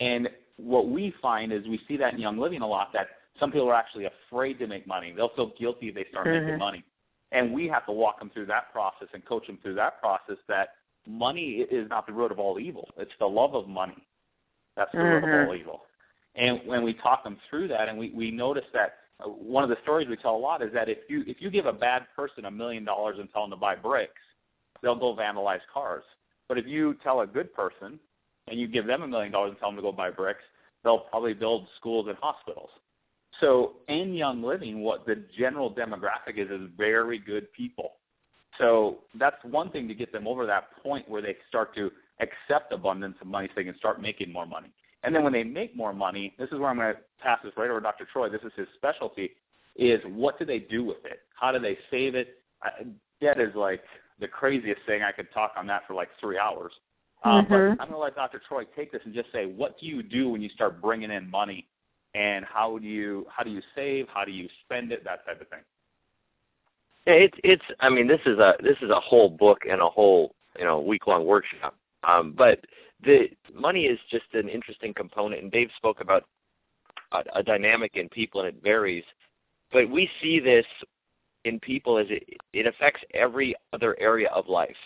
And 0.00 0.28
what 0.56 0.88
we 0.88 1.14
find 1.20 1.52
is 1.52 1.66
we 1.66 1.80
see 1.88 1.96
that 1.98 2.14
in 2.14 2.20
Young 2.20 2.38
Living 2.38 2.62
a 2.62 2.66
lot. 2.66 2.92
That 2.92 3.08
some 3.38 3.50
people 3.50 3.68
are 3.68 3.74
actually 3.74 4.06
afraid 4.06 4.58
to 4.58 4.66
make 4.66 4.86
money. 4.86 5.12
They'll 5.14 5.34
feel 5.34 5.52
guilty 5.58 5.88
if 5.88 5.94
they 5.94 6.06
start 6.10 6.26
mm-hmm. 6.26 6.46
making 6.46 6.58
money. 6.58 6.84
And 7.30 7.52
we 7.52 7.66
have 7.68 7.86
to 7.86 7.92
walk 7.92 8.18
them 8.18 8.30
through 8.32 8.46
that 8.46 8.72
process 8.72 9.08
and 9.14 9.24
coach 9.24 9.46
them 9.46 9.58
through 9.62 9.74
that 9.76 10.00
process. 10.00 10.36
That 10.48 10.70
money 11.06 11.66
is 11.70 11.88
not 11.88 12.06
the 12.06 12.12
root 12.12 12.30
of 12.30 12.38
all 12.38 12.58
evil. 12.58 12.88
It's 12.98 13.12
the 13.18 13.26
love 13.26 13.54
of 13.54 13.68
money. 13.68 14.06
That's 14.76 14.92
the 14.92 14.98
mm-hmm. 14.98 15.06
root 15.06 15.16
of 15.18 15.24
mm-hmm. 15.24 15.48
all 15.48 15.56
evil. 15.56 15.82
And 16.34 16.60
when 16.66 16.82
we 16.82 16.94
talk 16.94 17.24
them 17.24 17.36
through 17.48 17.68
that, 17.68 17.88
and 17.88 17.98
we, 17.98 18.10
we 18.10 18.30
notice 18.30 18.64
that 18.72 18.94
uh, 19.20 19.28
one 19.28 19.62
of 19.64 19.70
the 19.70 19.76
stories 19.82 20.08
we 20.08 20.16
tell 20.16 20.34
a 20.34 20.38
lot 20.38 20.62
is 20.62 20.72
that 20.72 20.88
if 20.88 20.98
you 21.08 21.24
if 21.26 21.40
you 21.40 21.50
give 21.50 21.66
a 21.66 21.72
bad 21.72 22.06
person 22.16 22.46
a 22.46 22.50
million 22.50 22.84
dollars 22.84 23.16
and 23.18 23.30
tell 23.32 23.42
them 23.42 23.50
to 23.50 23.56
buy 23.56 23.74
bricks, 23.74 24.12
they'll 24.82 24.98
go 24.98 25.14
vandalize 25.14 25.60
cars. 25.72 26.04
But 26.48 26.58
if 26.58 26.66
you 26.66 26.96
tell 27.02 27.20
a 27.20 27.26
good 27.26 27.52
person 27.54 27.98
and 28.48 28.60
you 28.60 28.66
give 28.68 28.86
them 28.86 29.02
a 29.02 29.06
million 29.06 29.32
dollars 29.32 29.50
and 29.50 29.58
tell 29.58 29.68
them 29.68 29.76
to 29.76 29.82
go 29.82 29.92
buy 29.92 30.10
bricks, 30.10 30.42
they'll 30.84 30.98
probably 30.98 31.34
build 31.34 31.66
schools 31.76 32.06
and 32.08 32.16
hospitals. 32.20 32.70
So 33.40 33.74
in 33.88 34.14
Young 34.14 34.42
Living, 34.42 34.82
what 34.82 35.06
the 35.06 35.24
general 35.36 35.72
demographic 35.72 36.36
is 36.36 36.50
is 36.50 36.68
very 36.76 37.18
good 37.18 37.52
people. 37.52 37.92
So 38.58 38.98
that's 39.18 39.42
one 39.44 39.70
thing 39.70 39.88
to 39.88 39.94
get 39.94 40.12
them 40.12 40.26
over 40.26 40.44
that 40.46 40.76
point 40.82 41.08
where 41.08 41.22
they 41.22 41.36
start 41.48 41.74
to 41.76 41.90
accept 42.20 42.72
abundance 42.72 43.16
of 43.20 43.26
money 43.26 43.48
so 43.48 43.54
they 43.56 43.64
can 43.64 43.76
start 43.78 44.00
making 44.00 44.30
more 44.32 44.46
money. 44.46 44.68
And 45.04 45.14
then 45.14 45.24
when 45.24 45.32
they 45.32 45.42
make 45.42 45.74
more 45.74 45.92
money, 45.92 46.34
this 46.38 46.48
is 46.52 46.58
where 46.58 46.68
I'm 46.68 46.76
going 46.76 46.94
to 46.94 47.00
pass 47.20 47.38
this 47.42 47.52
right 47.56 47.70
over 47.70 47.80
to 47.80 47.82
Dr. 47.82 48.06
Troy. 48.12 48.28
This 48.28 48.42
is 48.42 48.52
his 48.54 48.68
specialty. 48.76 49.30
Is 49.74 50.00
what 50.06 50.38
do 50.38 50.44
they 50.44 50.58
do 50.58 50.84
with 50.84 51.04
it? 51.04 51.20
How 51.34 51.50
do 51.50 51.58
they 51.58 51.78
save 51.90 52.14
it? 52.14 52.38
Debt 53.20 53.40
is 53.40 53.54
like 53.54 53.82
the 54.22 54.28
craziest 54.28 54.80
thing. 54.86 55.02
I 55.02 55.12
could 55.12 55.30
talk 55.34 55.52
on 55.58 55.66
that 55.66 55.82
for 55.86 55.92
like 55.92 56.08
three 56.18 56.38
hours. 56.38 56.72
Uh, 57.24 57.42
mm-hmm. 57.42 57.52
But 57.52 57.56
I'm 57.56 57.76
going 57.76 57.90
to 57.90 57.98
let 57.98 58.14
Dr. 58.14 58.40
Troy 58.48 58.64
take 58.74 58.90
this 58.90 59.02
and 59.04 59.12
just 59.12 59.30
say, 59.32 59.44
what 59.44 59.78
do 59.78 59.86
you 59.86 60.02
do 60.02 60.30
when 60.30 60.40
you 60.40 60.48
start 60.48 60.80
bringing 60.80 61.10
in 61.10 61.30
money, 61.30 61.68
and 62.14 62.44
how 62.44 62.78
do 62.78 62.86
you 62.86 63.26
how 63.28 63.42
do 63.42 63.50
you 63.50 63.60
save? 63.74 64.06
How 64.08 64.24
do 64.24 64.32
you 64.32 64.48
spend 64.64 64.92
it? 64.92 65.04
That 65.04 65.26
type 65.26 65.40
of 65.40 65.48
thing. 65.48 65.60
Yeah, 67.06 67.14
it's 67.14 67.38
it's. 67.44 67.64
I 67.80 67.90
mean, 67.90 68.06
this 68.06 68.20
is 68.26 68.38
a 68.38 68.54
this 68.62 68.76
is 68.80 68.90
a 68.90 69.00
whole 69.00 69.28
book 69.28 69.62
and 69.70 69.80
a 69.80 69.88
whole 69.88 70.34
you 70.58 70.64
know 70.64 70.80
week 70.80 71.06
long 71.06 71.26
workshop. 71.26 71.76
Um, 72.04 72.34
but 72.36 72.60
the 73.04 73.28
money 73.54 73.84
is 73.84 73.98
just 74.10 74.26
an 74.32 74.48
interesting 74.48 74.94
component, 74.94 75.42
and 75.42 75.50
Dave 75.50 75.70
spoke 75.76 76.00
about 76.00 76.24
a, 77.12 77.22
a 77.36 77.42
dynamic 77.42 77.92
in 77.94 78.08
people, 78.08 78.40
and 78.40 78.48
it 78.48 78.62
varies. 78.62 79.04
But 79.72 79.88
we 79.88 80.10
see 80.20 80.38
this 80.38 80.66
in 81.44 81.58
people 81.60 81.98
as 81.98 82.06
it, 82.08 82.24
it 82.52 82.66
affects 82.66 83.00
every 83.14 83.54
other 83.72 83.96
area 84.00 84.28
of 84.28 84.48
life. 84.48 84.76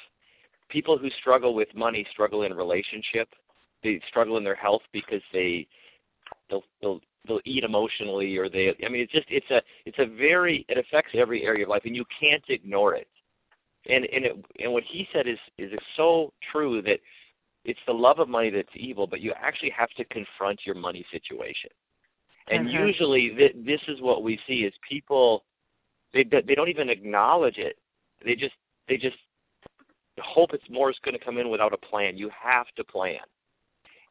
People 0.68 0.98
who 0.98 1.10
struggle 1.20 1.54
with 1.54 1.68
money 1.74 2.06
struggle 2.10 2.42
in 2.42 2.54
relationship. 2.54 3.28
They 3.82 4.00
struggle 4.08 4.36
in 4.36 4.44
their 4.44 4.56
health 4.56 4.82
because 4.92 5.22
they 5.32 5.66
they'll 6.50 6.64
they'll 6.80 7.00
they'll 7.26 7.40
eat 7.44 7.62
emotionally 7.62 8.36
or 8.36 8.48
they 8.48 8.74
I 8.84 8.88
mean 8.88 9.02
it's 9.02 9.12
just 9.12 9.26
it's 9.28 9.50
a 9.50 9.62
it's 9.84 9.98
a 9.98 10.06
very 10.06 10.64
it 10.68 10.78
affects 10.78 11.12
every 11.14 11.44
area 11.44 11.64
of 11.64 11.70
life 11.70 11.82
and 11.84 11.94
you 11.94 12.04
can't 12.18 12.42
ignore 12.48 12.94
it. 12.94 13.08
And 13.88 14.04
and 14.06 14.24
it, 14.24 14.44
and 14.58 14.72
what 14.72 14.82
he 14.84 15.06
said 15.12 15.28
is 15.28 15.38
is 15.58 15.70
so 15.96 16.32
true 16.50 16.82
that 16.82 16.98
it's 17.64 17.80
the 17.86 17.92
love 17.92 18.20
of 18.20 18.28
money 18.28 18.50
that's 18.50 18.68
evil, 18.74 19.06
but 19.06 19.20
you 19.20 19.32
actually 19.36 19.70
have 19.70 19.90
to 19.90 20.04
confront 20.06 20.60
your 20.64 20.76
money 20.76 21.04
situation. 21.10 21.70
And 22.48 22.68
mm-hmm. 22.68 22.86
usually 22.86 23.30
th- 23.30 23.56
this 23.64 23.80
is 23.88 24.00
what 24.00 24.22
we 24.22 24.38
see 24.46 24.60
is 24.60 24.72
people 24.88 25.44
they 26.16 26.40
they 26.46 26.54
don't 26.54 26.68
even 26.68 26.88
acknowledge 26.88 27.58
it. 27.58 27.76
They 28.24 28.34
just 28.34 28.54
they 28.88 28.96
just 28.96 29.16
hope 30.20 30.52
it's 30.52 30.68
more 30.70 30.90
is 30.90 30.98
going 31.04 31.18
to 31.18 31.24
come 31.24 31.38
in 31.38 31.50
without 31.50 31.72
a 31.72 31.76
plan. 31.76 32.16
You 32.16 32.30
have 32.30 32.66
to 32.76 32.84
plan, 32.84 33.20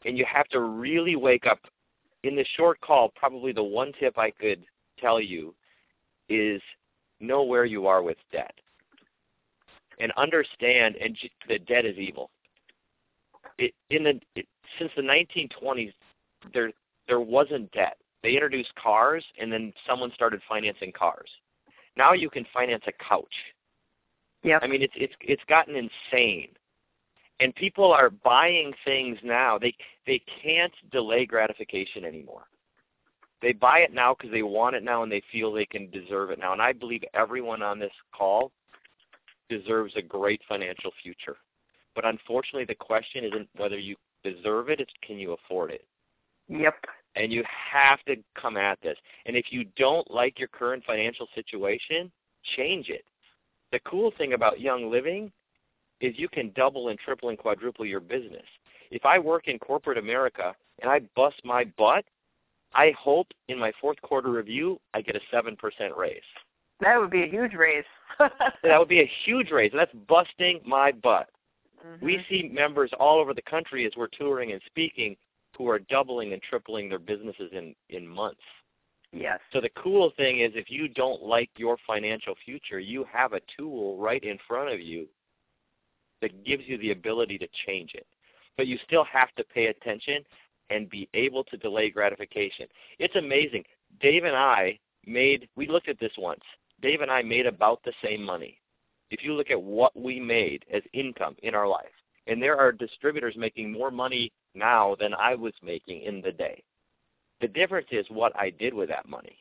and 0.05 0.17
you 0.17 0.25
have 0.31 0.47
to 0.49 0.61
really 0.61 1.15
wake 1.15 1.45
up. 1.45 1.59
In 2.23 2.35
the 2.35 2.45
short 2.55 2.81
call, 2.81 3.11
probably 3.15 3.51
the 3.51 3.63
one 3.63 3.91
tip 3.99 4.17
I 4.17 4.31
could 4.31 4.63
tell 4.99 5.21
you 5.21 5.53
is 6.27 6.61
know 7.19 7.43
where 7.43 7.65
you 7.65 7.87
are 7.87 8.01
with 8.01 8.17
debt, 8.31 8.53
and 9.99 10.11
understand 10.17 10.95
and 10.95 11.17
that 11.47 11.65
debt 11.65 11.85
is 11.85 11.97
evil. 11.97 12.29
It, 13.57 13.73
in 13.89 14.03
the 14.03 14.19
it, 14.35 14.47
since 14.79 14.91
the 14.95 15.01
1920s, 15.01 15.93
there 16.53 16.71
there 17.07 17.19
wasn't 17.19 17.71
debt. 17.71 17.97
They 18.23 18.33
introduced 18.33 18.73
cars, 18.75 19.23
and 19.39 19.53
then 19.53 19.71
someone 19.87 20.11
started 20.15 20.41
financing 20.49 20.91
cars. 20.91 21.29
Now 21.97 22.13
you 22.13 22.29
can 22.29 22.45
finance 22.53 22.83
a 22.87 22.91
couch. 22.91 23.33
Yeah. 24.43 24.59
I 24.61 24.67
mean, 24.67 24.81
it's 24.81 24.93
it's 24.95 25.13
it's 25.21 25.43
gotten 25.47 25.75
insane, 25.75 26.49
and 27.39 27.55
people 27.55 27.91
are 27.91 28.09
buying 28.09 28.73
things 28.83 29.17
now. 29.23 29.57
They 29.57 29.75
they 30.05 30.21
can't 30.43 30.73
delay 30.91 31.25
gratification 31.25 32.05
anymore. 32.05 32.43
They 33.41 33.53
buy 33.53 33.79
it 33.79 33.93
now 33.93 34.15
because 34.15 34.31
they 34.31 34.43
want 34.43 34.75
it 34.75 34.83
now 34.83 35.03
and 35.03 35.11
they 35.11 35.21
feel 35.31 35.51
they 35.51 35.65
can 35.65 35.89
deserve 35.89 36.31
it 36.31 36.39
now. 36.39 36.53
And 36.53 36.61
I 36.61 36.73
believe 36.73 37.03
everyone 37.13 37.61
on 37.61 37.79
this 37.79 37.91
call 38.15 38.51
deserves 39.49 39.93
a 39.95 40.01
great 40.01 40.41
financial 40.47 40.91
future. 41.03 41.37
But 41.93 42.05
unfortunately, 42.05 42.65
the 42.65 42.75
question 42.75 43.23
isn't 43.23 43.49
whether 43.55 43.77
you 43.77 43.95
deserve 44.23 44.69
it; 44.69 44.79
it's 44.79 44.93
can 45.01 45.17
you 45.17 45.33
afford 45.33 45.71
it. 45.71 45.85
Yep 46.49 46.75
and 47.15 47.31
you 47.31 47.43
have 47.71 48.03
to 48.05 48.17
come 48.39 48.57
at 48.57 48.79
this. 48.81 48.97
And 49.25 49.35
if 49.35 49.51
you 49.51 49.65
don't 49.77 50.09
like 50.11 50.39
your 50.39 50.47
current 50.47 50.83
financial 50.85 51.27
situation, 51.33 52.11
change 52.55 52.89
it. 52.89 53.05
The 53.71 53.79
cool 53.79 54.11
thing 54.17 54.33
about 54.33 54.59
Young 54.59 54.91
Living 54.91 55.31
is 56.01 56.13
you 56.17 56.29
can 56.29 56.51
double 56.55 56.89
and 56.89 56.99
triple 56.99 57.29
and 57.29 57.37
quadruple 57.37 57.85
your 57.85 57.99
business. 57.99 58.45
If 58.91 59.05
I 59.05 59.17
work 59.17 59.47
in 59.47 59.59
corporate 59.59 59.97
America 59.97 60.53
and 60.81 60.91
I 60.91 61.01
bust 61.15 61.37
my 61.43 61.65
butt, 61.77 62.05
I 62.73 62.93
hope 62.99 63.27
in 63.47 63.57
my 63.57 63.71
fourth 63.79 64.01
quarter 64.01 64.29
review 64.29 64.79
I 64.93 65.01
get 65.01 65.15
a 65.15 65.35
7% 65.35 65.57
raise. 65.95 66.21
That 66.81 66.99
would 66.99 67.09
be 67.09 67.23
a 67.23 67.27
huge 67.27 67.53
raise. 67.53 67.85
that 68.63 68.77
would 68.77 68.89
be 68.89 68.99
a 68.99 69.11
huge 69.23 69.51
raise. 69.51 69.71
That's 69.73 69.93
busting 70.07 70.61
my 70.65 70.91
butt. 70.91 71.29
Mm-hmm. 71.85 72.05
We 72.05 72.25
see 72.29 72.49
members 72.51 72.91
all 72.99 73.19
over 73.19 73.33
the 73.33 73.41
country 73.43 73.85
as 73.85 73.93
we're 73.95 74.07
touring 74.07 74.51
and 74.51 74.61
speaking 74.65 75.15
who 75.57 75.69
are 75.69 75.79
doubling 75.79 76.33
and 76.33 76.41
tripling 76.41 76.89
their 76.89 76.99
businesses 76.99 77.51
in 77.53 77.75
in 77.89 78.07
months. 78.07 78.41
Yes. 79.11 79.39
So 79.53 79.61
the 79.61 79.69
cool 79.81 80.11
thing 80.17 80.39
is 80.39 80.51
if 80.55 80.69
you 80.69 80.87
don't 80.87 81.23
like 81.23 81.49
your 81.57 81.77
financial 81.87 82.35
future, 82.43 82.79
you 82.79 83.05
have 83.11 83.33
a 83.33 83.41
tool 83.57 83.97
right 83.97 84.21
in 84.23 84.37
front 84.47 84.73
of 84.73 84.81
you 84.81 85.07
that 86.21 86.43
gives 86.43 86.63
you 86.67 86.77
the 86.79 86.91
ability 86.91 87.37
to 87.37 87.47
change 87.65 87.93
it. 87.93 88.05
but 88.57 88.67
you 88.67 88.77
still 88.85 89.03
have 89.03 89.33
to 89.35 89.43
pay 89.43 89.67
attention 89.67 90.23
and 90.69 90.89
be 90.89 91.07
able 91.13 91.43
to 91.43 91.57
delay 91.57 91.89
gratification. 91.89 92.67
It's 92.99 93.15
amazing. 93.15 93.63
Dave 94.01 94.23
and 94.23 94.35
I 94.35 94.79
made 95.05 95.47
we 95.55 95.67
looked 95.67 95.89
at 95.89 95.99
this 95.99 96.13
once. 96.17 96.41
Dave 96.81 97.01
and 97.01 97.11
I 97.11 97.21
made 97.21 97.45
about 97.45 97.81
the 97.83 97.93
same 98.03 98.23
money. 98.23 98.59
If 99.11 99.23
you 99.23 99.33
look 99.33 99.51
at 99.51 99.61
what 99.61 99.95
we 99.95 100.19
made 100.19 100.65
as 100.73 100.81
income 100.93 101.35
in 101.43 101.53
our 101.55 101.67
life, 101.67 101.85
and 102.27 102.41
there 102.41 102.57
are 102.57 102.71
distributors 102.71 103.35
making 103.37 103.71
more 103.71 103.91
money 103.91 104.31
now 104.55 104.95
than 104.99 105.13
I 105.13 105.35
was 105.35 105.53
making 105.63 106.01
in 106.01 106.21
the 106.21 106.31
day. 106.31 106.63
The 107.41 107.47
difference 107.47 107.87
is 107.91 108.05
what 108.09 108.35
I 108.35 108.49
did 108.49 108.73
with 108.73 108.89
that 108.89 109.07
money. 109.07 109.37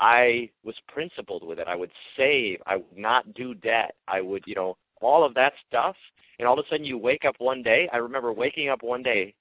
I 0.00 0.50
was 0.64 0.74
principled 0.88 1.46
with 1.46 1.58
it. 1.58 1.68
I 1.68 1.76
would 1.76 1.92
save. 2.16 2.60
I 2.66 2.76
would 2.76 2.96
not 2.96 3.34
do 3.34 3.54
debt. 3.54 3.94
I 4.08 4.20
would, 4.20 4.42
you 4.46 4.54
know, 4.54 4.76
all 5.00 5.24
of 5.24 5.34
that 5.34 5.52
stuff. 5.68 5.96
And 6.38 6.48
all 6.48 6.58
of 6.58 6.64
a 6.64 6.68
sudden 6.68 6.84
you 6.84 6.98
wake 6.98 7.24
up 7.24 7.36
one 7.38 7.62
day. 7.62 7.88
I 7.92 7.98
remember 7.98 8.32
waking 8.32 8.68
up 8.68 8.82
one 8.82 9.02
day, 9.02 9.34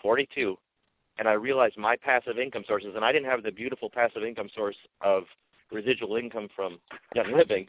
42, 0.00 0.56
and 1.18 1.28
I 1.28 1.32
realized 1.32 1.76
my 1.76 1.96
passive 1.96 2.38
income 2.38 2.64
sources, 2.66 2.92
and 2.94 3.04
I 3.04 3.12
didn't 3.12 3.30
have 3.30 3.42
the 3.42 3.50
beautiful 3.50 3.90
passive 3.90 4.22
income 4.22 4.48
source 4.54 4.76
of 5.00 5.24
residual 5.72 6.16
income 6.16 6.48
from 6.54 6.78
Young 7.14 7.32
Living, 7.32 7.66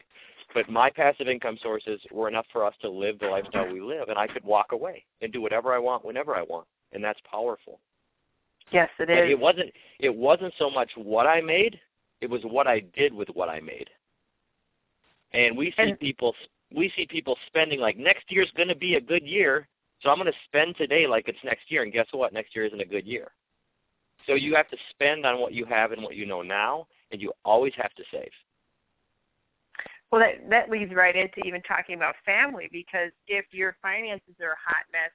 but 0.52 0.68
my 0.68 0.90
passive 0.90 1.28
income 1.28 1.58
sources 1.62 2.00
were 2.10 2.28
enough 2.28 2.46
for 2.52 2.64
us 2.64 2.74
to 2.82 2.90
live 2.90 3.18
the 3.18 3.26
lifestyle 3.28 3.72
we 3.72 3.80
live, 3.80 4.08
and 4.08 4.18
I 4.18 4.26
could 4.26 4.44
walk 4.44 4.72
away 4.72 5.04
and 5.22 5.32
do 5.32 5.40
whatever 5.40 5.72
I 5.72 5.78
want 5.78 6.04
whenever 6.04 6.34
I 6.34 6.42
want, 6.42 6.66
and 6.92 7.02
that's 7.02 7.20
powerful. 7.30 7.80
Yes, 8.72 8.88
it 8.98 9.10
is. 9.10 9.16
but 9.16 9.28
it 9.30 9.38
wasn't. 9.38 9.72
It 10.00 10.14
wasn't 10.14 10.54
so 10.58 10.70
much 10.70 10.90
what 10.96 11.26
I 11.26 11.40
made; 11.40 11.80
it 12.20 12.28
was 12.30 12.42
what 12.44 12.66
I 12.66 12.80
did 12.80 13.12
with 13.12 13.28
what 13.30 13.48
I 13.48 13.60
made. 13.60 13.90
And 15.32 15.56
we 15.56 15.66
see 15.72 15.82
And- 15.82 16.00
people. 16.00 16.34
We 16.74 16.90
see 16.96 17.06
people 17.06 17.38
spending 17.46 17.78
like 17.78 17.96
next 17.96 18.32
year's 18.32 18.50
going 18.56 18.68
to 18.68 18.74
be 18.74 18.96
a 18.96 19.00
good 19.00 19.22
year, 19.22 19.68
so 20.02 20.10
I'm 20.10 20.16
going 20.18 20.32
to 20.32 20.38
spend 20.44 20.76
today 20.76 21.06
like 21.06 21.28
it's 21.28 21.38
next 21.44 21.70
year. 21.70 21.82
And 21.82 21.92
guess 21.92 22.06
what? 22.10 22.32
Next 22.32 22.56
year 22.56 22.64
isn't 22.64 22.80
a 22.80 22.84
good 22.86 23.06
year. 23.06 23.30
So 24.26 24.34
you 24.34 24.54
have 24.56 24.68
to 24.70 24.76
spend 24.90 25.24
on 25.26 25.38
what 25.38 25.52
you 25.52 25.66
have 25.66 25.92
and 25.92 26.02
what 26.02 26.16
you 26.16 26.26
know 26.26 26.42
now, 26.42 26.86
and 27.12 27.20
you 27.20 27.32
always 27.44 27.74
have 27.76 27.94
to 27.94 28.02
save. 28.10 28.30
Well, 30.14 30.22
that 30.22 30.48
that 30.48 30.70
leads 30.70 30.94
right 30.94 31.16
into 31.16 31.40
even 31.44 31.60
talking 31.62 31.96
about 31.96 32.14
family 32.24 32.68
because 32.70 33.10
if 33.26 33.46
your 33.50 33.74
finances 33.82 34.36
are 34.40 34.52
a 34.52 34.64
hot 34.64 34.84
mess, 34.92 35.10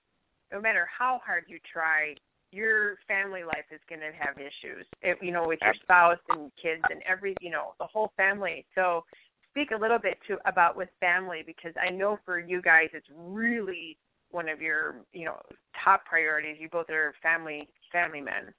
no 0.52 0.60
matter 0.60 0.90
how 0.92 1.22
hard 1.26 1.46
you 1.48 1.58
try, 1.72 2.16
your 2.52 2.98
family 3.08 3.46
life 3.46 3.64
is 3.72 3.80
going 3.88 4.02
to 4.02 4.12
have 4.12 4.38
issues. 4.38 4.86
If, 5.02 5.20
you 5.22 5.32
know, 5.32 5.48
with 5.48 5.60
your 5.62 5.74
spouse 5.76 6.18
and 6.32 6.52
kids 6.62 6.82
and 6.92 7.02
every, 7.08 7.34
you 7.40 7.50
know, 7.50 7.76
the 7.80 7.86
whole 7.86 8.12
family. 8.18 8.66
So, 8.76 9.06
speak 9.52 9.72
a 9.72 9.78
little 9.78 10.00
bit 10.00 10.18
to 10.28 10.38
about 10.44 10.76
with 10.76 10.90
family 11.00 11.44
because 11.46 11.72
I 11.82 11.92
know 11.92 12.20
for 12.26 12.38
you 12.38 12.62
guys 12.62 12.90
it's 12.92 13.08
really 13.16 13.98
one 14.32 14.50
of 14.50 14.62
your, 14.62 14.96
you 15.14 15.24
know, 15.24 15.40
top 15.82 16.04
priorities. 16.04 16.58
You 16.60 16.68
both 16.68 16.90
are 16.90 17.14
family 17.24 17.70
family 17.90 18.20
men. 18.20 18.54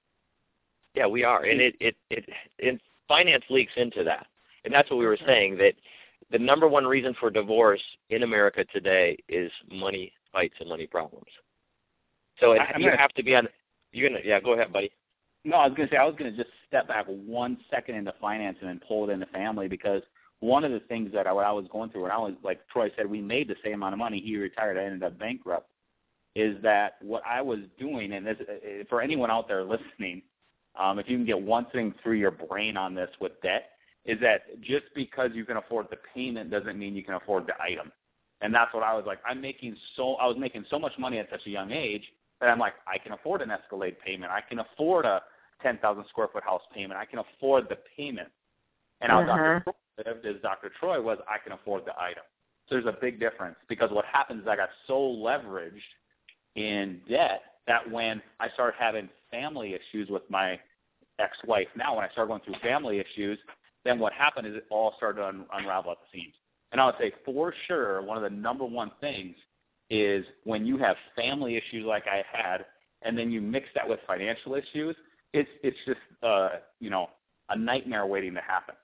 Yeah, 0.95 1.07
we 1.07 1.22
are, 1.22 1.45
and 1.45 1.61
it 1.61 1.74
it 1.80 1.97
it, 2.09 2.24
it 2.59 2.80
finance 3.09 3.45
leaks 3.51 3.72
into 3.76 4.05
that, 4.05 4.26
and 4.64 4.72
that's 4.72 4.88
what 4.88 4.99
we 4.99 5.05
were 5.05 5.18
mm-hmm. 5.18 5.26
saying 5.26 5.59
that 5.59 5.74
the 6.31 6.39
number 6.39 6.68
one 6.68 6.87
reason 6.87 7.14
for 7.18 7.31
divorce 7.31 7.83
in 8.11 8.22
America 8.22 8.64
today 8.72 9.16
is 9.28 9.51
money 9.70 10.12
fights 10.33 10.55
and 10.61 10.68
money 10.68 10.87
problems. 10.87 11.26
So 12.39 12.53
it, 12.53 12.62
you 12.78 12.87
gonna- 12.87 12.97
have 12.97 13.12
to 13.12 13.22
be 13.22 13.35
on. 13.35 13.49
You're 13.93 14.09
gonna 14.09 14.20
yeah. 14.24 14.41
Go 14.41 14.53
ahead, 14.53 14.72
buddy. 14.72 14.91
No, 15.45 15.57
I 15.57 15.66
was 15.66 15.74
going 15.74 15.89
to 15.89 15.95
say 15.95 15.99
I 15.99 16.05
was 16.05 16.14
going 16.18 16.31
to 16.31 16.37
just 16.37 16.55
step 16.68 16.87
back 16.87 17.07
one 17.07 17.57
second 17.70 17.95
into 17.95 18.12
finance 18.20 18.59
and 18.61 18.68
then 18.68 18.81
pull 18.87 19.09
it 19.09 19.12
into 19.12 19.24
family 19.26 19.68
because 19.68 20.03
one 20.41 20.64
of 20.64 20.70
the 20.72 20.81
things 20.81 21.11
that 21.14 21.26
I, 21.26 21.33
what 21.33 21.47
I 21.47 21.53
was 21.53 21.66
going 21.72 21.91
through 21.91 22.03
when 22.03 22.11
I 22.11 22.18
was 22.18 22.35
like 22.43 22.61
Troy 22.68 22.91
said, 22.97 23.07
we 23.07 23.20
made 23.20 23.49
the 23.49 23.57
same 23.64 23.74
amount 23.74 23.95
of 23.95 23.99
money. 23.99 24.20
He 24.20 24.37
retired. 24.37 24.76
I 24.76 24.85
ended 24.85 25.03
up 25.03 25.18
bankrupt. 25.18 25.70
Is 26.37 26.57
that 26.62 26.95
what 27.01 27.22
I 27.26 27.43
was 27.43 27.61
doing? 27.78 28.12
And 28.12 28.26
this, 28.26 28.37
uh, 28.41 28.85
for 28.89 29.01
anyone 29.01 29.31
out 29.31 29.49
there 29.49 29.64
listening, 29.64 30.22
um, 30.78 30.99
if 30.99 31.09
you 31.09 31.16
can 31.16 31.26
get 31.26 31.41
one 31.41 31.66
thing 31.72 31.95
through 32.03 32.14
your 32.14 32.31
brain 32.31 32.76
on 32.76 32.95
this 32.95 33.11
with 33.20 33.33
debt, 33.43 33.70
is 34.05 34.19
that 34.21 34.61
just 34.61 34.87
because 34.95 35.31
you 35.35 35.45
can 35.45 35.57
afford 35.57 35.87
the 35.91 35.99
payment 36.15 36.51
doesn't 36.51 36.79
mean 36.79 36.95
you 36.95 37.05
can 37.05 37.15
afford 37.15 37.47
the 37.47 37.55
item. 37.63 37.93
And 38.41 38.55
that's 38.55 38.73
what 38.73 38.83
I 38.83 38.95
was 38.95 39.05
like. 39.07 39.19
I'm 39.27 39.41
making 39.41 39.77
so 39.97 40.15
I 40.15 40.27
was 40.27 40.37
making 40.39 40.65
so 40.71 40.79
much 40.79 40.93
money 40.99 41.19
at 41.19 41.29
such 41.31 41.47
a 41.47 41.51
young 41.51 41.73
age 41.73 42.05
that 42.41 42.49
I'm 42.49 42.59
like, 42.59 42.75
I 42.87 42.97
can 42.97 43.13
afford 43.13 43.43
an 43.43 43.51
Escalade 43.51 43.97
payment. 44.05 44.33
I 44.33 44.41
can 44.41 44.61
afford 44.61 45.05
a 45.05 45.23
10,000 45.63 46.05
square 46.09 46.29
foot 46.33 46.43
house 46.43 46.63
payment. 46.75 46.99
I 46.99 47.05
can 47.05 47.19
afford 47.19 47.69
the 47.69 47.77
payment. 47.97 48.29
And 49.03 49.13
how 49.13 49.23
Mhm. 49.23 49.27
Dr. 49.27 49.61
Troy 49.65 50.05
lived 50.07 50.27
as 50.27 50.41
Dr. 50.41 50.71
Troy 50.71 51.01
was, 51.01 51.19
I 51.29 51.37
can 51.39 51.53
afford 51.53 51.85
the 51.85 52.01
item. 52.01 52.25
So 52.67 52.77
there's 52.77 52.87
a 52.87 52.99
big 52.99 53.21
difference 53.21 53.59
because 53.69 53.91
what 53.91 54.07
happens 54.07 54.43
is 54.43 54.49
I 54.49 54.57
got 54.57 54.71
so 54.87 54.99
leveraged 54.99 55.83
in 56.55 57.01
debt 57.09 57.43
that 57.67 57.89
when 57.91 58.23
I 58.39 58.49
started 58.51 58.77
having 58.79 59.09
family 59.31 59.75
issues 59.75 60.09
with 60.09 60.29
my 60.31 60.59
ex-wife 61.19 61.69
now, 61.77 61.97
when 61.97 62.05
I 62.05 62.09
started 62.11 62.29
going 62.29 62.41
through 62.43 62.55
family 62.55 62.99
issues, 63.01 63.39
then 63.85 63.99
what 63.99 64.12
happened 64.12 64.47
is 64.47 64.55
it 64.55 64.66
all 64.70 64.95
started 64.97 65.20
to 65.20 65.26
un- 65.26 65.47
unravel 65.53 65.93
at 65.93 65.99
the 65.99 66.18
seams. 66.18 66.35
And 66.72 66.81
I 66.81 66.87
would 66.87 66.97
say 66.99 67.12
for 67.24 67.55
sure 67.66 68.03
one 68.03 68.16
of 68.16 68.22
the 68.22 68.31
number 68.31 68.64
one 68.64 68.91
things 69.01 69.35
is 69.91 70.24
when 70.45 70.64
you 70.64 70.78
have 70.78 70.97
family 71.16 71.57
issues 71.57 71.85
like 71.85 72.05
I 72.07 72.22
had, 72.31 72.64
and 73.03 73.18
then 73.18 73.31
you 73.31 73.41
mix 73.41 73.66
that 73.74 73.89
with 73.89 73.99
financial 74.07 74.55
issues, 74.55 74.95
it's 75.33 75.49
it's 75.62 75.76
just 75.87 76.01
uh, 76.22 76.51
you 76.81 76.91
know 76.91 77.11
a 77.49 77.57
nightmare 77.57 78.07
waiting 78.07 78.35
to 78.35 78.41
happen. 78.41 78.74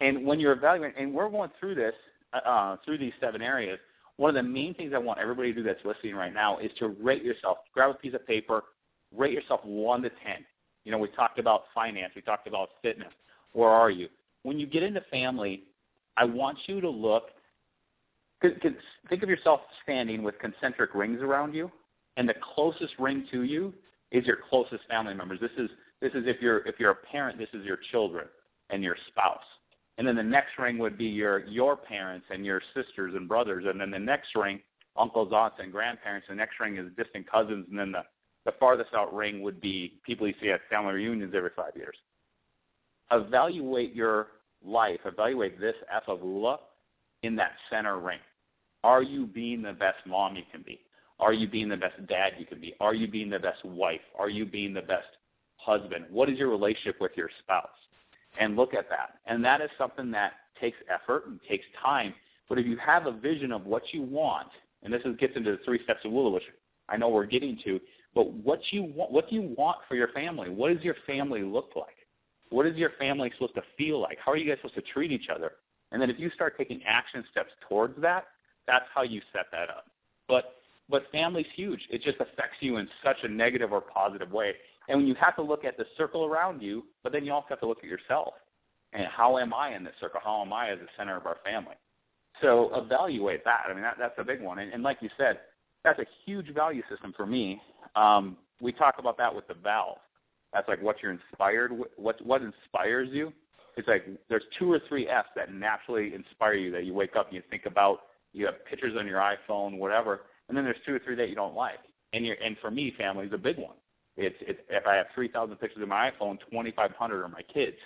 And 0.00 0.26
when 0.26 0.40
you're 0.40 0.52
evaluating, 0.52 0.96
and 0.98 1.14
we're 1.14 1.28
going 1.28 1.50
through 1.58 1.74
this 1.74 1.94
uh, 2.32 2.76
through 2.84 2.98
these 2.98 3.12
seven 3.20 3.42
areas, 3.42 3.78
one 4.16 4.30
of 4.30 4.34
the 4.34 4.48
main 4.48 4.74
things 4.74 4.92
I 4.94 4.98
want 4.98 5.18
everybody 5.18 5.52
to 5.52 5.60
do 5.60 5.62
that's 5.62 5.84
listening 5.84 6.14
right 6.14 6.32
now 6.32 6.58
is 6.58 6.70
to 6.78 6.88
rate 6.88 7.22
yourself. 7.22 7.58
Grab 7.74 7.90
a 7.90 7.94
piece 7.94 8.14
of 8.14 8.26
paper, 8.26 8.64
rate 9.14 9.32
yourself 9.32 9.60
one 9.64 10.02
to 10.02 10.10
ten. 10.10 10.44
You 10.84 10.92
know, 10.92 10.98
we 10.98 11.08
talked 11.08 11.38
about 11.38 11.64
finance, 11.74 12.12
we 12.14 12.22
talked 12.22 12.46
about 12.46 12.70
fitness. 12.80 13.12
Where 13.52 13.68
are 13.68 13.90
you? 13.90 14.08
When 14.46 14.60
you 14.60 14.66
get 14.68 14.84
into 14.84 15.00
family, 15.10 15.64
I 16.16 16.24
want 16.24 16.56
you 16.66 16.80
to 16.80 16.88
look. 16.88 17.30
Cause, 18.40 18.52
cause 18.62 18.70
think 19.08 19.24
of 19.24 19.28
yourself 19.28 19.60
standing 19.82 20.22
with 20.22 20.38
concentric 20.38 20.94
rings 20.94 21.20
around 21.20 21.52
you, 21.52 21.68
and 22.16 22.28
the 22.28 22.34
closest 22.54 22.94
ring 23.00 23.26
to 23.32 23.42
you 23.42 23.74
is 24.12 24.24
your 24.24 24.38
closest 24.48 24.84
family 24.88 25.14
members. 25.14 25.40
This 25.40 25.50
is 25.58 25.68
this 26.00 26.12
is 26.12 26.28
if 26.28 26.40
you're 26.40 26.58
if 26.58 26.78
you're 26.78 26.92
a 26.92 27.06
parent, 27.10 27.38
this 27.38 27.48
is 27.54 27.64
your 27.64 27.78
children 27.90 28.28
and 28.70 28.84
your 28.84 28.96
spouse. 29.08 29.42
And 29.98 30.06
then 30.06 30.14
the 30.14 30.22
next 30.22 30.56
ring 30.60 30.78
would 30.78 30.96
be 30.96 31.06
your 31.06 31.44
your 31.46 31.76
parents 31.76 32.26
and 32.30 32.46
your 32.46 32.62
sisters 32.72 33.14
and 33.16 33.26
brothers, 33.26 33.64
and 33.66 33.80
then 33.80 33.90
the 33.90 33.98
next 33.98 34.28
ring, 34.36 34.60
uncles, 34.96 35.32
aunts, 35.32 35.56
and 35.58 35.72
grandparents. 35.72 36.28
The 36.28 36.36
next 36.36 36.60
ring 36.60 36.76
is 36.76 36.86
distant 36.96 37.28
cousins, 37.28 37.66
and 37.68 37.76
then 37.76 37.90
the 37.90 38.04
the 38.44 38.52
farthest 38.60 38.94
out 38.94 39.12
ring 39.12 39.42
would 39.42 39.60
be 39.60 39.94
people 40.04 40.28
you 40.28 40.34
see 40.40 40.50
at 40.50 40.60
family 40.70 40.94
reunions 40.94 41.34
every 41.36 41.50
five 41.56 41.72
years. 41.74 41.96
Evaluate 43.10 43.92
your 43.92 44.28
life. 44.66 45.00
Evaluate 45.04 45.60
this 45.60 45.74
F 45.94 46.04
of 46.08 46.22
Oola 46.22 46.58
in 47.22 47.36
that 47.36 47.52
center 47.70 47.98
ring. 47.98 48.18
Are 48.84 49.02
you 49.02 49.26
being 49.26 49.62
the 49.62 49.72
best 49.72 49.98
mom 50.06 50.36
you 50.36 50.42
can 50.50 50.62
be? 50.62 50.80
Are 51.18 51.32
you 51.32 51.48
being 51.48 51.68
the 51.68 51.76
best 51.76 52.06
dad 52.06 52.34
you 52.38 52.44
can 52.44 52.60
be? 52.60 52.74
Are 52.80 52.94
you 52.94 53.08
being 53.08 53.30
the 53.30 53.38
best 53.38 53.64
wife? 53.64 54.00
Are 54.18 54.28
you 54.28 54.44
being 54.44 54.74
the 54.74 54.82
best 54.82 55.06
husband? 55.56 56.04
What 56.10 56.28
is 56.28 56.38
your 56.38 56.50
relationship 56.50 57.00
with 57.00 57.12
your 57.16 57.30
spouse? 57.42 57.68
And 58.38 58.54
look 58.54 58.74
at 58.74 58.88
that. 58.90 59.14
And 59.24 59.44
that 59.44 59.60
is 59.60 59.70
something 59.78 60.10
that 60.10 60.32
takes 60.60 60.76
effort 60.92 61.26
and 61.26 61.40
takes 61.48 61.64
time. 61.82 62.12
But 62.48 62.58
if 62.58 62.66
you 62.66 62.76
have 62.76 63.06
a 63.06 63.12
vision 63.12 63.50
of 63.50 63.64
what 63.64 63.82
you 63.92 64.02
want, 64.02 64.48
and 64.82 64.92
this 64.92 65.02
is, 65.04 65.16
gets 65.16 65.36
into 65.36 65.52
the 65.52 65.58
three 65.64 65.82
steps 65.84 66.00
of 66.04 66.12
Oola, 66.12 66.30
which 66.30 66.44
I 66.88 66.96
know 66.96 67.08
we're 67.08 67.26
getting 67.26 67.58
to, 67.64 67.80
but 68.14 68.30
what 68.32 68.60
you 68.70 68.84
want, 68.84 69.10
what 69.10 69.28
do 69.28 69.36
you 69.36 69.54
want 69.56 69.78
for 69.88 69.96
your 69.96 70.08
family? 70.08 70.50
What 70.50 70.72
does 70.72 70.84
your 70.84 70.96
family 71.06 71.42
look 71.42 71.70
like? 71.74 71.96
What 72.50 72.66
is 72.66 72.76
your 72.76 72.90
family 72.98 73.30
supposed 73.34 73.54
to 73.54 73.62
feel 73.76 74.00
like? 74.00 74.18
How 74.24 74.32
are 74.32 74.36
you 74.36 74.48
guys 74.48 74.58
supposed 74.58 74.74
to 74.76 74.92
treat 74.92 75.10
each 75.12 75.28
other? 75.34 75.52
And 75.92 76.00
then 76.00 76.10
if 76.10 76.18
you 76.18 76.30
start 76.30 76.56
taking 76.56 76.82
action 76.86 77.24
steps 77.30 77.50
towards 77.68 78.00
that, 78.02 78.26
that's 78.66 78.84
how 78.94 79.02
you 79.02 79.20
set 79.32 79.46
that 79.52 79.70
up. 79.70 79.86
But 80.28 80.56
but 80.88 81.04
family's 81.10 81.46
huge. 81.54 81.80
It 81.90 82.02
just 82.02 82.20
affects 82.20 82.58
you 82.60 82.76
in 82.76 82.88
such 83.04 83.16
a 83.24 83.28
negative 83.28 83.72
or 83.72 83.80
positive 83.80 84.30
way. 84.30 84.52
And 84.88 84.98
when 84.98 85.08
you 85.08 85.16
have 85.20 85.34
to 85.36 85.42
look 85.42 85.64
at 85.64 85.76
the 85.76 85.84
circle 85.96 86.24
around 86.24 86.62
you, 86.62 86.84
but 87.02 87.12
then 87.12 87.24
you 87.24 87.32
also 87.32 87.48
have 87.50 87.60
to 87.60 87.66
look 87.66 87.78
at 87.78 87.90
yourself. 87.90 88.34
And 88.92 89.06
how 89.06 89.38
am 89.38 89.52
I 89.52 89.74
in 89.74 89.82
this 89.82 89.94
circle? 90.00 90.20
How 90.22 90.42
am 90.42 90.52
I 90.52 90.70
as 90.70 90.78
the 90.78 90.86
center 90.96 91.16
of 91.16 91.26
our 91.26 91.38
family? 91.44 91.74
So 92.40 92.70
evaluate 92.74 93.44
that. 93.44 93.64
I 93.68 93.72
mean, 93.72 93.82
that, 93.82 93.96
that's 93.98 94.14
a 94.18 94.24
big 94.24 94.40
one. 94.40 94.60
And, 94.60 94.72
and 94.72 94.82
like 94.82 94.98
you 95.00 95.10
said, 95.18 95.40
that's 95.82 95.98
a 95.98 96.06
huge 96.24 96.54
value 96.54 96.82
system 96.88 97.12
for 97.16 97.26
me. 97.26 97.60
Um, 97.96 98.36
we 98.60 98.72
talk 98.72 98.96
about 98.98 99.18
that 99.18 99.34
with 99.34 99.48
the 99.48 99.54
valve. 99.54 99.98
That's 100.56 100.68
like 100.68 100.80
what 100.80 100.96
you're 101.02 101.12
inspired 101.12 101.70
what 101.96 102.24
what 102.24 102.40
inspires 102.40 103.10
you. 103.12 103.30
It's 103.76 103.86
like 103.86 104.06
there's 104.30 104.44
two 104.58 104.72
or 104.72 104.80
three 104.88 105.06
F's 105.06 105.28
that 105.36 105.52
naturally 105.52 106.14
inspire 106.14 106.54
you 106.54 106.72
that 106.72 106.86
you 106.86 106.94
wake 106.94 107.14
up 107.14 107.26
and 107.26 107.36
you 107.36 107.42
think 107.50 107.66
about. 107.66 108.00
You 108.32 108.46
have 108.46 108.64
pictures 108.64 108.94
on 108.98 109.06
your 109.06 109.20
iPhone, 109.20 109.76
whatever, 109.76 110.22
and 110.48 110.56
then 110.56 110.64
there's 110.64 110.78
two 110.86 110.94
or 110.94 110.98
three 110.98 111.14
that 111.16 111.28
you 111.28 111.34
don't 111.34 111.54
like. 111.54 111.80
And 112.14 112.24
you're, 112.24 112.36
and 112.42 112.56
for 112.62 112.70
me, 112.70 112.94
family 112.96 113.26
is 113.26 113.32
a 113.34 113.38
big 113.38 113.58
one. 113.58 113.76
It's, 114.16 114.36
it's 114.40 114.60
if 114.70 114.86
I 114.86 114.94
have 114.94 115.06
3,000 115.14 115.56
pictures 115.56 115.82
on 115.82 115.90
my 115.90 116.10
iPhone, 116.10 116.38
2,500 116.50 117.22
are 117.22 117.28
my 117.28 117.42
kids, 117.52 117.76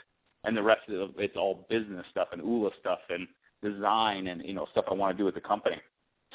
and 0.45 0.57
the 0.57 0.63
rest 0.63 0.89
of 0.89 1.11
it's 1.19 1.37
all 1.37 1.67
business 1.69 2.07
stuff 2.13 2.29
and 2.31 2.41
Oola 2.41 2.71
stuff 2.79 3.01
and 3.09 3.27
design 3.63 4.29
and 4.29 4.45
you 4.45 4.55
know 4.55 4.69
stuff 4.71 4.85
I 4.89 4.95
want 4.95 5.17
to 5.17 5.19
do 5.19 5.25
with 5.25 5.35
the 5.35 5.41
company. 5.41 5.77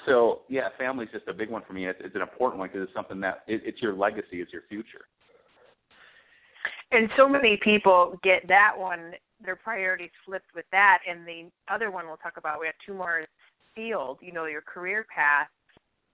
So 0.06 0.42
yeah, 0.50 0.68
family's 0.78 1.10
just 1.14 1.30
a 1.30 1.34
big 1.34 1.50
one 1.50 1.64
for 1.66 1.72
me. 1.72 1.88
It's, 1.88 2.00
it's 2.04 2.16
an 2.16 2.22
important 2.22 2.60
one 2.60 2.68
because 2.68 2.84
it's 2.84 2.94
something 2.94 3.22
that 3.22 3.44
it, 3.48 3.62
it's 3.64 3.82
your 3.82 3.94
legacy, 3.94 4.42
it's 4.42 4.52
your 4.52 4.64
future. 4.68 5.06
And 6.96 7.10
so 7.18 7.28
many 7.28 7.58
people 7.58 8.18
get 8.24 8.48
that 8.48 8.72
one, 8.78 9.12
their 9.44 9.58
priorities 9.58 10.12
flipped 10.26 10.56
with 10.56 10.64
that, 10.72 11.00
and 11.10 11.28
the 11.28 11.50
other 11.68 11.92
one 11.92 12.08
we'll 12.08 12.16
talk 12.16 12.38
about. 12.38 12.60
We 12.60 12.68
have 12.68 12.76
two 12.86 12.94
more 12.94 13.26
field, 13.76 14.20
you 14.22 14.32
know, 14.32 14.46
your 14.46 14.62
career 14.62 15.06
path. 15.14 15.48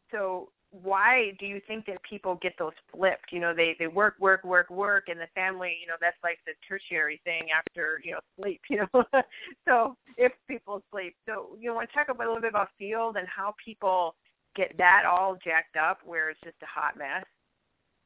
So 0.09 0.49
why 0.71 1.33
do 1.39 1.45
you 1.45 1.61
think 1.67 1.85
that 1.85 2.01
people 2.01 2.39
get 2.41 2.53
those 2.57 2.73
flipped? 2.91 3.31
You 3.31 3.41
know, 3.41 3.53
they 3.53 3.75
they 3.77 3.85
work, 3.85 4.15
work, 4.19 4.43
work, 4.43 4.71
work, 4.71 5.03
and 5.07 5.19
the 5.19 5.27
family, 5.35 5.77
you 5.79 5.87
know, 5.87 5.97
that's 6.01 6.17
like 6.23 6.39
the 6.47 6.53
tertiary 6.67 7.21
thing 7.25 7.49
after 7.55 8.01
you 8.03 8.13
know 8.13 8.19
sleep. 8.39 8.61
You 8.69 8.87
know, 8.93 9.03
so 9.67 9.95
if 10.17 10.31
people 10.47 10.81
sleep, 10.91 11.15
so 11.27 11.57
you 11.59 11.69
know 11.69 11.75
want 11.75 11.89
to 11.89 11.93
talk 11.93 12.09
about 12.09 12.25
a 12.25 12.29
little 12.29 12.41
bit 12.41 12.49
about 12.49 12.69
field 12.79 13.17
and 13.17 13.27
how 13.27 13.53
people 13.63 14.15
get 14.55 14.75
that 14.79 15.03
all 15.05 15.37
jacked 15.43 15.75
up, 15.77 15.99
where 16.05 16.31
it's 16.31 16.39
just 16.43 16.57
a 16.63 16.65
hot 16.65 16.97
mess. 16.97 17.25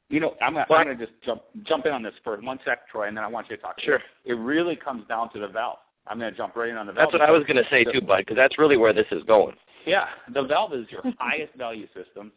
You 0.09 0.19
know, 0.19 0.35
I'm 0.41 0.53
gonna, 0.53 0.65
I'm 0.69 0.85
gonna 0.85 0.95
just 0.95 1.13
jump 1.25 1.41
jump 1.63 1.85
in 1.85 1.91
on 1.91 2.03
this 2.03 2.13
for 2.23 2.39
one 2.39 2.59
sec, 2.63 2.87
Troy, 2.89 3.07
and 3.07 3.17
then 3.17 3.23
I 3.23 3.27
want 3.27 3.49
you 3.49 3.55
to 3.55 3.61
talk. 3.61 3.79
Sure. 3.79 3.99
It 4.23 4.33
really 4.33 4.75
comes 4.75 5.07
down 5.07 5.31
to 5.33 5.39
the 5.39 5.47
valve. 5.47 5.79
I'm 6.07 6.19
gonna 6.19 6.31
jump 6.31 6.55
right 6.55 6.69
in 6.69 6.77
on 6.77 6.85
the 6.85 6.93
valve. 6.93 7.09
That's 7.11 7.19
what 7.19 7.27
I 7.27 7.31
was 7.31 7.43
gonna 7.47 7.63
say 7.69 7.83
too, 7.83 8.01
bud, 8.01 8.19
because 8.19 8.35
that's 8.35 8.59
really 8.59 8.77
where 8.77 8.93
this 8.93 9.07
is 9.11 9.23
going. 9.23 9.55
Yeah, 9.85 10.05
the 10.33 10.43
valve 10.43 10.73
is 10.73 10.85
your 10.91 11.01
highest 11.19 11.55
value 11.55 11.87
system 11.95 12.31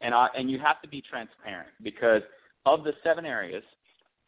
and 0.00 0.14
I, 0.14 0.28
and 0.36 0.50
you 0.50 0.58
have 0.58 0.80
to 0.82 0.88
be 0.88 1.02
transparent 1.02 1.68
because 1.82 2.22
of 2.66 2.84
the 2.84 2.94
seven 3.02 3.24
areas 3.24 3.62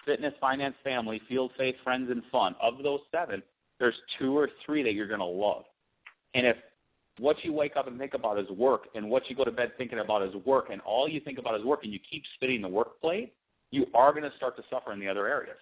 fitness, 0.04 0.34
finance, 0.40 0.74
family, 0.82 1.20
field, 1.28 1.52
faith, 1.56 1.76
friends, 1.84 2.10
and 2.10 2.24
fun 2.32 2.56
of 2.60 2.82
those 2.82 2.98
seven, 3.12 3.40
there's 3.78 3.94
two 4.18 4.36
or 4.36 4.48
three 4.66 4.82
that 4.82 4.94
you're 4.94 5.06
going 5.06 5.20
to 5.20 5.24
love. 5.24 5.62
And 6.34 6.44
if 6.44 6.56
what 7.18 7.44
you 7.44 7.52
wake 7.52 7.76
up 7.76 7.86
and 7.86 7.98
think 7.98 8.14
about 8.14 8.38
is 8.38 8.48
work, 8.50 8.88
and 8.94 9.08
what 9.08 9.28
you 9.28 9.36
go 9.36 9.44
to 9.44 9.50
bed 9.50 9.72
thinking 9.76 9.98
about 9.98 10.22
is 10.22 10.34
work, 10.46 10.68
and 10.70 10.80
all 10.82 11.08
you 11.08 11.20
think 11.20 11.38
about 11.38 11.58
is 11.58 11.64
work, 11.64 11.84
and 11.84 11.92
you 11.92 11.98
keep 12.10 12.22
spitting 12.34 12.62
the 12.62 12.68
work 12.68 13.00
plate, 13.00 13.34
you 13.70 13.86
are 13.94 14.12
going 14.12 14.22
to 14.22 14.36
start 14.36 14.56
to 14.56 14.62
suffer 14.70 14.92
in 14.92 15.00
the 15.00 15.08
other 15.08 15.26
areas. 15.26 15.56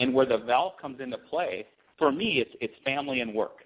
And 0.00 0.14
where 0.14 0.26
the 0.26 0.38
valve 0.38 0.74
comes 0.80 1.00
into 1.00 1.18
play, 1.18 1.66
for 1.98 2.10
me, 2.10 2.38
it's 2.38 2.50
it's 2.60 2.74
family 2.84 3.20
and 3.20 3.34
work. 3.34 3.64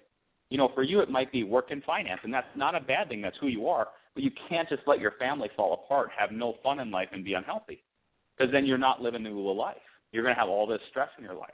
You 0.49 0.57
know, 0.57 0.71
for 0.75 0.83
you, 0.83 0.99
it 0.99 1.09
might 1.09 1.31
be 1.31 1.43
work 1.43 1.71
and 1.71 1.83
finance, 1.83 2.19
and 2.23 2.33
that's 2.33 2.47
not 2.55 2.75
a 2.75 2.79
bad 2.79 3.09
thing. 3.09 3.21
That's 3.21 3.37
who 3.39 3.47
you 3.47 3.67
are. 3.67 3.87
But 4.13 4.23
you 4.23 4.31
can't 4.47 4.69
just 4.69 4.83
let 4.85 4.99
your 4.99 5.11
family 5.11 5.49
fall 5.55 5.73
apart, 5.73 6.09
have 6.15 6.31
no 6.31 6.55
fun 6.61 6.79
in 6.79 6.91
life, 6.91 7.09
and 7.11 7.23
be 7.23 7.33
unhealthy. 7.33 7.83
Because 8.37 8.51
then 8.51 8.65
you're 8.65 8.77
not 8.77 9.01
living 9.01 9.23
the 9.23 9.29
Oola 9.29 9.53
life. 9.53 9.77
You're 10.11 10.23
going 10.23 10.35
to 10.35 10.39
have 10.39 10.49
all 10.49 10.67
this 10.67 10.81
stress 10.89 11.09
in 11.17 11.23
your 11.23 11.33
life. 11.33 11.49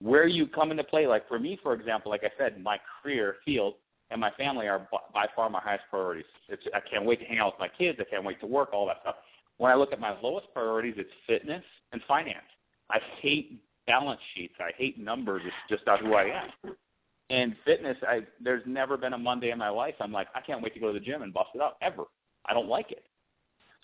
Where 0.00 0.26
you 0.26 0.46
come 0.46 0.70
into 0.70 0.84
play, 0.84 1.06
like 1.06 1.26
for 1.26 1.38
me, 1.38 1.58
for 1.62 1.72
example, 1.72 2.10
like 2.10 2.22
I 2.22 2.30
said, 2.38 2.62
my 2.62 2.78
career 3.02 3.36
field 3.44 3.74
and 4.10 4.20
my 4.20 4.30
family 4.32 4.66
are 4.68 4.88
by 5.12 5.26
far 5.36 5.50
my 5.50 5.60
highest 5.60 5.84
priorities. 5.90 6.24
It's, 6.48 6.62
I 6.74 6.80
can't 6.80 7.04
wait 7.04 7.20
to 7.20 7.26
hang 7.26 7.38
out 7.38 7.54
with 7.54 7.60
my 7.60 7.68
kids. 7.68 7.98
I 8.00 8.04
can't 8.04 8.24
wait 8.24 8.40
to 8.40 8.46
work, 8.46 8.70
all 8.72 8.86
that 8.86 8.98
stuff. 9.02 9.16
When 9.58 9.70
I 9.70 9.74
look 9.74 9.92
at 9.92 10.00
my 10.00 10.18
lowest 10.20 10.46
priorities, 10.52 10.94
it's 10.96 11.10
fitness 11.26 11.64
and 11.92 12.00
finance. 12.06 12.46
I 12.90 12.98
hate 13.20 13.60
balance 13.86 14.20
sheets. 14.34 14.54
I 14.60 14.70
hate 14.76 14.98
numbers. 14.98 15.42
It's 15.44 15.54
just 15.68 15.86
not 15.86 16.00
who 16.00 16.14
I 16.14 16.24
am. 16.64 16.74
And 17.30 17.54
fitness, 17.64 17.96
I 18.06 18.20
there's 18.40 18.62
never 18.66 18.96
been 18.96 19.12
a 19.12 19.18
Monday 19.18 19.50
in 19.50 19.58
my 19.58 19.68
life 19.68 19.94
I'm 20.00 20.12
like, 20.12 20.28
I 20.34 20.40
can't 20.40 20.62
wait 20.62 20.72
to 20.74 20.80
go 20.80 20.92
to 20.92 20.98
the 20.98 21.04
gym 21.04 21.22
and 21.22 21.34
bust 21.34 21.50
it 21.54 21.60
out 21.60 21.76
ever. 21.82 22.04
I 22.46 22.54
don't 22.54 22.68
like 22.68 22.90
it. 22.90 23.04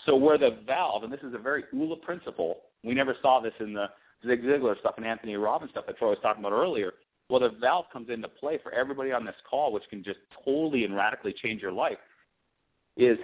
So 0.07 0.17
where 0.17 0.39
the 0.39 0.59
valve, 0.67 1.03
and 1.05 1.13
this 1.13 1.21
is 1.21 1.35
a 1.35 1.39
very 1.39 1.65
Oola 1.75 1.97
principle, 1.97 2.61
we 2.83 2.95
never 2.95 3.17
saw 3.21 3.41
this 3.41 3.53
in 3.61 3.75
the 3.75 3.87
Zig 4.27 4.43
Ziglar 4.43 4.79
stuff 4.81 4.95
and 4.97 5.07
Anthony 5.07 5.37
Robbins 5.37 5.71
stuff 5.71 5.87
that 5.87 5.99
Troy 5.99 6.11
was 6.11 6.19
talking 6.23 6.43
about 6.43 6.53
earlier. 6.53 6.95
Well, 7.35 7.51
the 7.51 7.59
valve 7.59 7.87
comes 7.93 8.11
into 8.11 8.29
play 8.29 8.61
for 8.63 8.71
everybody 8.73 9.11
on 9.11 9.25
this 9.25 9.35
call, 9.51 9.73
which 9.73 9.83
can 9.91 10.05
just 10.05 10.21
totally 10.45 10.85
and 10.85 10.95
radically 10.95 11.33
change 11.33 11.61
your 11.61 11.73
life, 11.73 11.99
is 12.97 13.19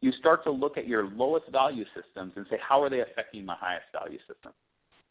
you 0.00 0.12
start 0.12 0.44
to 0.44 0.50
look 0.52 0.78
at 0.78 0.86
your 0.86 1.08
lowest 1.08 1.48
value 1.48 1.84
systems 1.86 2.34
and 2.36 2.46
say, 2.48 2.58
how 2.62 2.80
are 2.80 2.88
they 2.88 3.00
affecting 3.00 3.44
my 3.44 3.56
highest 3.56 3.86
value 3.92 4.20
system? 4.28 4.52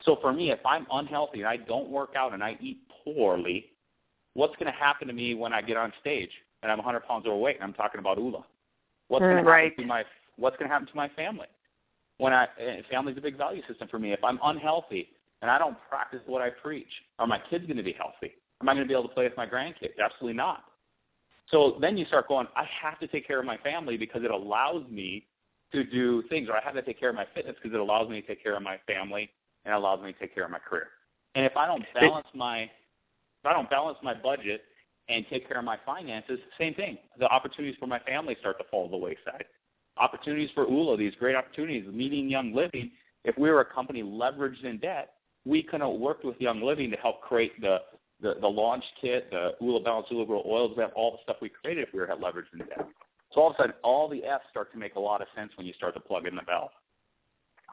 So 0.01 0.17
for 0.21 0.31
me, 0.31 0.51
if 0.51 0.59
I'm 0.65 0.87
unhealthy 0.93 1.39
and 1.39 1.47
I 1.49 1.57
don't 1.57 1.89
work 1.89 2.13
out 2.15 2.33
and 2.33 2.41
I 2.41 2.57
eat 2.61 2.77
poorly, 3.03 3.65
what's 4.33 4.55
going 4.55 4.71
to 4.71 4.79
happen 4.79 5.09
to 5.09 5.13
me 5.13 5.35
when 5.35 5.51
I 5.51 5.61
get 5.61 5.75
on 5.75 5.91
stage 5.99 6.31
and 6.63 6.71
I'm 6.71 6.77
100 6.77 7.01
pounds 7.01 7.25
overweight 7.27 7.55
and 7.55 7.65
I'm 7.65 7.73
talking 7.73 7.99
about 7.99 8.17
Oola? 8.17 8.45
What's 9.09 9.23
going 9.23 9.35
to 9.35 9.43
Mm, 9.43 9.45
right. 9.45 9.71
happen 9.73 9.83
to 9.83 9.87
my 9.87 10.05
What's 10.37 10.55
going 10.55 10.69
to 10.69 10.73
happen 10.73 10.87
to 10.87 10.95
my 10.95 11.09
family? 11.09 11.47
When 12.17 12.31
I 12.31 12.47
eh, 12.61 12.81
family's 12.89 13.17
a 13.17 13.21
big 13.21 13.37
value 13.37 13.61
system 13.67 13.89
for 13.89 13.99
me. 13.99 14.13
If 14.13 14.23
I'm 14.23 14.39
unhealthy 14.41 15.09
and 15.41 15.51
I 15.51 15.57
don't 15.57 15.77
practice 15.89 16.21
what 16.25 16.41
I 16.41 16.49
preach, 16.49 16.87
are 17.19 17.27
my 17.27 17.39
kids 17.49 17.65
going 17.65 17.77
to 17.77 17.83
be 17.83 17.93
healthy? 17.93 18.33
Am 18.61 18.69
I 18.69 18.73
going 18.73 18.85
to 18.85 18.87
be 18.87 18.93
able 18.93 19.07
to 19.07 19.13
play 19.13 19.25
with 19.25 19.37
my 19.37 19.45
grandkids? 19.45 19.99
Absolutely 20.03 20.35
not. 20.35 20.63
So 21.51 21.77
then 21.79 21.97
you 21.97 22.05
start 22.05 22.27
going, 22.27 22.47
I 22.55 22.65
have 22.81 22.99
to 22.99 23.07
take 23.07 23.27
care 23.27 23.39
of 23.39 23.45
my 23.45 23.57
family 23.57 23.97
because 23.97 24.23
it 24.23 24.31
allows 24.31 24.83
me 24.89 25.25
to 25.71 25.83
do 25.83 26.23
things, 26.29 26.49
or 26.49 26.55
I 26.55 26.61
have 26.61 26.73
to 26.73 26.81
take 26.81 26.99
care 26.99 27.09
of 27.09 27.15
my 27.15 27.27
fitness 27.35 27.55
because 27.61 27.73
it 27.73 27.79
allows 27.79 28.09
me 28.09 28.21
to 28.21 28.27
take 28.27 28.41
care 28.41 28.55
of 28.55 28.63
my 28.63 28.79
family 28.87 29.29
and 29.65 29.73
it 29.73 29.77
allows 29.77 30.01
me 30.01 30.13
to 30.13 30.19
take 30.19 30.33
care 30.33 30.45
of 30.45 30.51
my 30.51 30.59
career. 30.59 30.87
And 31.35 31.45
if 31.45 31.55
I 31.55 31.67
don't 31.67 31.83
balance 31.93 32.27
my 32.33 32.61
if 32.61 33.45
I 33.45 33.53
don't 33.53 33.69
balance 33.69 33.97
my 34.01 34.13
budget 34.13 34.63
and 35.09 35.25
take 35.29 35.47
care 35.47 35.59
of 35.59 35.65
my 35.65 35.77
finances, 35.85 36.39
same 36.57 36.73
thing. 36.73 36.97
The 37.19 37.27
opportunities 37.27 37.77
for 37.79 37.85
my 37.85 37.99
family 37.99 38.35
start 38.39 38.57
to 38.57 38.65
fall 38.69 38.87
to 38.87 38.91
the 38.91 38.97
wayside. 38.97 39.45
Opportunities 39.97 40.49
for 40.53 40.63
Oola, 40.63 40.97
these 40.97 41.13
great 41.19 41.35
opportunities, 41.35 41.85
meeting 41.91 42.29
Young 42.29 42.53
Living. 42.53 42.91
If 43.23 43.37
we 43.37 43.49
were 43.49 43.61
a 43.61 43.65
company 43.65 44.03
leveraged 44.03 44.63
in 44.63 44.79
debt, 44.79 45.13
we 45.47 45.63
kind 45.63 45.83
of 45.83 45.99
worked 45.99 46.25
with 46.25 46.39
Young 46.39 46.61
Living 46.61 46.91
to 46.91 46.97
help 46.97 47.21
create 47.21 47.59
the 47.61 47.79
the, 48.19 48.35
the 48.41 48.47
launch 48.47 48.83
kit, 48.99 49.29
the 49.29 49.51
Oola 49.61 49.83
Balance, 49.83 50.07
Oola 50.11 50.25
Grow 50.25 50.41
oils, 50.43 50.73
we 50.75 50.81
have 50.81 50.91
all 50.95 51.11
the 51.11 51.17
stuff 51.21 51.37
we 51.39 51.49
created 51.49 51.87
if 51.87 51.93
we 51.93 51.99
were 51.99 52.11
at 52.11 52.19
leveraged 52.19 52.51
in 52.51 52.59
debt. 52.59 52.87
So 53.31 53.41
all 53.41 53.49
of 53.51 53.55
a 53.55 53.57
sudden, 53.57 53.73
all 53.83 54.09
the 54.09 54.23
F's 54.25 54.45
start 54.49 54.71
to 54.71 54.79
make 54.79 54.95
a 54.95 54.99
lot 54.99 55.21
of 55.21 55.27
sense 55.35 55.51
when 55.55 55.67
you 55.67 55.73
start 55.73 55.93
to 55.93 55.99
plug 55.99 56.25
in 56.25 56.35
the 56.35 56.41
valve. 56.41 56.71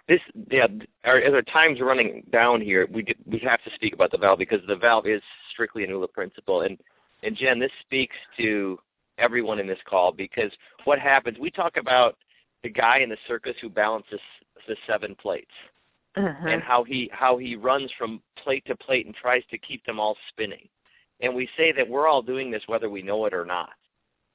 This, 0.06 0.20
yeah, 0.50 0.66
our, 1.04 1.16
as 1.16 1.32
our 1.32 1.42
time's 1.42 1.80
running 1.80 2.24
down 2.30 2.60
here, 2.60 2.86
we 2.92 3.06
we 3.24 3.38
have 3.38 3.62
to 3.64 3.70
speak 3.74 3.94
about 3.94 4.10
the 4.10 4.18
valve 4.18 4.38
because 4.38 4.60
the 4.68 4.76
valve 4.76 5.06
is 5.06 5.22
strictly 5.50 5.82
an 5.82 5.90
Oola 5.90 6.08
principle, 6.08 6.60
and 6.60 6.78
and 7.22 7.34
Jen, 7.34 7.58
this 7.58 7.72
speaks 7.80 8.16
to 8.36 8.78
everyone 9.16 9.58
in 9.58 9.66
this 9.66 9.78
call 9.88 10.12
because 10.12 10.52
what 10.84 10.98
happens? 10.98 11.38
We 11.38 11.50
talk 11.50 11.78
about 11.78 12.18
the 12.62 12.68
guy 12.68 12.98
in 12.98 13.08
the 13.08 13.16
circus 13.26 13.54
who 13.62 13.70
balances 13.70 14.20
the 14.68 14.76
seven 14.86 15.14
plates 15.14 15.52
Mm-hmm. 16.16 16.46
and 16.46 16.62
how 16.62 16.84
he 16.84 17.10
how 17.12 17.36
he 17.38 17.56
runs 17.56 17.90
from 17.98 18.22
plate 18.36 18.64
to 18.66 18.76
plate 18.76 19.04
and 19.06 19.14
tries 19.16 19.42
to 19.50 19.58
keep 19.58 19.84
them 19.84 19.98
all 19.98 20.16
spinning. 20.28 20.68
And 21.20 21.34
we 21.34 21.48
say 21.56 21.72
that 21.72 21.88
we're 21.88 22.06
all 22.06 22.22
doing 22.22 22.52
this 22.52 22.62
whether 22.68 22.88
we 22.88 23.02
know 23.02 23.26
it 23.26 23.34
or 23.34 23.44
not. 23.44 23.70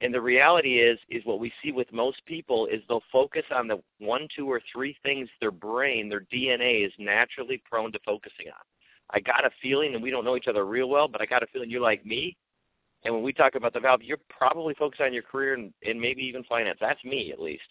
And 0.01 0.13
the 0.13 0.19
reality 0.19 0.79
is 0.79 0.99
is 1.09 1.23
what 1.25 1.39
we 1.39 1.53
see 1.63 1.71
with 1.71 1.91
most 1.93 2.25
people 2.25 2.65
is 2.67 2.81
they'll 2.89 3.03
focus 3.11 3.45
on 3.55 3.69
the 3.69 3.81
one, 3.99 4.27
two, 4.35 4.51
or 4.51 4.61
three 4.71 4.97
things 5.03 5.29
their 5.39 5.51
brain, 5.51 6.09
their 6.09 6.25
DNA 6.33 6.85
is 6.85 6.91
naturally 6.99 7.61
prone 7.69 7.93
to 7.93 7.99
focusing 8.05 8.47
on. 8.47 8.63
I 9.11 9.21
got 9.21 9.45
a 9.45 9.49
feeling, 9.61 9.93
and 9.93 10.03
we 10.03 10.11
don't 10.11 10.25
know 10.25 10.35
each 10.35 10.47
other 10.47 10.65
real 10.65 10.89
well, 10.89 11.07
but 11.07 11.21
I 11.21 11.25
got 11.25 11.43
a 11.43 11.47
feeling 11.47 11.69
you're 11.69 11.81
like 11.81 12.05
me. 12.05 12.35
And 13.03 13.13
when 13.13 13.23
we 13.23 13.31
talk 13.33 13.55
about 13.55 13.73
the 13.73 13.79
valve, 13.79 14.01
you're 14.03 14.19
probably 14.29 14.73
focused 14.73 15.01
on 15.01 15.13
your 15.13 15.23
career 15.23 15.53
and, 15.53 15.73
and 15.87 15.99
maybe 15.99 16.23
even 16.23 16.43
finance. 16.43 16.77
That's 16.81 17.03
me 17.05 17.31
at 17.31 17.39
least. 17.39 17.63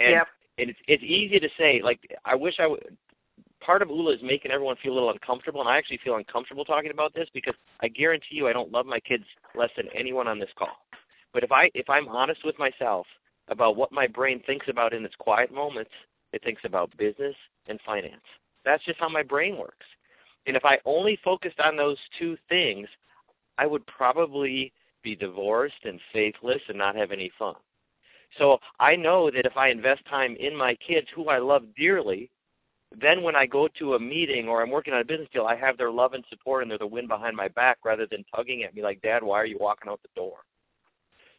And, 0.00 0.10
Yep. 0.10 0.26
and 0.58 0.70
it's 0.70 0.78
it's 0.88 1.02
easy 1.04 1.38
to 1.38 1.48
say. 1.56 1.80
Like 1.82 2.00
I 2.24 2.34
wish 2.34 2.56
I 2.58 2.66
would 2.66 2.96
part 3.60 3.82
of 3.82 3.90
Oola 3.90 4.14
is 4.14 4.22
making 4.22 4.50
everyone 4.50 4.76
feel 4.82 4.92
a 4.92 4.94
little 4.94 5.10
uncomfortable, 5.10 5.60
and 5.60 5.68
I 5.68 5.76
actually 5.76 6.00
feel 6.02 6.16
uncomfortable 6.16 6.64
talking 6.64 6.90
about 6.90 7.14
this 7.14 7.28
because 7.32 7.54
I 7.80 7.88
guarantee 7.88 8.36
you 8.36 8.48
I 8.48 8.52
don't 8.52 8.72
love 8.72 8.86
my 8.86 9.00
kids 9.00 9.24
less 9.54 9.70
than 9.76 9.88
anyone 9.94 10.28
on 10.28 10.38
this 10.38 10.50
call. 10.56 10.86
But 11.32 11.44
if 11.44 11.52
I 11.52 11.70
if 11.74 11.88
I'm 11.90 12.08
honest 12.08 12.44
with 12.44 12.58
myself 12.58 13.06
about 13.48 13.76
what 13.76 13.92
my 13.92 14.06
brain 14.06 14.42
thinks 14.46 14.68
about 14.68 14.92
in 14.92 15.04
its 15.04 15.14
quiet 15.16 15.52
moments, 15.52 15.90
it 16.32 16.42
thinks 16.42 16.62
about 16.64 16.96
business 16.96 17.34
and 17.68 17.80
finance. 17.84 18.22
That's 18.64 18.84
just 18.84 18.98
how 18.98 19.08
my 19.08 19.22
brain 19.22 19.56
works. 19.56 19.86
And 20.46 20.56
if 20.56 20.64
I 20.64 20.78
only 20.84 21.18
focused 21.24 21.60
on 21.60 21.76
those 21.76 21.98
two 22.18 22.36
things, 22.48 22.88
I 23.58 23.66
would 23.66 23.86
probably 23.86 24.72
be 25.02 25.16
divorced 25.16 25.84
and 25.84 26.00
faithless 26.12 26.60
and 26.68 26.78
not 26.78 26.96
have 26.96 27.12
any 27.12 27.30
fun. 27.38 27.54
So 28.38 28.58
I 28.80 28.96
know 28.96 29.30
that 29.30 29.46
if 29.46 29.56
I 29.56 29.68
invest 29.68 30.04
time 30.06 30.36
in 30.36 30.54
my 30.54 30.74
kids, 30.76 31.06
who 31.14 31.28
I 31.28 31.38
love 31.38 31.64
dearly, 31.76 32.30
then 33.00 33.22
when 33.22 33.36
I 33.36 33.46
go 33.46 33.68
to 33.78 33.94
a 33.94 34.00
meeting 34.00 34.48
or 34.48 34.62
I'm 34.62 34.70
working 34.70 34.94
on 34.94 35.00
a 35.00 35.04
business 35.04 35.28
deal, 35.32 35.46
I 35.46 35.56
have 35.56 35.76
their 35.76 35.90
love 35.90 36.14
and 36.14 36.24
support 36.28 36.62
and 36.62 36.70
they're 36.70 36.78
the 36.78 36.86
wind 36.86 37.08
behind 37.08 37.36
my 37.36 37.48
back 37.48 37.78
rather 37.84 38.06
than 38.06 38.24
tugging 38.34 38.62
at 38.62 38.74
me 38.74 38.82
like, 38.82 39.02
Dad, 39.02 39.22
why 39.22 39.40
are 39.40 39.46
you 39.46 39.58
walking 39.60 39.90
out 39.90 40.00
the 40.02 40.20
door? 40.20 40.38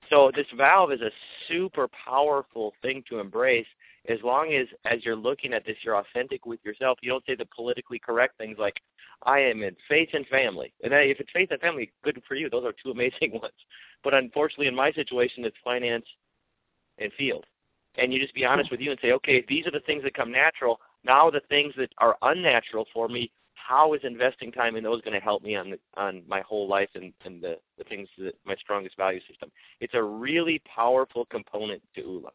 So 0.09 0.31
this 0.33 0.47
valve 0.55 0.91
is 0.91 1.01
a 1.01 1.11
super 1.47 1.87
powerful 1.89 2.73
thing 2.81 3.03
to 3.09 3.19
embrace 3.19 3.67
as 4.07 4.19
long 4.23 4.53
as 4.53 4.67
as 4.85 5.03
you're 5.03 5.15
looking 5.15 5.53
at 5.53 5.65
this, 5.65 5.75
you're 5.81 5.97
authentic 5.97 6.45
with 6.45 6.63
yourself. 6.63 6.97
You 7.01 7.09
don't 7.09 7.25
say 7.25 7.35
the 7.35 7.45
politically 7.45 7.99
correct 7.99 8.37
things 8.37 8.57
like, 8.57 8.79
I 9.23 9.39
am 9.39 9.63
in 9.63 9.75
faith 9.89 10.09
and 10.13 10.25
family. 10.27 10.73
And 10.83 10.93
if 10.93 11.19
it's 11.19 11.31
faith 11.31 11.49
and 11.51 11.59
family, 11.59 11.91
good 12.03 12.21
for 12.27 12.35
you. 12.35 12.49
Those 12.49 12.65
are 12.65 12.73
two 12.83 12.91
amazing 12.97 13.33
ones. 13.33 13.53
But 14.03 14.13
unfortunately, 14.13 14.67
in 14.67 14.75
my 14.75 14.91
situation, 14.91 15.43
it's 15.43 15.57
finance 15.63 16.05
and 16.99 17.11
field. 17.13 17.45
And 17.95 18.13
you 18.13 18.19
just 18.19 18.35
be 18.35 18.45
honest 18.45 18.69
with 18.69 18.79
you 18.79 18.91
and 18.91 18.99
say, 19.01 19.11
okay, 19.13 19.43
these 19.49 19.65
are 19.65 19.71
the 19.71 19.79
things 19.81 20.03
that 20.03 20.13
come 20.13 20.31
natural, 20.31 20.79
now 21.07 21.29
the 21.31 21.41
things 21.49 21.73
that 21.77 21.89
are 21.97 22.17
unnatural 22.21 22.85
for 22.93 23.07
me 23.07 23.31
how 23.67 23.93
is 23.93 24.01
investing 24.03 24.51
time 24.51 24.75
in 24.75 24.83
those 24.83 25.01
going 25.01 25.13
to 25.13 25.23
help 25.23 25.43
me 25.43 25.55
on 25.55 25.71
the, 25.71 25.79
on 25.95 26.23
my 26.27 26.41
whole 26.41 26.67
life 26.67 26.89
and, 26.95 27.11
and 27.25 27.41
the, 27.41 27.57
the 27.77 27.83
things 27.83 28.07
that 28.17 28.33
my 28.45 28.55
strongest 28.55 28.95
value 28.95 29.19
system? 29.27 29.51
It's 29.81 29.93
a 29.93 30.01
really 30.01 30.61
powerful 30.73 31.25
component 31.25 31.81
to 31.95 32.01
Oola. 32.01 32.29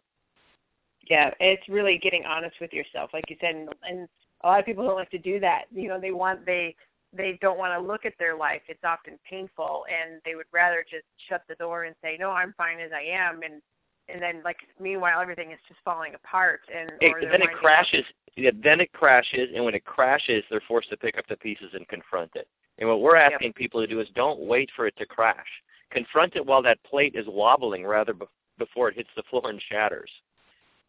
Yeah, 1.09 1.31
it's 1.41 1.67
really 1.69 1.99
getting 1.99 2.25
honest 2.27 2.57
with 2.61 2.73
yourself, 2.73 3.11
like 3.13 3.25
you 3.29 3.37
said, 3.41 3.55
and, 3.55 3.69
and 3.89 4.09
a 4.43 4.47
lot 4.47 4.61
of 4.61 4.67
people 4.67 4.85
don't 4.85 4.97
like 4.97 5.11
to 5.11 5.19
do 5.19 5.41
that. 5.41 5.65
You 5.75 5.89
know, 5.89 5.99
they 5.99 6.13
want 6.13 6.45
they 6.47 6.77
they 7.17 7.39
don't 7.41 7.59
want 7.59 7.79
to 7.79 7.87
look 7.87 8.07
at 8.07 8.15
their 8.19 8.37
life. 8.37 8.63
It's 8.69 8.85
often 8.85 9.19
painful, 9.29 9.85
and 9.91 10.21
they 10.25 10.35
would 10.35 10.47
rather 10.53 10.85
just 10.89 11.05
shut 11.29 11.43
the 11.49 11.57
door 11.57 11.85
and 11.85 11.97
say, 12.03 12.17
"No, 12.21 12.31
I'm 12.31 12.55
fine 12.57 12.79
as 12.79 12.93
I 12.93 13.03
am," 13.03 13.43
and 13.43 13.61
and 14.09 14.21
then 14.21 14.43
like 14.45 14.59
meanwhile 14.81 15.21
everything 15.21 15.51
is 15.51 15.59
just 15.69 15.81
falling 15.85 16.15
apart, 16.15 16.61
and 16.75 16.91
it, 17.01 17.15
then 17.31 17.43
it 17.43 17.53
crashes. 17.53 18.05
Yeah, 18.37 18.51
then 18.63 18.81
it 18.81 18.93
crashes, 18.93 19.51
and 19.55 19.65
when 19.65 19.75
it 19.75 19.85
crashes, 19.85 20.43
they're 20.51 20.63
forced 20.67 20.91
to 20.91 20.97
pick 20.97 21.19
up 21.19 21.27
the 21.29 21.37
pieces 21.37 21.71
and 21.75 21.87
confront 21.89 22.31
it. 22.35 22.49
And 22.79 22.89
what 22.89 23.01
we're 23.01 23.17
asking 23.17 23.49
yep. 23.49 23.57
people 23.57 23.81
to 23.81 23.87
do 23.87 24.01
is 24.01 24.09
don't 24.15 24.41
wait 24.41 24.71
for 24.75 24.87
it 24.87 24.97
to 24.97 25.07
crash. 25.07 25.47
Confront 25.91 26.37
it 26.37 26.45
while 26.45 26.63
that 26.63 26.83
plate 26.85 27.15
is 27.15 27.27
wobbling, 27.29 27.87
rather 27.87 28.15
be- 28.15 28.27
before 28.59 28.89
it 28.89 28.97
hits 28.97 29.11
the 29.15 29.23
floor 29.25 29.51
and 29.51 29.61
shatters. 29.71 30.11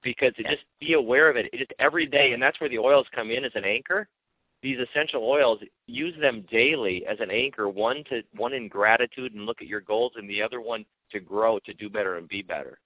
Because 0.02 0.32
yeah. 0.38 0.52
just 0.52 0.64
be 0.80 0.94
aware 0.94 1.30
of 1.30 1.36
it. 1.36 1.48
It 1.52 1.58
just 1.58 1.74
every 1.80 2.06
day, 2.06 2.32
and 2.32 2.42
that's 2.42 2.60
where 2.62 2.70
the 2.70 2.80
oils 2.80 3.08
come 3.14 3.30
in 3.30 3.44
as 3.44 3.52
an 3.56 3.66
anchor 3.66 4.08
these 4.64 4.80
essential 4.80 5.24
oils, 5.26 5.60
use 5.88 6.16
them 6.20 6.46
daily 6.50 7.06
as 7.06 7.20
an 7.20 7.30
anchor, 7.30 7.68
one 7.68 8.04
to 8.06 8.24
one 8.36 8.54
in 8.54 8.70
gratitude 8.70 9.34
and 9.34 9.46
look 9.46 9.62
at 9.62 9.68
your 9.68 9.82
goals 9.82 10.14
and 10.16 10.28
the 10.28 10.42
other 10.42 10.62
one 10.62 10.86
to 11.12 11.20
grow, 11.20 11.60
to 11.60 11.74
do 11.74 11.90
better 11.90 12.16
and 12.16 12.30
be 12.30 12.42
better. 12.42 12.80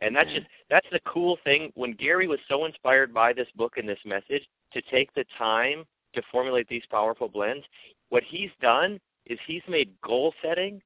And 0.00 0.14
that's 0.14 0.30
just 0.30 0.46
that's 0.70 0.86
the 0.92 1.00
cool 1.00 1.38
thing. 1.44 1.72
When 1.74 1.92
Gary 1.92 2.28
was 2.28 2.38
so 2.48 2.64
inspired 2.64 3.12
by 3.12 3.32
this 3.32 3.48
book 3.56 3.78
and 3.78 3.88
this 3.88 3.98
message 4.04 4.46
to 4.72 4.82
take 4.82 5.12
the 5.14 5.24
time 5.36 5.84
to 6.14 6.22
formulate 6.30 6.68
these 6.68 6.84
powerful 6.90 7.28
blends, 7.28 7.64
what 8.08 8.22
he's 8.22 8.50
done 8.60 9.00
is 9.26 9.38
he's 9.46 9.62
made 9.68 9.90
goal 10.02 10.32
setting 10.42 10.80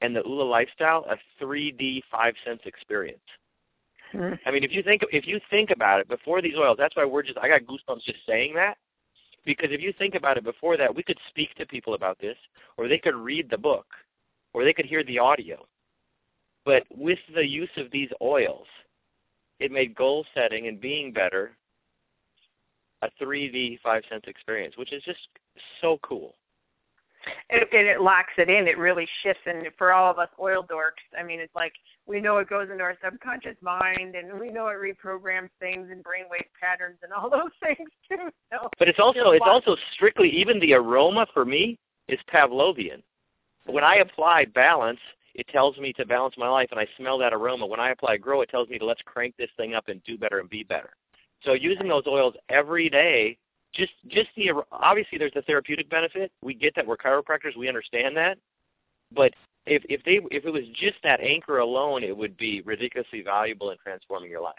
and 0.00 0.14
the 0.14 0.26
Oola 0.26 0.44
lifestyle 0.44 1.04
a 1.08 1.44
3D 1.44 2.02
five 2.10 2.34
sense 2.44 2.60
experience. 2.64 3.20
Mm-hmm. 4.14 4.34
I 4.46 4.50
mean, 4.50 4.64
if 4.64 4.72
you 4.72 4.82
think 4.82 5.02
if 5.12 5.26
you 5.26 5.40
think 5.50 5.70
about 5.70 6.00
it, 6.00 6.08
before 6.08 6.40
these 6.40 6.56
oils, 6.56 6.76
that's 6.78 6.96
why 6.96 7.04
we're 7.04 7.22
just 7.22 7.38
I 7.38 7.48
got 7.48 7.62
goosebumps 7.62 8.04
just 8.04 8.20
saying 8.26 8.54
that 8.54 8.78
because 9.44 9.70
if 9.70 9.80
you 9.80 9.92
think 9.92 10.14
about 10.14 10.36
it 10.36 10.44
before 10.44 10.76
that, 10.76 10.94
we 10.94 11.02
could 11.02 11.18
speak 11.28 11.54
to 11.56 11.66
people 11.66 11.94
about 11.94 12.18
this, 12.18 12.36
or 12.76 12.88
they 12.88 12.98
could 12.98 13.14
read 13.14 13.50
the 13.50 13.58
book, 13.58 13.86
or 14.52 14.64
they 14.64 14.72
could 14.72 14.86
hear 14.86 15.02
the 15.04 15.18
audio. 15.18 15.66
But 16.68 16.84
with 16.94 17.18
the 17.34 17.46
use 17.46 17.70
of 17.78 17.90
these 17.90 18.10
oils, 18.20 18.66
it 19.58 19.72
made 19.72 19.94
goal 19.94 20.26
setting 20.34 20.66
and 20.66 20.78
being 20.78 21.14
better 21.14 21.52
a 23.00 23.08
3D 23.18 23.80
five 23.80 24.02
sense 24.10 24.24
experience, 24.26 24.76
which 24.76 24.92
is 24.92 25.02
just 25.02 25.28
so 25.80 25.98
cool 26.02 26.34
and, 27.50 27.62
and 27.72 27.88
it 27.88 28.00
locks 28.00 28.32
it 28.36 28.48
in. 28.48 28.68
It 28.68 28.76
really 28.76 29.08
shifts. 29.22 29.42
And 29.46 29.66
for 29.78 29.92
all 29.92 30.10
of 30.10 30.18
us 30.18 30.28
oil 30.38 30.62
dorks, 30.62 31.04
I 31.18 31.22
mean, 31.22 31.40
it's 31.40 31.54
like 31.54 31.72
we 32.06 32.20
know 32.20 32.38
it 32.38 32.50
goes 32.50 32.68
into 32.70 32.82
our 32.82 32.96
subconscious 33.02 33.56
mind, 33.62 34.14
and 34.14 34.38
we 34.38 34.50
know 34.50 34.68
it 34.68 34.76
reprograms 34.76 35.50
things 35.60 35.88
and 35.90 36.04
brainwave 36.04 36.46
patterns 36.60 36.98
and 37.02 37.12
all 37.12 37.30
those 37.30 37.52
things 37.62 37.88
too. 38.10 38.28
So 38.52 38.68
but 38.78 38.88
it's 38.88 38.98
also 38.98 39.30
it's 39.30 39.46
also 39.46 39.76
strictly 39.94 40.28
even 40.30 40.60
the 40.60 40.74
aroma 40.74 41.26
for 41.32 41.44
me 41.44 41.78
is 42.08 42.18
Pavlovian. 42.32 43.02
When 43.66 43.84
I 43.84 43.96
apply 43.96 44.46
balance, 44.46 45.00
it 45.38 45.46
tells 45.48 45.78
me 45.78 45.92
to 45.94 46.04
balance 46.04 46.34
my 46.36 46.48
life, 46.48 46.68
and 46.72 46.80
I 46.80 46.86
smell 46.96 47.16
that 47.18 47.32
aroma. 47.32 47.64
When 47.64 47.80
I 47.80 47.90
apply 47.90 48.16
grow, 48.16 48.42
it 48.42 48.50
tells 48.50 48.68
me 48.68 48.78
to 48.78 48.84
let's 48.84 49.00
crank 49.04 49.36
this 49.38 49.50
thing 49.56 49.72
up 49.74 49.88
and 49.88 50.02
do 50.04 50.18
better 50.18 50.40
and 50.40 50.50
be 50.50 50.64
better. 50.64 50.90
So 51.44 51.52
using 51.52 51.88
those 51.88 52.06
oils 52.08 52.34
every 52.48 52.90
day 52.90 53.38
just 53.72 53.92
just 54.08 54.28
the 54.36 54.50
obviously 54.72 55.18
there's 55.18 55.36
a 55.36 55.42
therapeutic 55.42 55.88
benefit. 55.88 56.32
We 56.42 56.54
get 56.54 56.74
that 56.74 56.86
we're 56.86 56.96
chiropractors, 56.96 57.56
we 57.56 57.68
understand 57.68 58.16
that. 58.16 58.38
But 59.14 59.32
if 59.66 59.84
if 59.88 60.02
they 60.04 60.20
if 60.34 60.44
it 60.44 60.52
was 60.52 60.64
just 60.74 60.96
that 61.04 61.20
anchor 61.20 61.58
alone, 61.58 62.02
it 62.02 62.16
would 62.16 62.36
be 62.36 62.62
ridiculously 62.62 63.22
valuable 63.22 63.70
in 63.70 63.78
transforming 63.82 64.30
your 64.30 64.40
life. 64.40 64.58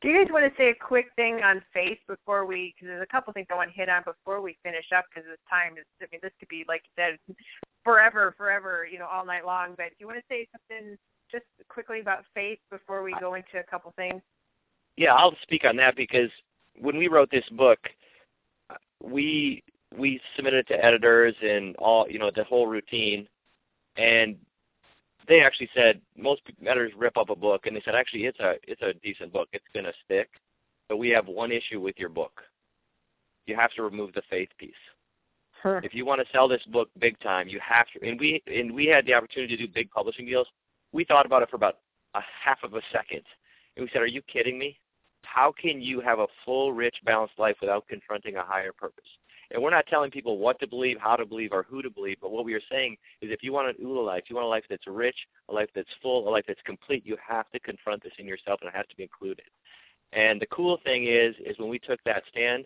Do 0.00 0.08
you 0.08 0.24
guys 0.24 0.32
want 0.32 0.50
to 0.50 0.56
say 0.56 0.70
a 0.70 0.74
quick 0.74 1.06
thing 1.14 1.40
on 1.44 1.62
faith 1.74 1.98
before 2.08 2.46
we? 2.46 2.74
Because 2.74 2.88
there's 2.88 3.02
a 3.02 3.12
couple 3.12 3.32
things 3.34 3.48
I 3.50 3.54
want 3.54 3.70
to 3.70 3.76
hit 3.76 3.90
on 3.90 4.02
before 4.04 4.40
we 4.40 4.56
finish 4.62 4.86
up. 4.96 5.04
Because 5.10 5.28
this 5.28 5.38
time 5.48 5.74
is, 5.76 5.84
I 6.00 6.06
mean, 6.10 6.20
this 6.22 6.32
could 6.38 6.48
be 6.48 6.64
like 6.66 6.82
you 6.84 7.04
said, 7.04 7.36
forever, 7.84 8.34
forever, 8.36 8.86
you 8.90 8.98
know, 8.98 9.06
all 9.06 9.26
night 9.26 9.44
long. 9.44 9.74
But 9.76 9.90
do 9.90 9.96
you 9.98 10.06
want 10.06 10.18
to 10.18 10.24
say 10.28 10.48
something 10.52 10.96
just 11.30 11.44
quickly 11.68 12.00
about 12.00 12.24
faith 12.34 12.58
before 12.70 13.02
we 13.02 13.14
go 13.20 13.34
into 13.34 13.58
a 13.58 13.62
couple 13.62 13.92
things? 13.96 14.22
Yeah, 14.96 15.14
I'll 15.14 15.36
speak 15.42 15.64
on 15.66 15.76
that 15.76 15.96
because 15.96 16.30
when 16.78 16.96
we 16.96 17.08
wrote 17.08 17.30
this 17.30 17.48
book, 17.50 17.78
we 19.02 19.62
we 19.96 20.20
submitted 20.36 20.60
it 20.60 20.68
to 20.68 20.84
editors 20.84 21.34
and 21.42 21.76
all 21.76 22.08
you 22.08 22.18
know 22.18 22.30
the 22.34 22.44
whole 22.44 22.66
routine, 22.66 23.28
and 23.96 24.36
they 25.30 25.40
actually 25.40 25.70
said 25.74 26.00
most 26.16 26.42
editors 26.66 26.92
rip 26.96 27.16
up 27.16 27.30
a 27.30 27.36
book 27.36 27.66
and 27.66 27.76
they 27.76 27.82
said 27.84 27.94
actually 27.94 28.26
it's 28.26 28.40
a 28.40 28.56
it's 28.64 28.82
a 28.82 28.92
decent 28.94 29.32
book 29.32 29.48
it's 29.52 29.64
going 29.72 29.86
to 29.86 29.92
stick, 30.04 30.28
but 30.88 30.98
we 30.98 31.08
have 31.08 31.26
one 31.28 31.52
issue 31.52 31.80
with 31.80 31.98
your 31.98 32.08
book. 32.08 32.42
You 33.46 33.56
have 33.56 33.72
to 33.74 33.82
remove 33.82 34.12
the 34.12 34.22
faith 34.28 34.50
piece. 34.58 34.72
Huh. 35.62 35.80
If 35.84 35.94
you 35.94 36.04
want 36.04 36.20
to 36.20 36.26
sell 36.32 36.48
this 36.48 36.62
book 36.64 36.88
big 36.98 37.18
time, 37.20 37.48
you 37.48 37.60
have 37.60 37.86
to. 37.94 38.06
And 38.06 38.18
we 38.18 38.42
and 38.46 38.74
we 38.74 38.86
had 38.86 39.06
the 39.06 39.14
opportunity 39.14 39.56
to 39.56 39.66
do 39.66 39.72
big 39.72 39.90
publishing 39.90 40.26
deals. 40.26 40.48
We 40.92 41.04
thought 41.04 41.26
about 41.26 41.42
it 41.42 41.50
for 41.50 41.56
about 41.56 41.78
a 42.14 42.20
half 42.44 42.58
of 42.64 42.74
a 42.74 42.82
second, 42.92 43.22
and 43.76 43.84
we 43.84 43.90
said, 43.92 44.02
"Are 44.02 44.06
you 44.06 44.22
kidding 44.22 44.58
me? 44.58 44.78
how 45.22 45.52
can 45.52 45.80
you 45.80 46.00
have 46.00 46.18
a 46.18 46.26
full, 46.44 46.72
rich, 46.72 46.96
balanced 47.04 47.38
life 47.38 47.56
without 47.60 47.86
confronting 47.88 48.36
a 48.36 48.42
higher 48.42 48.72
purpose? 48.72 49.04
And 49.50 49.62
we're 49.62 49.70
not 49.70 49.86
telling 49.86 50.10
people 50.10 50.38
what 50.38 50.60
to 50.60 50.66
believe, 50.66 50.98
how 51.00 51.16
to 51.16 51.26
believe, 51.26 51.52
or 51.52 51.64
who 51.64 51.82
to 51.82 51.90
believe, 51.90 52.18
but 52.20 52.30
what 52.30 52.44
we 52.44 52.54
are 52.54 52.60
saying 52.70 52.96
is 53.20 53.30
if 53.30 53.42
you 53.42 53.52
want 53.52 53.68
an 53.68 53.84
Oola 53.84 54.00
life, 54.00 54.24
you 54.28 54.36
want 54.36 54.46
a 54.46 54.48
life 54.48 54.64
that's 54.70 54.86
rich, 54.86 55.16
a 55.48 55.52
life 55.52 55.68
that's 55.74 55.88
full, 56.00 56.28
a 56.28 56.30
life 56.30 56.44
that's 56.46 56.60
complete, 56.64 57.04
you 57.04 57.16
have 57.26 57.50
to 57.50 57.60
confront 57.60 58.02
this 58.02 58.12
in 58.18 58.26
yourself 58.26 58.60
and 58.60 58.68
it 58.68 58.76
has 58.76 58.86
to 58.88 58.96
be 58.96 59.02
included. 59.02 59.46
And 60.12 60.40
the 60.40 60.46
cool 60.46 60.78
thing 60.84 61.06
is, 61.06 61.34
is 61.44 61.58
when 61.58 61.68
we 61.68 61.78
took 61.78 62.02
that 62.04 62.22
stand, 62.30 62.64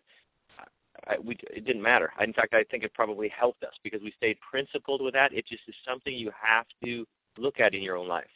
I, 1.07 1.19
we, 1.19 1.37
it 1.51 1.65
didn't 1.65 1.83
matter. 1.83 2.13
In 2.21 2.33
fact, 2.33 2.55
I 2.55 2.65
think 2.65 2.85
it 2.85 2.95
probably 2.95 3.29
helped 3.29 3.65
us 3.65 3.75
because 3.83 4.01
we 4.03 4.13
stayed 4.17 4.39
principled 4.41 5.03
with 5.03 5.15
that. 5.15 5.33
It 5.33 5.47
just 5.47 5.63
is 5.67 5.75
something 5.87 6.15
you 6.15 6.31
have 6.41 6.67
to 6.85 7.07
look 7.37 7.61
at 7.61 7.75
in 7.75 7.83
your 7.83 7.97
own 7.97 8.09
life. 8.09 8.29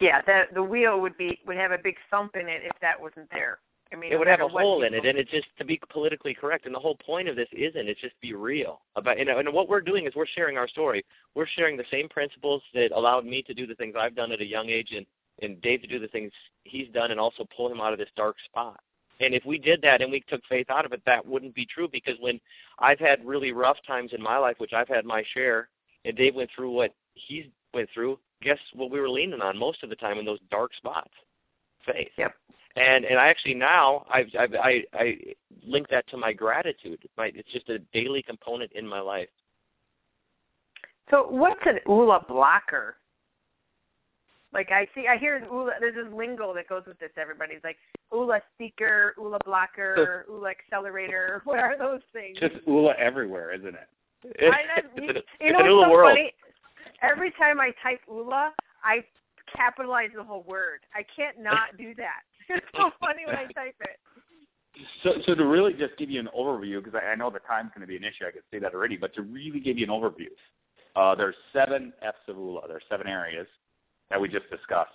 Yeah, 0.00 0.20
the 0.22 0.42
the 0.52 0.62
wheel 0.62 1.00
would 1.00 1.16
be 1.16 1.38
would 1.46 1.56
have 1.56 1.70
a 1.70 1.78
big 1.78 1.94
thump 2.10 2.34
in 2.34 2.48
it 2.48 2.62
if 2.64 2.72
that 2.80 3.00
wasn't 3.00 3.30
there. 3.30 3.58
I 3.92 3.96
mean, 3.96 4.12
it 4.12 4.18
would 4.18 4.28
have 4.28 4.40
a 4.40 4.48
hole 4.48 4.84
in 4.84 4.94
it, 4.94 5.04
and 5.04 5.18
it's 5.18 5.30
just 5.30 5.48
to 5.58 5.64
be 5.64 5.80
politically 5.90 6.34
correct. 6.34 6.66
And 6.66 6.74
the 6.74 6.78
whole 6.78 6.96
point 6.96 7.28
of 7.28 7.36
this 7.36 7.48
isn't 7.52 7.88
it's 7.88 8.00
just 8.00 8.18
be 8.20 8.34
real 8.34 8.80
about. 8.96 9.18
You 9.18 9.24
know, 9.24 9.38
and 9.38 9.52
what 9.52 9.68
we're 9.68 9.80
doing 9.80 10.06
is 10.06 10.14
we're 10.14 10.26
sharing 10.26 10.56
our 10.56 10.68
story. 10.68 11.04
We're 11.34 11.46
sharing 11.46 11.76
the 11.76 11.84
same 11.90 12.08
principles 12.08 12.62
that 12.74 12.92
allowed 12.92 13.26
me 13.26 13.42
to 13.42 13.54
do 13.54 13.66
the 13.66 13.74
things 13.74 13.94
I've 13.98 14.16
done 14.16 14.32
at 14.32 14.40
a 14.40 14.46
young 14.46 14.68
age, 14.68 14.92
and 14.96 15.06
and 15.40 15.60
Dave 15.60 15.82
to 15.82 15.86
do 15.86 15.98
the 15.98 16.08
things 16.08 16.32
he's 16.64 16.88
done, 16.88 17.10
and 17.10 17.20
also 17.20 17.46
pull 17.56 17.70
him 17.70 17.80
out 17.80 17.92
of 17.92 17.98
this 17.98 18.10
dark 18.16 18.36
spot. 18.44 18.80
And 19.20 19.34
if 19.34 19.44
we 19.44 19.58
did 19.58 19.80
that 19.82 20.02
and 20.02 20.10
we 20.10 20.20
took 20.28 20.42
faith 20.48 20.68
out 20.68 20.84
of 20.84 20.92
it, 20.92 21.02
that 21.06 21.24
wouldn't 21.24 21.54
be 21.54 21.66
true 21.66 21.88
because 21.90 22.16
when 22.20 22.40
I've 22.78 22.98
had 22.98 23.24
really 23.24 23.52
rough 23.52 23.76
times 23.86 24.12
in 24.12 24.22
my 24.22 24.36
life, 24.36 24.56
which 24.58 24.72
I've 24.72 24.88
had 24.88 25.04
my 25.04 25.22
share, 25.32 25.68
and 26.04 26.16
Dave 26.16 26.34
went 26.34 26.50
through 26.54 26.70
what 26.72 26.94
he 27.14 27.50
went 27.72 27.88
through, 27.94 28.18
guess 28.42 28.58
what 28.74 28.90
we 28.90 29.00
were 29.00 29.08
leaning 29.08 29.40
on 29.40 29.56
most 29.56 29.82
of 29.84 29.90
the 29.90 29.96
time 29.96 30.18
in 30.18 30.24
those 30.24 30.40
dark 30.50 30.74
spots? 30.74 31.12
Faith. 31.86 32.10
Yep. 32.16 32.34
And 32.76 33.04
and 33.04 33.18
I 33.18 33.28
actually 33.28 33.54
now 33.54 34.06
I've, 34.12 34.28
I've 34.38 34.54
I 34.54 34.84
I 34.94 35.18
link 35.66 35.88
that 35.90 36.08
to 36.08 36.16
my 36.16 36.32
gratitude. 36.32 37.06
My, 37.16 37.30
it's 37.34 37.50
just 37.52 37.68
a 37.68 37.78
daily 37.92 38.22
component 38.22 38.72
in 38.72 38.86
my 38.86 39.00
life. 39.00 39.28
So 41.10 41.26
what's 41.28 41.60
an 41.66 41.78
Oola 41.88 42.24
blocker? 42.26 42.96
Like 44.54 44.70
I 44.70 44.86
see, 44.94 45.06
I 45.08 45.18
hear 45.18 45.46
Oola. 45.52 45.72
There's 45.80 45.94
this 45.94 46.12
lingo 46.14 46.54
that 46.54 46.68
goes 46.68 46.82
with 46.86 46.98
this. 46.98 47.10
Everybody's 47.18 47.60
like 47.62 47.76
Oola 48.14 48.40
seeker, 48.58 49.14
Oola 49.18 49.38
blocker, 49.44 50.26
Oola 50.30 50.50
accelerator. 50.50 51.42
What 51.44 51.58
are 51.58 51.76
those 51.78 52.00
things? 52.12 52.38
Just 52.38 52.54
Oola 52.68 52.94
everywhere, 52.98 53.52
isn't 53.52 53.74
it? 53.74 53.88
I 54.52 54.80
you, 55.00 55.10
it's, 55.10 55.26
you 55.40 55.52
know, 55.52 55.60
an 55.60 55.66
Oola 55.66 55.86
so 55.86 55.90
world. 55.90 56.16
Funny? 56.16 56.32
every 57.02 57.32
time 57.32 57.60
I 57.60 57.72
type 57.82 58.00
Oola, 58.10 58.52
I 58.84 59.04
capitalize 59.56 60.10
the 60.14 60.24
whole 60.24 60.42
word. 60.42 60.80
I 60.94 61.04
can't 61.14 61.38
not 61.42 61.76
do 61.78 61.94
that. 61.96 62.22
It's 62.54 62.66
so 62.76 62.90
funny 63.00 63.22
when 63.24 63.36
I 63.36 63.44
type 63.44 63.76
it. 63.80 63.98
So, 65.02 65.14
so 65.26 65.34
to 65.34 65.46
really 65.46 65.72
just 65.72 65.96
give 65.96 66.10
you 66.10 66.18
an 66.20 66.28
overview, 66.36 66.82
because 66.82 67.00
I, 67.00 67.12
I 67.12 67.14
know 67.14 67.30
the 67.30 67.38
time's 67.38 67.70
going 67.74 67.82
to 67.82 67.86
be 67.86 67.96
an 67.96 68.02
issue, 68.04 68.26
I 68.26 68.30
could 68.30 68.42
say 68.50 68.58
that 68.58 68.74
already, 68.74 68.96
but 68.96 69.14
to 69.14 69.22
really 69.22 69.60
give 69.60 69.78
you 69.78 69.84
an 69.84 69.90
overview, 69.90 70.26
uh, 70.96 71.14
there's 71.14 71.36
seven 71.52 71.92
F's 72.02 72.18
of 72.28 72.36
Oola. 72.36 72.62
There's 72.68 72.82
seven 72.90 73.06
areas 73.06 73.46
that 74.10 74.20
we 74.20 74.28
just 74.28 74.50
discussed. 74.50 74.90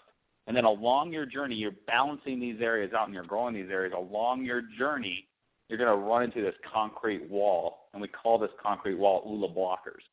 And 0.45 0.55
then 0.55 0.65
along 0.65 1.13
your 1.13 1.25
journey, 1.25 1.55
you're 1.55 1.71
balancing 1.87 2.39
these 2.39 2.61
areas 2.61 2.91
out 2.93 3.05
and 3.05 3.13
you're 3.13 3.23
growing 3.23 3.55
these 3.55 3.71
areas. 3.71 3.93
Along 3.97 4.43
your 4.43 4.61
journey, 4.77 5.25
you're 5.69 5.79
going 5.79 5.89
to 5.89 6.05
run 6.05 6.23
into 6.23 6.41
this 6.41 6.55
concrete 6.71 7.27
wall, 7.29 7.87
and 7.93 8.01
we 8.01 8.09
call 8.09 8.37
this 8.37 8.51
concrete 8.61 8.95
wall 8.95 9.23
Oola 9.25 9.49
blockers 9.49 10.03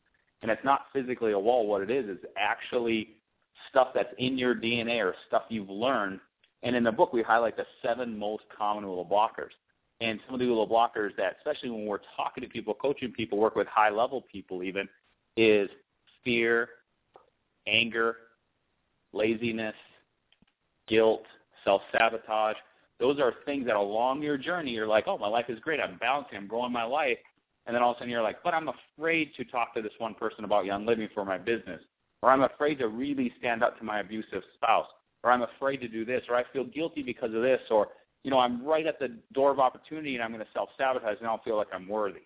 and 0.44 0.50
it's 0.50 0.62
not 0.62 0.82
physically 0.92 1.32
a 1.32 1.38
wall. 1.38 1.66
What 1.66 1.80
it 1.80 1.90
is 1.90 2.06
is 2.06 2.18
actually 2.36 3.16
stuff 3.70 3.88
that's 3.94 4.12
in 4.18 4.38
your 4.38 4.54
DNA 4.54 5.04
or 5.04 5.14
stuff 5.28 5.42
you've 5.48 5.70
learned. 5.70 6.20
And 6.62 6.74
in 6.74 6.84
the 6.84 6.92
book, 6.92 7.12
we 7.12 7.22
highlight 7.22 7.56
the 7.56 7.66
seven 7.82 8.18
most 8.18 8.44
common 8.56 8.84
little 8.88 9.04
blockers. 9.04 9.50
and 10.00 10.18
some 10.26 10.34
of 10.34 10.40
the 10.40 10.46
little 10.46 10.68
blockers 10.68 11.14
that, 11.16 11.36
especially 11.38 11.70
when 11.70 11.86
we're 11.86 12.00
talking 12.16 12.42
to 12.42 12.48
people, 12.48 12.74
coaching 12.74 13.12
people, 13.12 13.38
work 13.38 13.54
with 13.54 13.68
high 13.68 13.90
level 13.90 14.22
people 14.30 14.62
even, 14.62 14.88
is 15.36 15.70
fear, 16.24 16.68
anger, 17.66 18.16
laziness, 19.12 19.74
guilt, 20.88 21.24
self 21.64 21.82
sabotage. 21.92 22.56
Those 22.98 23.18
are 23.20 23.34
things 23.44 23.66
that 23.66 23.76
along 23.76 24.22
your 24.22 24.36
journey 24.36 24.72
you're 24.72 24.86
like, 24.86 25.04
oh, 25.06 25.18
my 25.18 25.28
life 25.28 25.46
is 25.48 25.58
great. 25.60 25.80
I'm 25.80 25.96
balancing. 25.98 26.38
I'm 26.38 26.46
growing 26.46 26.72
my 26.72 26.84
life. 26.84 27.18
And 27.66 27.74
then 27.74 27.82
all 27.82 27.92
of 27.92 27.96
a 27.96 27.98
sudden 28.00 28.10
you're 28.10 28.22
like, 28.22 28.42
but 28.42 28.52
I'm 28.54 28.68
afraid 28.68 29.30
to 29.36 29.44
talk 29.44 29.74
to 29.74 29.82
this 29.82 29.92
one 29.98 30.14
person 30.14 30.44
about 30.44 30.64
Young 30.64 30.84
Living 30.84 31.08
for 31.14 31.24
my 31.24 31.38
business. 31.38 31.80
Or 32.24 32.30
I'm 32.30 32.42
afraid 32.42 32.78
to 32.78 32.88
really 32.88 33.34
stand 33.38 33.62
up 33.62 33.78
to 33.78 33.84
my 33.84 34.00
abusive 34.00 34.42
spouse. 34.54 34.86
Or 35.22 35.30
I'm 35.30 35.42
afraid 35.42 35.82
to 35.82 35.88
do 35.88 36.06
this. 36.06 36.22
Or 36.30 36.36
I 36.36 36.44
feel 36.54 36.64
guilty 36.64 37.02
because 37.02 37.34
of 37.34 37.42
this. 37.42 37.60
Or, 37.70 37.88
you 38.22 38.30
know, 38.30 38.38
I'm 38.38 38.64
right 38.64 38.86
at 38.86 38.98
the 38.98 39.18
door 39.34 39.50
of 39.50 39.58
opportunity 39.58 40.14
and 40.14 40.24
I'm 40.24 40.32
going 40.32 40.42
to 40.42 40.50
self-sabotage 40.54 41.18
and 41.18 41.26
I 41.26 41.30
don't 41.30 41.44
feel 41.44 41.58
like 41.58 41.66
I'm 41.74 41.86
worthy. 41.86 42.22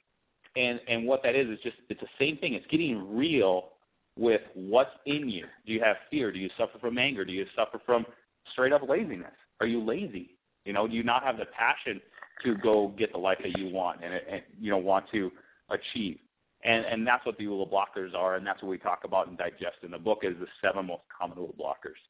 And, 0.55 0.79
and 0.87 1.05
what 1.05 1.25
that 1.25 1.35
is 1.35 1.49
is 1.49 1.59
just, 1.65 1.79
it's 1.89 2.01
the 2.01 2.07
same 2.17 2.37
thing. 2.37 2.55
It's 2.55 2.67
getting 2.69 3.17
real 3.17 3.71
with 4.17 4.43
what's 4.55 4.93
in 5.07 5.29
you. 5.29 5.47
Do 5.67 5.73
you 5.73 5.83
have 5.83 5.97
fear? 6.13 6.31
Do 6.31 6.39
you 6.39 6.51
suffer 6.57 6.79
from 6.79 6.97
anger? 6.97 7.25
Do 7.25 7.33
you 7.33 7.47
suffer 7.57 7.81
from 7.85 8.07
straight 8.53 8.73
up 8.73 8.89
laziness? 8.89 9.35
Are 9.61 9.67
you 9.67 9.83
lazy? 9.85 10.37
You 10.65 10.75
know, 10.75 10.87
do 10.87 10.95
you 10.95 11.03
not 11.03 11.25
have 11.25 11.39
the 11.39 11.47
passion 11.47 12.01
to 12.45 12.55
go 12.55 12.95
get 12.97 13.11
the 13.11 13.19
life 13.19 13.39
that 13.43 13.59
you 13.59 13.69
want 13.75 14.05
and, 14.05 14.15
and 14.15 14.43
you 14.61 14.71
know 14.71 14.79
want 14.79 15.07
to 15.11 15.33
achieve? 15.71 16.19
And 16.65 16.85
and 16.87 17.07
that's 17.07 17.25
what 17.25 17.39
the 17.39 17.47
Oola 17.47 17.67
blockers 17.67 18.15
are, 18.15 18.35
and 18.35 18.45
that's 18.45 18.63
what 18.63 18.69
we 18.69 18.79
talk 18.79 19.03
about 19.05 19.29
and 19.29 19.39
digest 19.39 19.79
in 19.85 19.93
the 19.93 19.99
book 19.99 20.21
is 20.23 20.35
the 20.41 20.47
seven 20.61 20.87
most 20.87 21.03
common 21.17 21.39
Oola 21.39 21.53
blockers. 21.53 22.01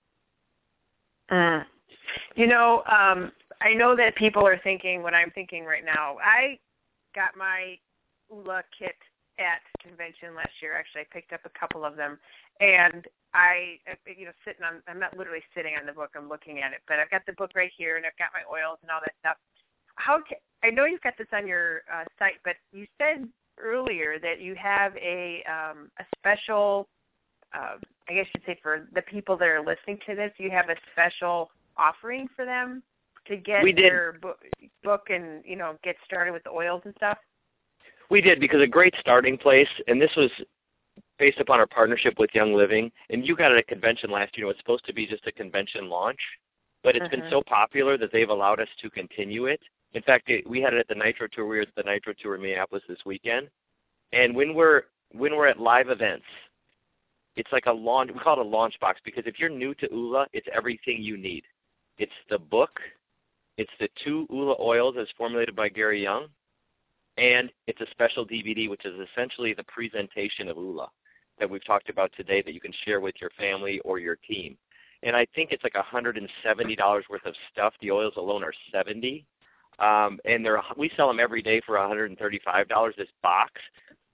Mm. 1.30 1.64
You 2.34 2.46
know, 2.46 2.82
um, 2.90 3.32
I 3.60 3.74
know 3.74 3.94
that 3.96 4.16
people 4.16 4.46
are 4.46 4.58
thinking 4.64 5.02
what 5.02 5.12
I'm 5.12 5.30
thinking 5.32 5.64
right 5.64 5.84
now. 5.84 6.16
I 6.24 6.58
got 7.14 7.36
my 7.36 7.76
Oola 8.32 8.62
kit 8.78 8.96
at 9.38 9.60
convention 9.82 10.34
last 10.34 10.52
year. 10.62 10.74
Actually, 10.74 11.02
I 11.02 11.06
picked 11.12 11.32
up 11.32 11.40
a 11.44 11.58
couple 11.58 11.84
of 11.84 11.96
them, 11.96 12.18
and 12.60 13.06
I, 13.34 13.78
you 14.06 14.26
know, 14.26 14.32
sitting 14.44 14.64
on. 14.64 14.82
I'm 14.88 14.98
not 14.98 15.16
literally 15.16 15.44
sitting 15.54 15.74
on 15.78 15.86
the 15.86 15.92
book. 15.92 16.10
I'm 16.16 16.28
looking 16.28 16.60
at 16.60 16.72
it, 16.72 16.80
but 16.88 16.98
I've 16.98 17.10
got 17.10 17.26
the 17.26 17.34
book 17.34 17.52
right 17.54 17.72
here, 17.76 17.96
and 17.96 18.06
I've 18.06 18.16
got 18.16 18.30
my 18.32 18.48
oils 18.48 18.78
and 18.82 18.90
all 18.90 19.00
that 19.04 19.14
stuff. 19.20 19.36
How? 19.96 20.22
Can, 20.24 20.38
I 20.64 20.70
know 20.70 20.86
you've 20.86 21.02
got 21.02 21.14
this 21.18 21.28
on 21.32 21.46
your 21.46 21.82
uh, 21.92 22.04
site, 22.18 22.40
but 22.44 22.56
you 22.72 22.86
said 22.96 23.28
earlier 23.62 24.18
that 24.20 24.40
you 24.40 24.54
have 24.54 24.96
a 24.96 25.42
um, 25.48 25.90
a 25.98 26.04
special. 26.16 26.88
Uh, 27.54 27.76
I 28.08 28.14
guess 28.14 28.26
you'd 28.34 28.44
say 28.44 28.58
for 28.62 28.86
the 28.94 29.02
people 29.02 29.36
that 29.38 29.48
are 29.48 29.60
listening 29.60 29.98
to 30.06 30.14
this, 30.14 30.32
you 30.38 30.50
have 30.50 30.68
a 30.68 30.76
special 30.92 31.50
offering 31.76 32.28
for 32.34 32.44
them 32.44 32.82
to 33.26 33.36
get 33.36 33.64
their 33.76 34.14
book, 34.20 34.38
book 34.82 35.06
and 35.10 35.42
you 35.44 35.56
know 35.56 35.76
get 35.84 35.96
started 36.04 36.32
with 36.32 36.44
the 36.44 36.50
oils 36.50 36.82
and 36.84 36.94
stuff. 36.96 37.18
We 38.10 38.20
did 38.20 38.40
because 38.40 38.62
a 38.62 38.66
great 38.66 38.94
starting 39.00 39.36
place, 39.36 39.68
and 39.86 40.00
this 40.00 40.10
was 40.16 40.30
based 41.18 41.40
upon 41.40 41.60
our 41.60 41.66
partnership 41.66 42.14
with 42.18 42.30
Young 42.34 42.54
Living. 42.54 42.90
And 43.10 43.26
you 43.26 43.36
got 43.36 43.52
it 43.52 43.56
at 43.56 43.60
a 43.60 43.66
convention 43.66 44.10
last 44.10 44.36
year. 44.38 44.48
It's 44.50 44.58
supposed 44.60 44.86
to 44.86 44.94
be 44.94 45.06
just 45.06 45.26
a 45.26 45.32
convention 45.32 45.88
launch, 45.88 46.20
but 46.82 46.96
it's 46.96 47.08
been 47.08 47.20
mm-hmm. 47.20 47.30
so 47.30 47.42
popular 47.42 47.98
that 47.98 48.12
they've 48.12 48.28
allowed 48.28 48.60
us 48.60 48.68
to 48.80 48.90
continue 48.90 49.46
it. 49.46 49.60
In 49.98 50.04
fact, 50.04 50.30
it, 50.30 50.48
we 50.48 50.60
had 50.60 50.74
it 50.74 50.78
at 50.78 50.86
the 50.86 50.94
Nitro 50.94 51.26
Tour. 51.26 51.44
We 51.44 51.56
were 51.56 51.62
at 51.62 51.74
the 51.74 51.82
Nitro 51.82 52.14
Tour 52.22 52.36
in 52.36 52.42
Minneapolis 52.42 52.84
this 52.88 53.00
weekend, 53.04 53.48
and 54.12 54.32
when 54.32 54.54
we're 54.54 54.82
when 55.10 55.34
we're 55.34 55.48
at 55.48 55.58
live 55.58 55.88
events, 55.88 56.24
it's 57.34 57.50
like 57.50 57.66
a 57.66 57.72
launch. 57.72 58.12
We 58.14 58.20
call 58.20 58.38
it 58.38 58.46
a 58.46 58.48
launch 58.48 58.78
box 58.78 59.00
because 59.04 59.24
if 59.26 59.40
you're 59.40 59.48
new 59.48 59.74
to 59.74 59.92
Oola, 59.92 60.28
it's 60.32 60.46
everything 60.54 61.02
you 61.02 61.16
need. 61.16 61.42
It's 61.98 62.12
the 62.30 62.38
book, 62.38 62.78
it's 63.56 63.72
the 63.80 63.88
two 64.04 64.28
Oola 64.32 64.54
oils 64.60 64.94
as 65.00 65.08
formulated 65.16 65.56
by 65.56 65.68
Gary 65.68 66.00
Young, 66.00 66.28
and 67.16 67.50
it's 67.66 67.80
a 67.80 67.90
special 67.90 68.24
DVD, 68.24 68.70
which 68.70 68.84
is 68.84 68.94
essentially 69.10 69.52
the 69.52 69.64
presentation 69.64 70.48
of 70.48 70.58
Oola 70.58 70.88
that 71.40 71.50
we've 71.50 71.66
talked 71.66 71.88
about 71.88 72.12
today 72.16 72.40
that 72.42 72.54
you 72.54 72.60
can 72.60 72.72
share 72.84 73.00
with 73.00 73.16
your 73.20 73.30
family 73.30 73.80
or 73.80 73.98
your 73.98 74.14
team. 74.14 74.56
And 75.02 75.16
I 75.16 75.26
think 75.34 75.50
it's 75.50 75.64
like 75.64 75.74
$170 75.74 77.02
worth 77.10 77.26
of 77.26 77.34
stuff. 77.52 77.74
The 77.80 77.90
oils 77.90 78.14
alone 78.16 78.44
are 78.44 78.54
70 78.70 79.26
um, 79.78 80.18
and 80.24 80.44
they're 80.44 80.62
we 80.76 80.90
sell 80.96 81.08
them 81.08 81.20
every 81.20 81.42
day 81.42 81.60
for 81.64 81.76
$135 81.76 82.96
this 82.96 83.08
box. 83.22 83.52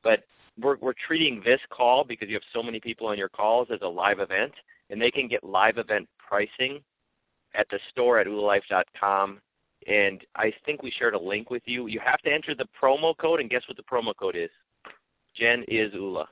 But 0.03 0.25
we're 0.61 0.77
we're 0.77 0.95
treating 1.07 1.43
this 1.45 1.61
call 1.71 2.05
because 2.05 2.29
you 2.29 2.35
have 2.35 2.43
so 2.53 2.63
many 2.63 2.81
people 2.81 3.07
on 3.07 3.19
your 3.19 3.29
calls 3.29 3.69
as 3.73 3.81
a 3.83 3.89
live 3.89 4.21
event, 4.21 4.53
and 4.91 5.01
they 5.01 5.11
can 5.11 5.29
get 5.29 5.43
live 5.45 5.79
event 5.79 6.09
pricing 6.19 6.81
at 7.55 7.69
the 7.71 7.79
store 7.91 8.19
at 8.19 8.27
oolalife.com 8.27 9.41
and 9.87 10.23
I 10.35 10.53
think 10.65 10.83
we 10.83 10.91
shared 10.91 11.15
a 11.15 11.21
link 11.21 11.51
with 11.51 11.63
you. 11.67 11.87
You 11.87 12.01
have 12.01 12.21
to 12.23 12.33
enter 12.33 12.55
the 12.55 12.67
promo 12.81 13.17
code, 13.17 13.41
and 13.41 13.51
guess 13.51 13.63
what 13.69 13.77
the 13.77 13.83
promo 13.83 14.15
code 14.17 14.37
is? 14.37 14.51
Jen 15.35 15.65
is 15.69 15.93
Oola. 15.95 16.27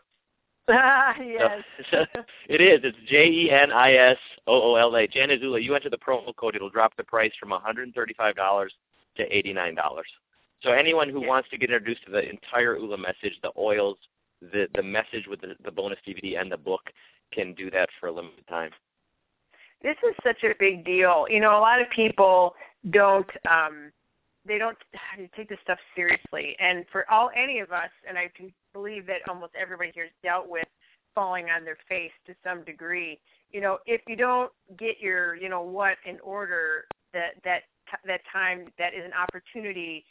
Ah, 0.68 1.14
yes. 1.20 1.62
So, 1.90 2.04
so 2.14 2.22
it 2.48 2.60
is. 2.60 2.80
It's 2.82 2.96
J 3.08 3.26
E 3.26 3.50
N 3.50 3.72
I 3.72 3.94
S 3.94 4.16
O 4.46 4.72
O 4.72 4.74
L 4.76 4.96
A. 4.96 5.06
Jen 5.06 5.30
is 5.30 5.42
Oola. 5.42 5.60
You 5.60 5.74
enter 5.74 5.90
the 5.90 5.98
promo 5.98 6.34
code, 6.36 6.56
it'll 6.56 6.70
drop 6.70 6.96
the 6.96 7.04
price 7.04 7.32
from 7.38 7.50
$135 7.50 8.68
to 9.16 9.28
$89. 9.28 9.76
So 10.62 10.70
anyone 10.70 11.08
who 11.08 11.26
wants 11.26 11.48
to 11.50 11.58
get 11.58 11.70
introduced 11.70 12.04
to 12.06 12.12
the 12.12 12.28
entire 12.28 12.76
Oola 12.76 12.98
message, 12.98 13.38
the 13.42 13.50
oils, 13.58 13.96
the 14.40 14.68
the 14.74 14.82
message 14.82 15.26
with 15.28 15.40
the, 15.40 15.54
the 15.64 15.70
bonus 15.70 15.98
DVD 16.06 16.40
and 16.40 16.50
the 16.50 16.56
book, 16.56 16.82
can 17.32 17.54
do 17.54 17.70
that 17.70 17.88
for 17.98 18.08
a 18.08 18.12
limited 18.12 18.46
time. 18.48 18.70
This 19.82 19.96
is 20.08 20.14
such 20.22 20.44
a 20.44 20.54
big 20.58 20.84
deal. 20.84 21.26
You 21.28 21.40
know, 21.40 21.58
a 21.58 21.60
lot 21.60 21.80
of 21.80 21.90
people 21.90 22.54
don't 22.90 23.28
um 23.50 23.90
they 24.46 24.58
don't 24.58 24.78
take 25.36 25.48
this 25.48 25.58
stuff 25.62 25.78
seriously. 25.96 26.56
And 26.60 26.84
for 26.92 27.10
all 27.10 27.30
any 27.36 27.60
of 27.60 27.72
us, 27.72 27.90
and 28.08 28.16
I 28.16 28.30
can 28.36 28.52
believe 28.72 29.06
that 29.06 29.28
almost 29.28 29.52
everybody 29.60 29.90
here 29.94 30.04
has 30.04 30.12
dealt 30.22 30.48
with 30.48 30.66
falling 31.14 31.46
on 31.50 31.64
their 31.64 31.78
face 31.88 32.12
to 32.26 32.34
some 32.42 32.64
degree. 32.64 33.18
You 33.50 33.60
know, 33.60 33.78
if 33.86 34.00
you 34.08 34.16
don't 34.16 34.50
get 34.78 34.98
your, 35.00 35.34
you 35.34 35.48
know, 35.48 35.62
what 35.62 35.96
in 36.06 36.18
order, 36.20 36.84
that 37.12 37.34
that 37.44 37.62
that 38.06 38.20
time 38.32 38.66
that 38.78 38.94
is 38.94 39.04
an 39.04 39.12
opportunity 39.12 40.04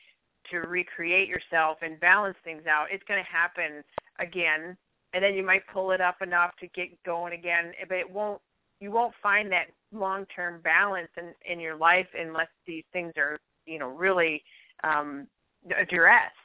to 0.49 0.59
recreate 0.59 1.27
yourself 1.27 1.77
and 1.81 1.99
balance 1.99 2.37
things 2.43 2.63
out. 2.67 2.87
It's 2.91 3.03
going 3.07 3.23
to 3.23 3.29
happen 3.29 3.83
again, 4.19 4.75
and 5.13 5.23
then 5.23 5.35
you 5.35 5.45
might 5.45 5.61
pull 5.71 5.91
it 5.91 6.01
up 6.01 6.21
enough 6.21 6.51
to 6.59 6.67
get 6.67 6.89
going 7.03 7.33
again, 7.33 7.73
but 7.87 7.97
it 7.97 8.09
won't 8.09 8.41
you 8.79 8.91
won't 8.91 9.13
find 9.21 9.51
that 9.51 9.67
long 9.93 10.25
term 10.35 10.59
balance 10.61 11.09
in 11.17 11.33
in 11.49 11.59
your 11.59 11.75
life 11.75 12.07
unless 12.17 12.47
these 12.65 12.83
things 12.91 13.13
are 13.17 13.39
you 13.65 13.79
know 13.79 13.89
really 13.89 14.43
um 14.83 15.27
addressed. 15.79 16.35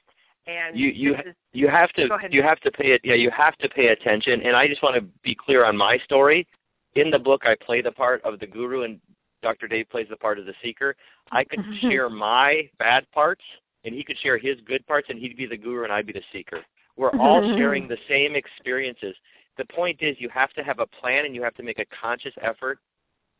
And 0.46 0.78
you 0.78 0.90
you 0.90 1.14
is, 1.14 1.34
you 1.52 1.68
have 1.68 1.92
to 1.94 2.08
you 2.30 2.42
have 2.42 2.60
to 2.60 2.70
pay 2.70 2.92
it 2.92 3.00
yeah 3.02 3.14
you 3.14 3.30
have 3.30 3.56
to 3.56 3.68
pay 3.68 3.88
attention. 3.88 4.42
And 4.42 4.54
i 4.54 4.68
just 4.68 4.82
want 4.82 4.94
to 4.94 5.02
be 5.22 5.34
clear 5.34 5.64
on 5.64 5.76
my 5.76 5.98
story. 5.98 6.46
In 6.94 7.10
the 7.10 7.18
book 7.18 7.42
i 7.44 7.56
play 7.56 7.82
the 7.82 7.92
part 7.92 8.22
of 8.22 8.38
the 8.38 8.46
guru 8.46 8.82
and 8.82 9.00
dr 9.46 9.68
dave 9.68 9.88
plays 9.90 10.06
the 10.10 10.16
part 10.16 10.38
of 10.38 10.46
the 10.46 10.54
seeker 10.62 10.94
i 11.32 11.44
could 11.44 11.60
share 11.80 12.08
my 12.08 12.68
bad 12.78 13.06
parts 13.12 13.42
and 13.84 13.94
he 13.94 14.02
could 14.02 14.18
share 14.18 14.38
his 14.38 14.56
good 14.66 14.84
parts 14.86 15.06
and 15.10 15.18
he'd 15.18 15.36
be 15.36 15.46
the 15.46 15.56
guru 15.56 15.84
and 15.84 15.92
i'd 15.92 16.06
be 16.06 16.12
the 16.12 16.22
seeker 16.32 16.62
we're 16.96 17.16
all 17.18 17.42
sharing 17.56 17.86
the 17.86 17.98
same 18.08 18.34
experiences 18.34 19.14
the 19.56 19.64
point 19.66 19.98
is 20.00 20.16
you 20.18 20.28
have 20.28 20.52
to 20.54 20.62
have 20.62 20.80
a 20.80 20.86
plan 20.86 21.24
and 21.24 21.34
you 21.34 21.42
have 21.42 21.54
to 21.54 21.62
make 21.62 21.78
a 21.78 21.86
conscious 22.00 22.34
effort 22.42 22.78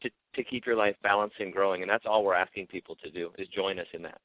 to, 0.02 0.10
to 0.34 0.44
keep 0.44 0.66
your 0.66 0.76
life 0.76 0.96
balanced 1.02 1.36
and 1.40 1.52
growing. 1.52 1.82
And 1.82 1.90
that's 1.90 2.04
all 2.06 2.24
we're 2.24 2.34
asking 2.34 2.66
people 2.66 2.96
to 3.02 3.10
do 3.10 3.30
is 3.38 3.48
join 3.48 3.78
us 3.78 3.86
in 3.92 4.02
that. 4.02 4.18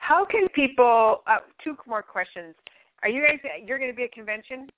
How 0.00 0.24
can 0.24 0.48
people, 0.54 1.22
uh, 1.26 1.38
two 1.62 1.76
more 1.86 2.02
questions. 2.02 2.54
Are 3.02 3.08
you 3.08 3.22
guys, 3.22 3.38
you're 3.64 3.78
going 3.78 3.90
to 3.90 3.96
be 3.96 4.04
at 4.04 4.12
convention? 4.12 4.68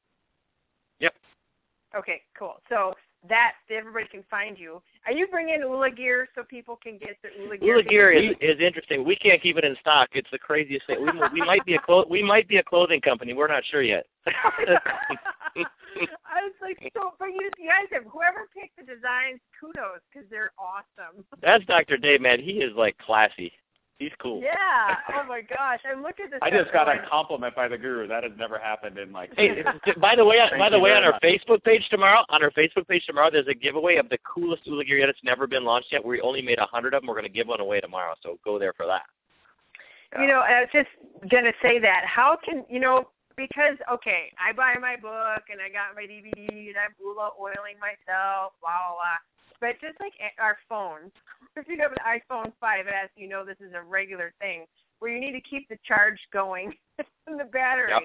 Yep. 1.01 1.15
Okay, 1.97 2.23
cool. 2.39 2.57
So 2.69 2.95
that 3.29 3.53
everybody 3.71 4.07
can 4.09 4.25
find 4.31 4.59
you. 4.59 4.81
Are 5.07 5.13
you 5.13 5.27
bringing 5.27 5.63
Oola 5.63 5.91
gear 5.91 6.29
so 6.35 6.43
people 6.43 6.77
can 6.83 6.99
get 6.99 7.17
the 7.23 7.29
Oola 7.43 7.59
gear? 7.59 7.75
Oola 7.75 7.83
gear 7.83 8.13
is 8.13 8.35
is 8.41 8.61
interesting. 8.61 9.05
We 9.05 9.17
can't 9.17 9.41
keep 9.43 9.57
it 9.57 9.65
in 9.65 9.77
stock. 9.81 10.11
It's 10.13 10.31
the 10.31 10.39
craziest 10.39 10.87
thing. 10.87 11.01
We, 11.01 11.41
we 11.41 11.47
might 11.47 11.65
be 11.65 11.75
a 11.75 11.79
clo- 11.81 12.07
we 12.09 12.23
might 12.23 12.49
be 12.49 12.57
a 12.59 12.63
clothing 12.63 13.01
company. 13.01 13.33
We're 13.33 13.49
not 13.49 13.65
sure 13.71 13.83
yet. 13.83 14.07
I 15.57 16.43
was 16.43 16.53
like, 16.61 16.93
so, 16.95 17.13
but 17.19 17.27
you, 17.27 17.51
you 17.59 17.69
guys 17.69 17.89
have 17.93 18.05
whoever 18.05 18.49
picked 18.55 18.77
the 18.77 18.83
designs, 18.83 19.41
kudos 19.59 20.01
because 20.13 20.29
they're 20.31 20.53
awesome. 20.59 21.25
That's 21.41 21.65
Dr. 21.65 21.97
Dave, 21.97 22.21
man. 22.21 22.41
He 22.41 22.53
is 22.53 22.75
like 22.77 22.97
classy. 22.99 23.53
He's 23.99 24.13
cool. 24.21 24.43
Yeah. 24.43 24.97
Oh 25.15 25.27
my 25.27 25.41
gosh. 25.41 25.81
I'm 25.91 26.03
looking 26.03 26.27
at 26.27 26.33
this. 26.33 26.41
I 26.43 26.51
just 26.51 26.71
got 26.71 26.87
a 26.87 27.07
compliment 27.09 27.57
by 27.57 27.67
the 27.67 27.79
guru. 27.79 28.07
That 28.07 28.25
has 28.25 28.33
never 28.39 28.59
happened 28.59 28.99
in 28.99 29.11
like. 29.11 29.33
Hey, 29.37 29.63
by 30.01 30.15
the 30.15 30.25
way, 30.25 30.39
by 30.59 30.69
the 30.69 30.79
way, 30.79 30.93
on 30.93 31.03
our 31.03 31.13
much. 31.13 31.23
Facebook 31.23 31.65
page 31.65 31.83
tomorrow, 31.89 32.23
on 32.29 32.43
our 32.43 32.51
Facebook 32.51 32.87
page 32.89 33.07
tomorrow, 33.07 33.31
there's 33.31 33.49
a 33.49 33.55
giveaway 33.55 33.97
of 33.97 34.11
the 34.11 34.19
coolest 34.19 34.69
Oola 34.69 34.85
gear 34.85 34.99
yet. 34.99 35.09
It's 35.09 35.25
never 35.25 35.47
been 35.47 35.65
launched 35.65 35.89
yet. 35.93 36.05
We 36.05 36.21
only 36.21 36.43
made 36.43 36.59
a 36.59 36.67
hundred 36.67 36.93
of 36.93 37.01
them. 37.01 37.09
We're 37.09 37.15
going 37.15 37.25
to 37.25 37.31
give 37.31 37.49
one 37.49 37.61
away 37.61 37.81
tomorrow. 37.81 38.15
So 38.23 38.39
go 38.45 38.59
there 38.59 38.75
for 38.75 38.87
that. 38.87 39.03
You 40.21 40.29
know, 40.29 40.41
I 40.41 40.61
was 40.61 40.69
just 40.73 40.89
gonna 41.31 41.53
say 41.63 41.79
that. 41.81 42.05
How 42.07 42.37
can 42.43 42.65
you 42.69 42.81
know? 42.81 43.09
Because 43.37 43.77
okay, 43.93 44.33
I 44.41 44.53
buy 44.53 44.77
my 44.81 44.97
book 44.97 45.45
and 45.53 45.61
I 45.61 45.69
got 45.69 45.95
my 45.95 46.05
DVD 46.09 46.49
and 46.49 46.77
I'm 46.77 46.95
Oola 47.05 47.31
oiling 47.41 47.77
myself, 47.81 48.53
blah 48.61 48.77
blah 48.77 48.97
blah. 48.97 49.21
But 49.61 49.81
just 49.81 49.99
like 50.01 50.13
our 50.39 50.59
phones, 50.69 51.13
if 51.57 51.67
you 51.69 51.79
have 51.81 51.93
an 51.93 52.05
iPhone 52.05 52.53
5S, 52.63 53.09
you 53.17 53.29
know 53.29 53.45
this 53.45 53.57
is 53.61 53.73
a 53.75 53.83
regular 53.83 54.33
thing. 54.41 54.67
where 54.99 55.13
you 55.13 55.21
need 55.21 55.33
to 55.33 55.41
keep 55.41 55.69
the 55.69 55.79
charge 55.87 56.19
going 56.33 56.73
in 57.29 57.37
the 57.37 57.45
battery. 57.45 57.91
Yep. 57.91 58.03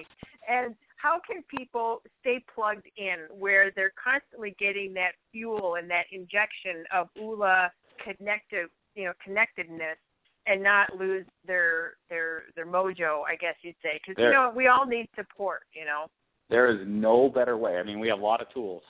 And 0.48 0.74
how 0.96 1.20
can 1.26 1.42
people 1.48 2.02
stay 2.20 2.44
plugged 2.54 2.86
in 2.96 3.26
where 3.38 3.72
they're 3.74 3.92
constantly 4.02 4.54
getting 4.58 4.94
that 4.94 5.12
fuel 5.30 5.76
and 5.76 5.90
that 5.90 6.04
injection 6.12 6.84
of 6.94 7.08
Oola 7.18 7.70
connected, 8.02 8.68
you 8.94 9.04
know, 9.04 9.12
connectedness 9.24 9.98
and 10.46 10.62
not 10.62 10.96
lose 10.96 11.24
their 11.46 11.94
their 12.08 12.44
their 12.56 12.66
mojo, 12.66 13.22
I 13.28 13.36
guess 13.36 13.54
you'd 13.62 13.76
say, 13.82 14.00
because 14.04 14.20
you 14.20 14.30
know 14.30 14.52
we 14.54 14.66
all 14.66 14.86
need 14.86 15.08
support, 15.14 15.62
you 15.72 15.84
know. 15.84 16.06
There 16.50 16.66
is 16.66 16.80
no 16.86 17.28
better 17.28 17.56
way. 17.56 17.76
I 17.76 17.82
mean, 17.82 18.00
we 18.00 18.08
have 18.08 18.18
a 18.18 18.22
lot 18.22 18.40
of 18.42 18.52
tools, 18.52 18.82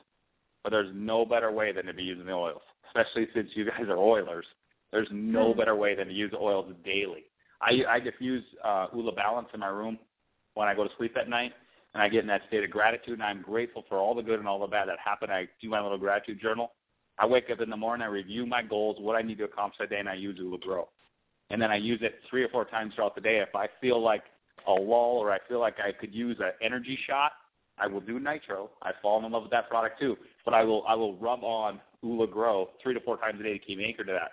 but 0.62 0.70
there's 0.70 0.90
no 0.94 1.24
better 1.24 1.50
way 1.50 1.72
than 1.72 1.86
to 1.86 1.92
be 1.94 2.02
using 2.02 2.26
the 2.26 2.32
oils, 2.32 2.62
especially 2.86 3.28
since 3.34 3.50
you 3.54 3.64
guys 3.64 3.88
are 3.88 3.98
oilers. 3.98 4.46
There's 4.90 5.08
no 5.10 5.52
Hmm. 5.52 5.58
better 5.58 5.74
way 5.74 5.94
than 5.94 6.08
to 6.08 6.12
use 6.14 6.32
oils 6.34 6.72
daily. 6.84 7.24
I 7.60 7.84
I 7.88 8.00
diffuse 8.00 8.44
uh, 8.64 8.88
Oola 8.94 9.12
Balance 9.12 9.48
in 9.54 9.60
my 9.60 9.68
room 9.68 9.98
when 10.54 10.68
I 10.68 10.74
go 10.74 10.84
to 10.86 10.94
sleep 10.96 11.16
at 11.16 11.28
night, 11.28 11.54
and 11.94 12.02
I 12.02 12.08
get 12.08 12.20
in 12.20 12.26
that 12.26 12.42
state 12.48 12.64
of 12.64 12.70
gratitude, 12.70 13.14
and 13.14 13.22
I'm 13.22 13.40
grateful 13.42 13.84
for 13.88 13.98
all 13.98 14.14
the 14.14 14.22
good 14.22 14.38
and 14.38 14.48
all 14.48 14.58
the 14.58 14.66
bad 14.66 14.88
that 14.88 14.98
happened. 14.98 15.32
I 15.32 15.48
do 15.60 15.68
my 15.70 15.80
little 15.80 15.98
gratitude 15.98 16.40
journal. 16.40 16.72
I 17.18 17.26
wake 17.26 17.50
up 17.50 17.60
in 17.60 17.70
the 17.70 17.76
morning, 17.76 18.04
I 18.04 18.08
review 18.08 18.46
my 18.46 18.62
goals, 18.62 18.96
what 18.98 19.16
I 19.16 19.22
need 19.22 19.38
to 19.38 19.44
accomplish 19.44 19.78
that 19.78 19.90
day, 19.90 20.00
and 20.00 20.08
I 20.08 20.14
use 20.14 20.38
Oola 20.40 20.58
Grow. 20.58 20.88
And 21.50 21.60
then 21.60 21.70
I 21.70 21.76
use 21.76 22.00
it 22.02 22.20
three 22.28 22.42
or 22.42 22.48
four 22.48 22.64
times 22.64 22.94
throughout 22.94 23.14
the 23.14 23.20
day. 23.20 23.38
If 23.38 23.54
I 23.54 23.68
feel 23.80 24.00
like 24.02 24.24
a 24.66 24.72
lull 24.72 25.18
or 25.18 25.30
I 25.30 25.38
feel 25.48 25.60
like 25.60 25.76
I 25.78 25.92
could 25.92 26.14
use 26.14 26.38
an 26.40 26.52
energy 26.62 26.98
shot, 27.06 27.32
I 27.78 27.86
will 27.86 28.00
do 28.00 28.20
nitro. 28.20 28.70
I've 28.82 28.94
fallen 29.02 29.24
in 29.24 29.32
love 29.32 29.42
with 29.42 29.50
that 29.52 29.68
product 29.68 30.00
too. 30.00 30.16
But 30.44 30.54
I 30.54 30.64
will 30.64 30.84
I 30.86 30.94
will 30.94 31.16
rub 31.16 31.42
on 31.42 31.80
Oola 32.04 32.26
Grow 32.26 32.70
three 32.82 32.94
to 32.94 33.00
four 33.00 33.16
times 33.16 33.40
a 33.40 33.42
day 33.42 33.52
to 33.52 33.58
keep 33.58 33.78
me 33.78 33.84
anchored 33.84 34.06
to 34.08 34.12
that. 34.12 34.32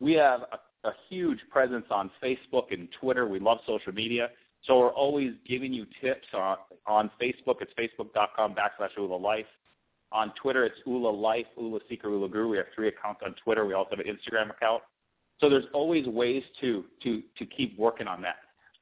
We 0.00 0.12
have 0.14 0.42
a, 0.52 0.88
a 0.88 0.92
huge 1.08 1.40
presence 1.50 1.86
on 1.90 2.10
Facebook 2.22 2.72
and 2.72 2.88
Twitter. 3.00 3.26
We 3.26 3.40
love 3.40 3.58
social 3.66 3.92
media. 3.92 4.28
So 4.64 4.78
we're 4.78 4.92
always 4.92 5.32
giving 5.46 5.72
you 5.72 5.86
tips 6.00 6.26
on 6.34 6.56
on 6.86 7.10
Facebook. 7.20 7.56
It's 7.60 7.72
facebook.com 7.78 8.54
backslash 8.54 8.98
Oola 8.98 9.16
Life. 9.16 9.46
On 10.10 10.32
Twitter, 10.40 10.64
it's 10.64 10.78
Oola 10.86 11.10
Life, 11.10 11.46
Oola 11.60 11.80
Seeker, 11.88 12.08
Oola 12.08 12.28
Guru. 12.28 12.48
We 12.48 12.56
have 12.56 12.66
three 12.74 12.88
accounts 12.88 13.20
on 13.24 13.34
Twitter. 13.44 13.66
We 13.66 13.74
also 13.74 13.90
have 13.90 14.00
an 14.00 14.06
Instagram 14.06 14.50
account. 14.50 14.82
So 15.40 15.50
there's 15.50 15.66
always 15.72 16.06
ways 16.06 16.42
to 16.60 16.84
to 17.02 17.22
to 17.38 17.46
keep 17.46 17.78
working 17.78 18.06
on 18.06 18.22
that. 18.22 18.36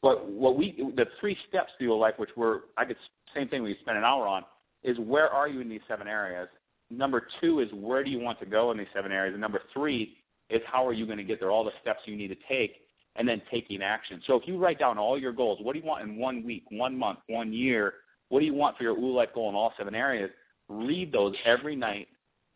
But 0.07 0.31
what 0.31 0.57
we 0.57 0.93
the 0.95 1.09
three 1.19 1.37
steps 1.49 1.73
to 1.79 1.85
your 1.85 1.99
life, 1.99 2.15
which 2.17 2.31
were 2.37 2.67
I 2.77 2.85
could 2.85 2.97
same 3.35 3.49
thing 3.49 3.65
we 3.65 3.77
spent 3.81 3.99
an 3.99 4.05
hour 4.05 4.29
on, 4.29 4.45
is 4.85 4.97
where 5.01 5.29
are 5.29 5.49
you 5.49 5.61
in 5.61 5.69
these 5.69 5.81
seven 5.89 6.07
areas? 6.07 6.49
Number 6.91 7.27
two 7.41 7.59
is 7.59 7.69
where 7.73 8.05
do 8.05 8.11
you 8.11 8.21
want 8.21 8.39
to 8.39 8.47
go 8.47 8.71
in 8.71 8.79
these 8.79 8.87
seven 8.95 9.11
areas, 9.11 9.33
and 9.33 9.41
number 9.41 9.63
three 9.75 10.19
is 10.49 10.63
how 10.65 10.87
are 10.87 10.93
you 10.93 11.07
going 11.07 11.19
to 11.19 11.25
get 11.25 11.41
there? 11.41 11.51
All 11.51 11.65
the 11.65 11.73
steps 11.83 12.03
you 12.05 12.15
need 12.15 12.29
to 12.29 12.37
take, 12.49 12.83
and 13.17 13.29
then 13.29 13.43
taking 13.51 13.83
action. 13.83 14.23
So 14.29 14.37
if 14.37 14.47
you 14.47 14.59
write 14.59 14.79
down 14.79 14.97
all 14.97 15.19
your 15.19 15.33
goals, 15.33 15.59
what 15.61 15.73
do 15.73 15.81
you 15.81 15.85
want 15.85 16.09
in 16.09 16.19
one 16.19 16.45
week, 16.45 16.63
one 16.69 16.97
month, 16.97 17.19
one 17.27 17.53
year? 17.53 17.95
What 18.29 18.39
do 18.39 18.47
you 18.47 18.55
want 18.55 18.77
for 18.77 18.85
your 18.85 18.97
Oola 18.97 19.13
life 19.13 19.31
goal 19.35 19.49
in 19.49 19.57
all 19.57 19.73
seven 19.77 19.97
areas? 19.97 20.31
Read 20.69 21.11
those 21.11 21.35
every 21.45 21.75
night. 21.75 22.07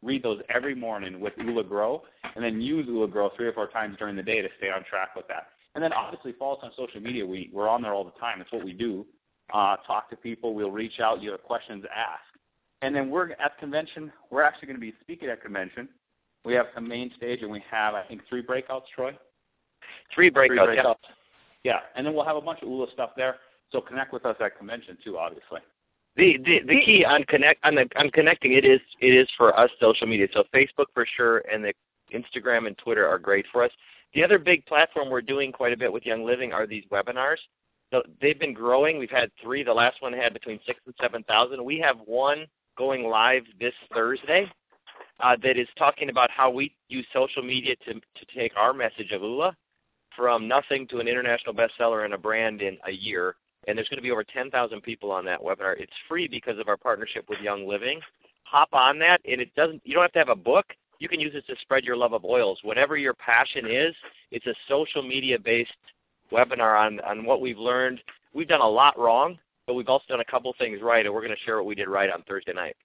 Read 0.03 0.23
those 0.23 0.41
every 0.55 0.77
morning 0.77 1.19
with 1.19 1.33
Oola 1.41 1.65
Grow, 1.65 2.05
and 2.37 2.45
then 2.45 2.61
use 2.61 2.87
Oola 2.89 3.09
Grow 3.09 3.31
three 3.37 3.49
or 3.49 3.53
four 3.53 3.67
times 3.67 3.97
during 3.99 4.15
the 4.15 4.23
day 4.23 4.41
to 4.41 4.49
stay 4.59 4.71
on 4.71 4.85
track 4.85 5.17
with 5.17 5.27
that. 5.27 5.49
And 5.75 5.85
then 5.85 5.93
obviously 5.93 6.33
follow 6.33 6.57
us 6.57 6.61
on 6.63 6.71
social 6.77 7.01
media. 7.01 7.25
We 7.25 7.51
we're 7.53 7.69
on 7.69 7.83
there 7.83 7.95
all 7.95 8.05
the 8.05 8.19
time. 8.19 8.41
It's 8.41 8.51
what 8.53 8.65
we 8.65 8.73
do. 8.73 9.07
Uh, 9.53 9.77
talk 9.87 10.11
to 10.11 10.17
people. 10.17 10.55
We'll 10.55 10.71
reach 10.71 11.01
out. 11.01 11.23
You 11.23 11.31
have 11.33 11.43
questions, 11.43 11.85
ask. 11.95 12.23
And 12.83 12.95
then 12.95 13.11
we're 13.11 13.33
at 13.33 13.59
convention. 13.59 14.13
We're 14.31 14.43
actually 14.43 14.67
going 14.67 14.81
to 14.81 14.81
be 14.81 14.95
speaking 15.01 15.29
at 15.29 15.43
convention. 15.43 15.89
We 16.45 16.55
have 16.55 16.67
a 16.77 16.81
main 16.81 17.13
stage, 17.17 17.43
and 17.43 17.51
we 17.51 17.63
have 17.71 17.95
I 17.95 18.03
think 18.05 18.23
three 18.29 18.43
breakouts. 18.43 18.85
Troy. 18.95 19.17
Three 20.15 20.31
breakouts. 20.31 20.67
Three 20.67 20.77
yeah. 20.77 20.95
Yeah, 21.63 21.81
and 21.95 22.07
then 22.07 22.15
we'll 22.15 22.25
have 22.25 22.37
a 22.37 22.41
bunch 22.41 22.63
of 22.63 22.69
Oola 22.69 22.87
stuff 22.93 23.11
there. 23.17 23.37
So 23.71 23.81
connect 23.81 24.13
with 24.13 24.25
us 24.25 24.37
at 24.41 24.57
convention 24.57 24.97
too, 25.05 25.19
obviously. 25.19 25.61
The 26.17 26.39
the 26.45 26.61
the 26.67 26.81
key 26.81 27.05
on 27.05 27.25
connect 27.25 27.65
on 27.65 27.75
the 27.77 27.89
on 27.97 28.11
connecting 28.11 28.55
it 28.55 28.65
is 28.65 28.81
it 29.01 29.15
is 29.15 29.29
for 29.37 29.59
us 29.59 29.71
social 29.79 30.07
media. 30.07 30.27
So 30.33 30.45
Facebook 30.55 30.87
for 30.95 31.07
sure, 31.17 31.39
and 31.53 31.65
the 31.65 31.73
Instagram 32.13 32.67
and 32.67 32.77
Twitter 32.79 33.07
are 33.07 33.19
great 33.19 33.47
for 33.53 33.63
us. 33.63 33.71
The 34.15 34.25
other 34.25 34.39
big 34.39 34.67
platform 34.67 35.09
we're 35.09 35.23
doing 35.23 35.53
quite 35.53 35.73
a 35.73 35.77
bit 35.77 35.93
with 35.93 36.05
Young 36.05 36.25
Living 36.25 36.53
are 36.53 36.67
these 36.67 36.85
webinars. 36.91 37.39
So 37.93 38.03
they've 38.21 38.39
been 38.39 38.55
growing. 38.55 38.99
We've 38.99 39.11
had 39.11 39.31
three. 39.43 39.63
The 39.63 39.73
last 39.73 40.01
one 40.01 40.13
had 40.13 40.33
between 40.33 40.61
six 40.67 40.81
and 40.87 40.95
seven 41.01 41.23
thousand. 41.25 41.65
We 41.65 41.79
have 41.81 41.99
one 42.05 42.47
going 42.79 43.05
live 43.05 43.43
this 43.59 43.75
Thursday 43.93 44.51
uh, 45.21 45.37
that 45.43 45.59
is 45.59 45.69
talking 45.77 46.09
about 46.09 46.31
how 46.31 46.51
we 46.51 46.75
use 46.89 47.07
social 47.13 47.43
media 47.43 47.75
to 47.87 47.95
to 47.95 48.27
take 48.35 48.53
our 48.57 48.73
message 48.73 49.11
of 49.13 49.23
Oola 49.23 49.57
from 50.17 50.47
nothing 50.49 50.87
to 50.89 50.99
an 50.99 51.09
international 51.09 51.55
bestseller 51.55 52.05
and 52.05 52.15
a 52.15 52.19
brand 52.19 52.63
in 52.63 52.79
a 52.87 52.93
year 52.93 53.37
and 53.67 53.77
there's 53.77 53.89
going 53.89 53.99
to 53.99 54.03
be 54.03 54.11
over 54.11 54.25
10,000 54.25 54.81
people 54.83 55.11
on 55.11 55.25
that 55.27 55.41
webinar. 55.41 55.79
It's 55.79 55.93
free 56.09 56.29
because 56.29 56.59
of 56.59 56.69
our 56.69 56.77
partnership 56.77 57.27
with 57.29 57.41
Young 57.41 57.69
Living. 57.69 58.01
Hop 58.45 58.71
on 58.73 58.99
that, 59.01 59.21
and 59.31 59.41
it 59.41 59.55
doesn't. 59.55 59.83
You 59.85 59.95
don't 59.95 60.03
have 60.03 60.13
to 60.13 60.19
have 60.19 60.29
a 60.29 60.35
book. 60.35 60.67
You 61.01 61.09
can 61.09 61.19
use 61.19 61.33
it 61.35 61.45
to 61.47 61.57
spread 61.63 61.83
your 61.85 61.97
love 61.97 62.13
of 62.13 62.25
oils. 62.27 62.59
Whatever 62.63 62.97
your 62.99 63.15
passion 63.15 63.67
is, 63.67 63.95
it's 64.31 64.47
a 64.47 64.55
social 64.69 65.03
media 65.03 65.37
based 65.39 65.73
webinar 66.31 66.79
on 66.79 67.01
on 67.01 67.25
what 67.25 67.41
we've 67.41 67.59
learned. 67.59 68.01
We've 68.35 68.47
done 68.47 68.61
a 68.61 68.69
lot 68.69 68.97
wrong, 68.99 69.39
but 69.67 69.75
we've 69.75 69.89
also 69.89 70.05
done 70.09 70.21
a 70.21 70.25
couple 70.25 70.55
things 70.59 70.81
right, 70.83 71.05
and 71.05 71.13
we're 71.13 71.23
going 71.23 71.35
to 71.35 71.41
share 71.45 71.57
what 71.57 71.67
we 71.67 71.75
did 71.75 71.89
right 71.89 72.09
on 72.11 72.23
Thursday 72.29 72.53
night. 72.53 72.77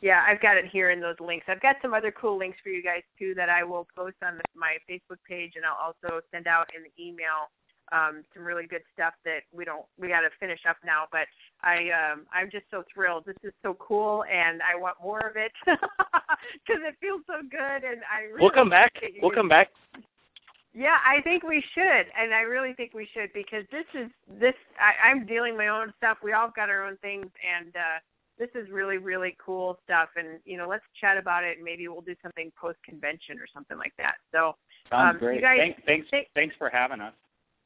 Yeah, 0.00 0.24
I've 0.26 0.42
got 0.42 0.56
it 0.56 0.64
here 0.66 0.90
in 0.90 1.00
those 1.00 1.14
links. 1.20 1.46
I've 1.48 1.62
got 1.62 1.76
some 1.80 1.94
other 1.94 2.10
cool 2.10 2.36
links 2.36 2.58
for 2.62 2.70
you 2.70 2.82
guys 2.82 3.02
too 3.16 3.34
that 3.36 3.48
I 3.48 3.62
will 3.62 3.86
post 3.94 4.16
on 4.26 4.36
the, 4.36 4.42
my 4.54 4.76
Facebook 4.90 5.18
page, 5.28 5.52
and 5.54 5.64
I'll 5.64 5.94
also 5.94 6.20
send 6.32 6.48
out 6.48 6.66
in 6.74 6.82
the 6.82 6.90
email 7.00 7.50
um, 7.92 8.24
some 8.34 8.44
really 8.44 8.66
good 8.66 8.82
stuff 8.92 9.14
that 9.24 9.40
we 9.52 9.64
don't 9.64 9.84
we 9.98 10.08
got 10.08 10.20
to 10.22 10.30
finish 10.40 10.60
up 10.68 10.76
now. 10.84 11.04
But 11.12 11.28
I 11.62 11.90
um, 11.90 12.26
I'm 12.32 12.50
just 12.50 12.64
so 12.70 12.82
thrilled. 12.92 13.24
This 13.26 13.36
is 13.44 13.52
so 13.62 13.76
cool, 13.78 14.24
and 14.24 14.60
I 14.62 14.78
want 14.78 14.96
more 15.00 15.20
of 15.20 15.36
it 15.36 15.52
because 15.66 16.82
it 16.82 16.96
feels 17.00 17.22
so 17.28 17.42
good. 17.48 17.84
And 17.84 18.02
I 18.10 18.24
really 18.24 18.40
We'll 18.40 18.50
come 18.50 18.70
back. 18.70 18.92
We'll 19.20 19.30
come 19.30 19.48
back. 19.48 19.68
Yeah, 20.74 20.96
I 21.06 21.20
think 21.20 21.42
we 21.42 21.62
should, 21.74 22.06
and 22.18 22.34
I 22.34 22.40
really 22.42 22.72
think 22.72 22.94
we 22.94 23.06
should 23.12 23.30
because 23.34 23.64
this 23.70 23.84
is 23.94 24.08
this. 24.40 24.54
I, 24.80 25.10
I'm 25.10 25.26
dealing 25.26 25.56
my 25.56 25.68
own 25.68 25.92
stuff. 25.98 26.18
We 26.22 26.32
all 26.32 26.50
got 26.54 26.70
our 26.70 26.86
own 26.86 26.96
things, 26.98 27.26
and 27.46 27.76
uh, 27.76 27.98
this 28.38 28.48
is 28.54 28.70
really 28.70 28.96
really 28.96 29.36
cool 29.44 29.78
stuff. 29.84 30.08
And 30.16 30.38
you 30.46 30.56
know, 30.56 30.66
let's 30.66 30.84
chat 30.98 31.18
about 31.18 31.44
it, 31.44 31.56
and 31.58 31.64
maybe 31.64 31.86
we'll 31.88 32.00
do 32.00 32.14
something 32.22 32.50
post 32.58 32.78
convention 32.84 33.38
or 33.38 33.46
something 33.52 33.76
like 33.76 33.92
that. 33.98 34.14
So, 34.32 34.56
Sounds 34.88 35.14
Um, 35.14 35.18
great. 35.18 35.36
you 35.36 35.40
guys- 35.42 35.58
thanks, 35.58 35.82
thanks, 35.86 36.08
thank- 36.10 36.28
thanks 36.34 36.56
for 36.56 36.70
having 36.70 37.00
us. 37.00 37.14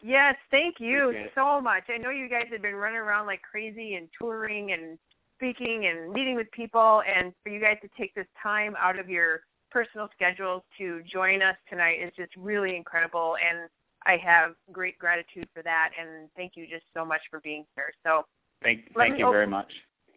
yes, 0.00 0.36
thank 0.50 0.80
you 0.80 1.28
so 1.34 1.60
much. 1.60 1.84
I 1.88 1.98
know 1.98 2.10
you 2.10 2.28
guys 2.28 2.48
have 2.50 2.62
been 2.62 2.74
running 2.74 2.98
around 2.98 3.26
like 3.26 3.40
crazy 3.42 3.94
and 3.94 4.08
touring 4.18 4.72
and 4.72 4.98
speaking 5.36 5.86
and 5.86 6.12
meeting 6.12 6.34
with 6.34 6.50
people, 6.50 7.02
and 7.06 7.32
for 7.44 7.50
you 7.50 7.60
guys 7.60 7.78
to 7.82 7.88
take 7.96 8.14
this 8.14 8.26
time 8.42 8.74
out 8.80 8.98
of 8.98 9.08
your 9.08 9.42
personal 9.76 10.08
schedules 10.14 10.62
to 10.78 11.02
join 11.02 11.42
us 11.42 11.54
tonight 11.68 11.98
is 12.02 12.10
just 12.16 12.34
really 12.34 12.74
incredible. 12.76 13.36
And 13.36 13.68
I 14.06 14.16
have 14.24 14.54
great 14.72 14.98
gratitude 14.98 15.46
for 15.52 15.62
that, 15.64 15.90
and 16.00 16.30
thank 16.34 16.52
you 16.54 16.64
just 16.66 16.84
so 16.94 17.04
much 17.04 17.20
for 17.30 17.40
being 17.40 17.66
here. 17.76 17.92
So, 18.02 18.24
Thank, 18.62 18.90
thank 18.96 19.18
you 19.18 19.26
op- 19.26 19.34
very 19.34 19.46
much. 19.46 19.70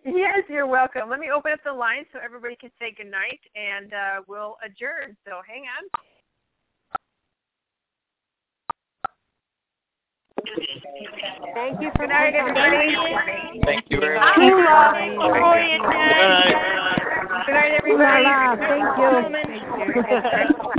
yes, 0.05 0.47
you're 0.47 0.65
welcome. 0.65 1.09
Let 1.09 1.19
me 1.19 1.27
open 1.35 1.51
up 1.51 1.59
the 1.65 1.73
line 1.73 2.05
so 2.13 2.19
everybody 2.23 2.55
can 2.55 2.71
say 2.79 2.95
goodnight, 2.95 3.41
and 3.53 3.91
uh, 3.91 4.21
we'll 4.29 4.55
adjourn. 4.63 5.17
So, 5.27 5.41
hang 5.45 5.65
on. 5.67 5.83
Thank 11.53 11.81
you 11.81 11.91
for 11.97 12.07
Good 12.07 12.15
night, 12.15 12.33
everybody. 12.33 12.95
Thank 13.65 13.91
you 13.91 13.99
very 13.99 14.19
much. 14.19 14.35
Good 14.35 14.55
Good 17.29 17.53
night, 17.53 17.73
everybody. 17.77 18.25
Thank 18.57 18.97
you. 18.97 19.11
Thank 19.45 20.57
you. 20.57 20.71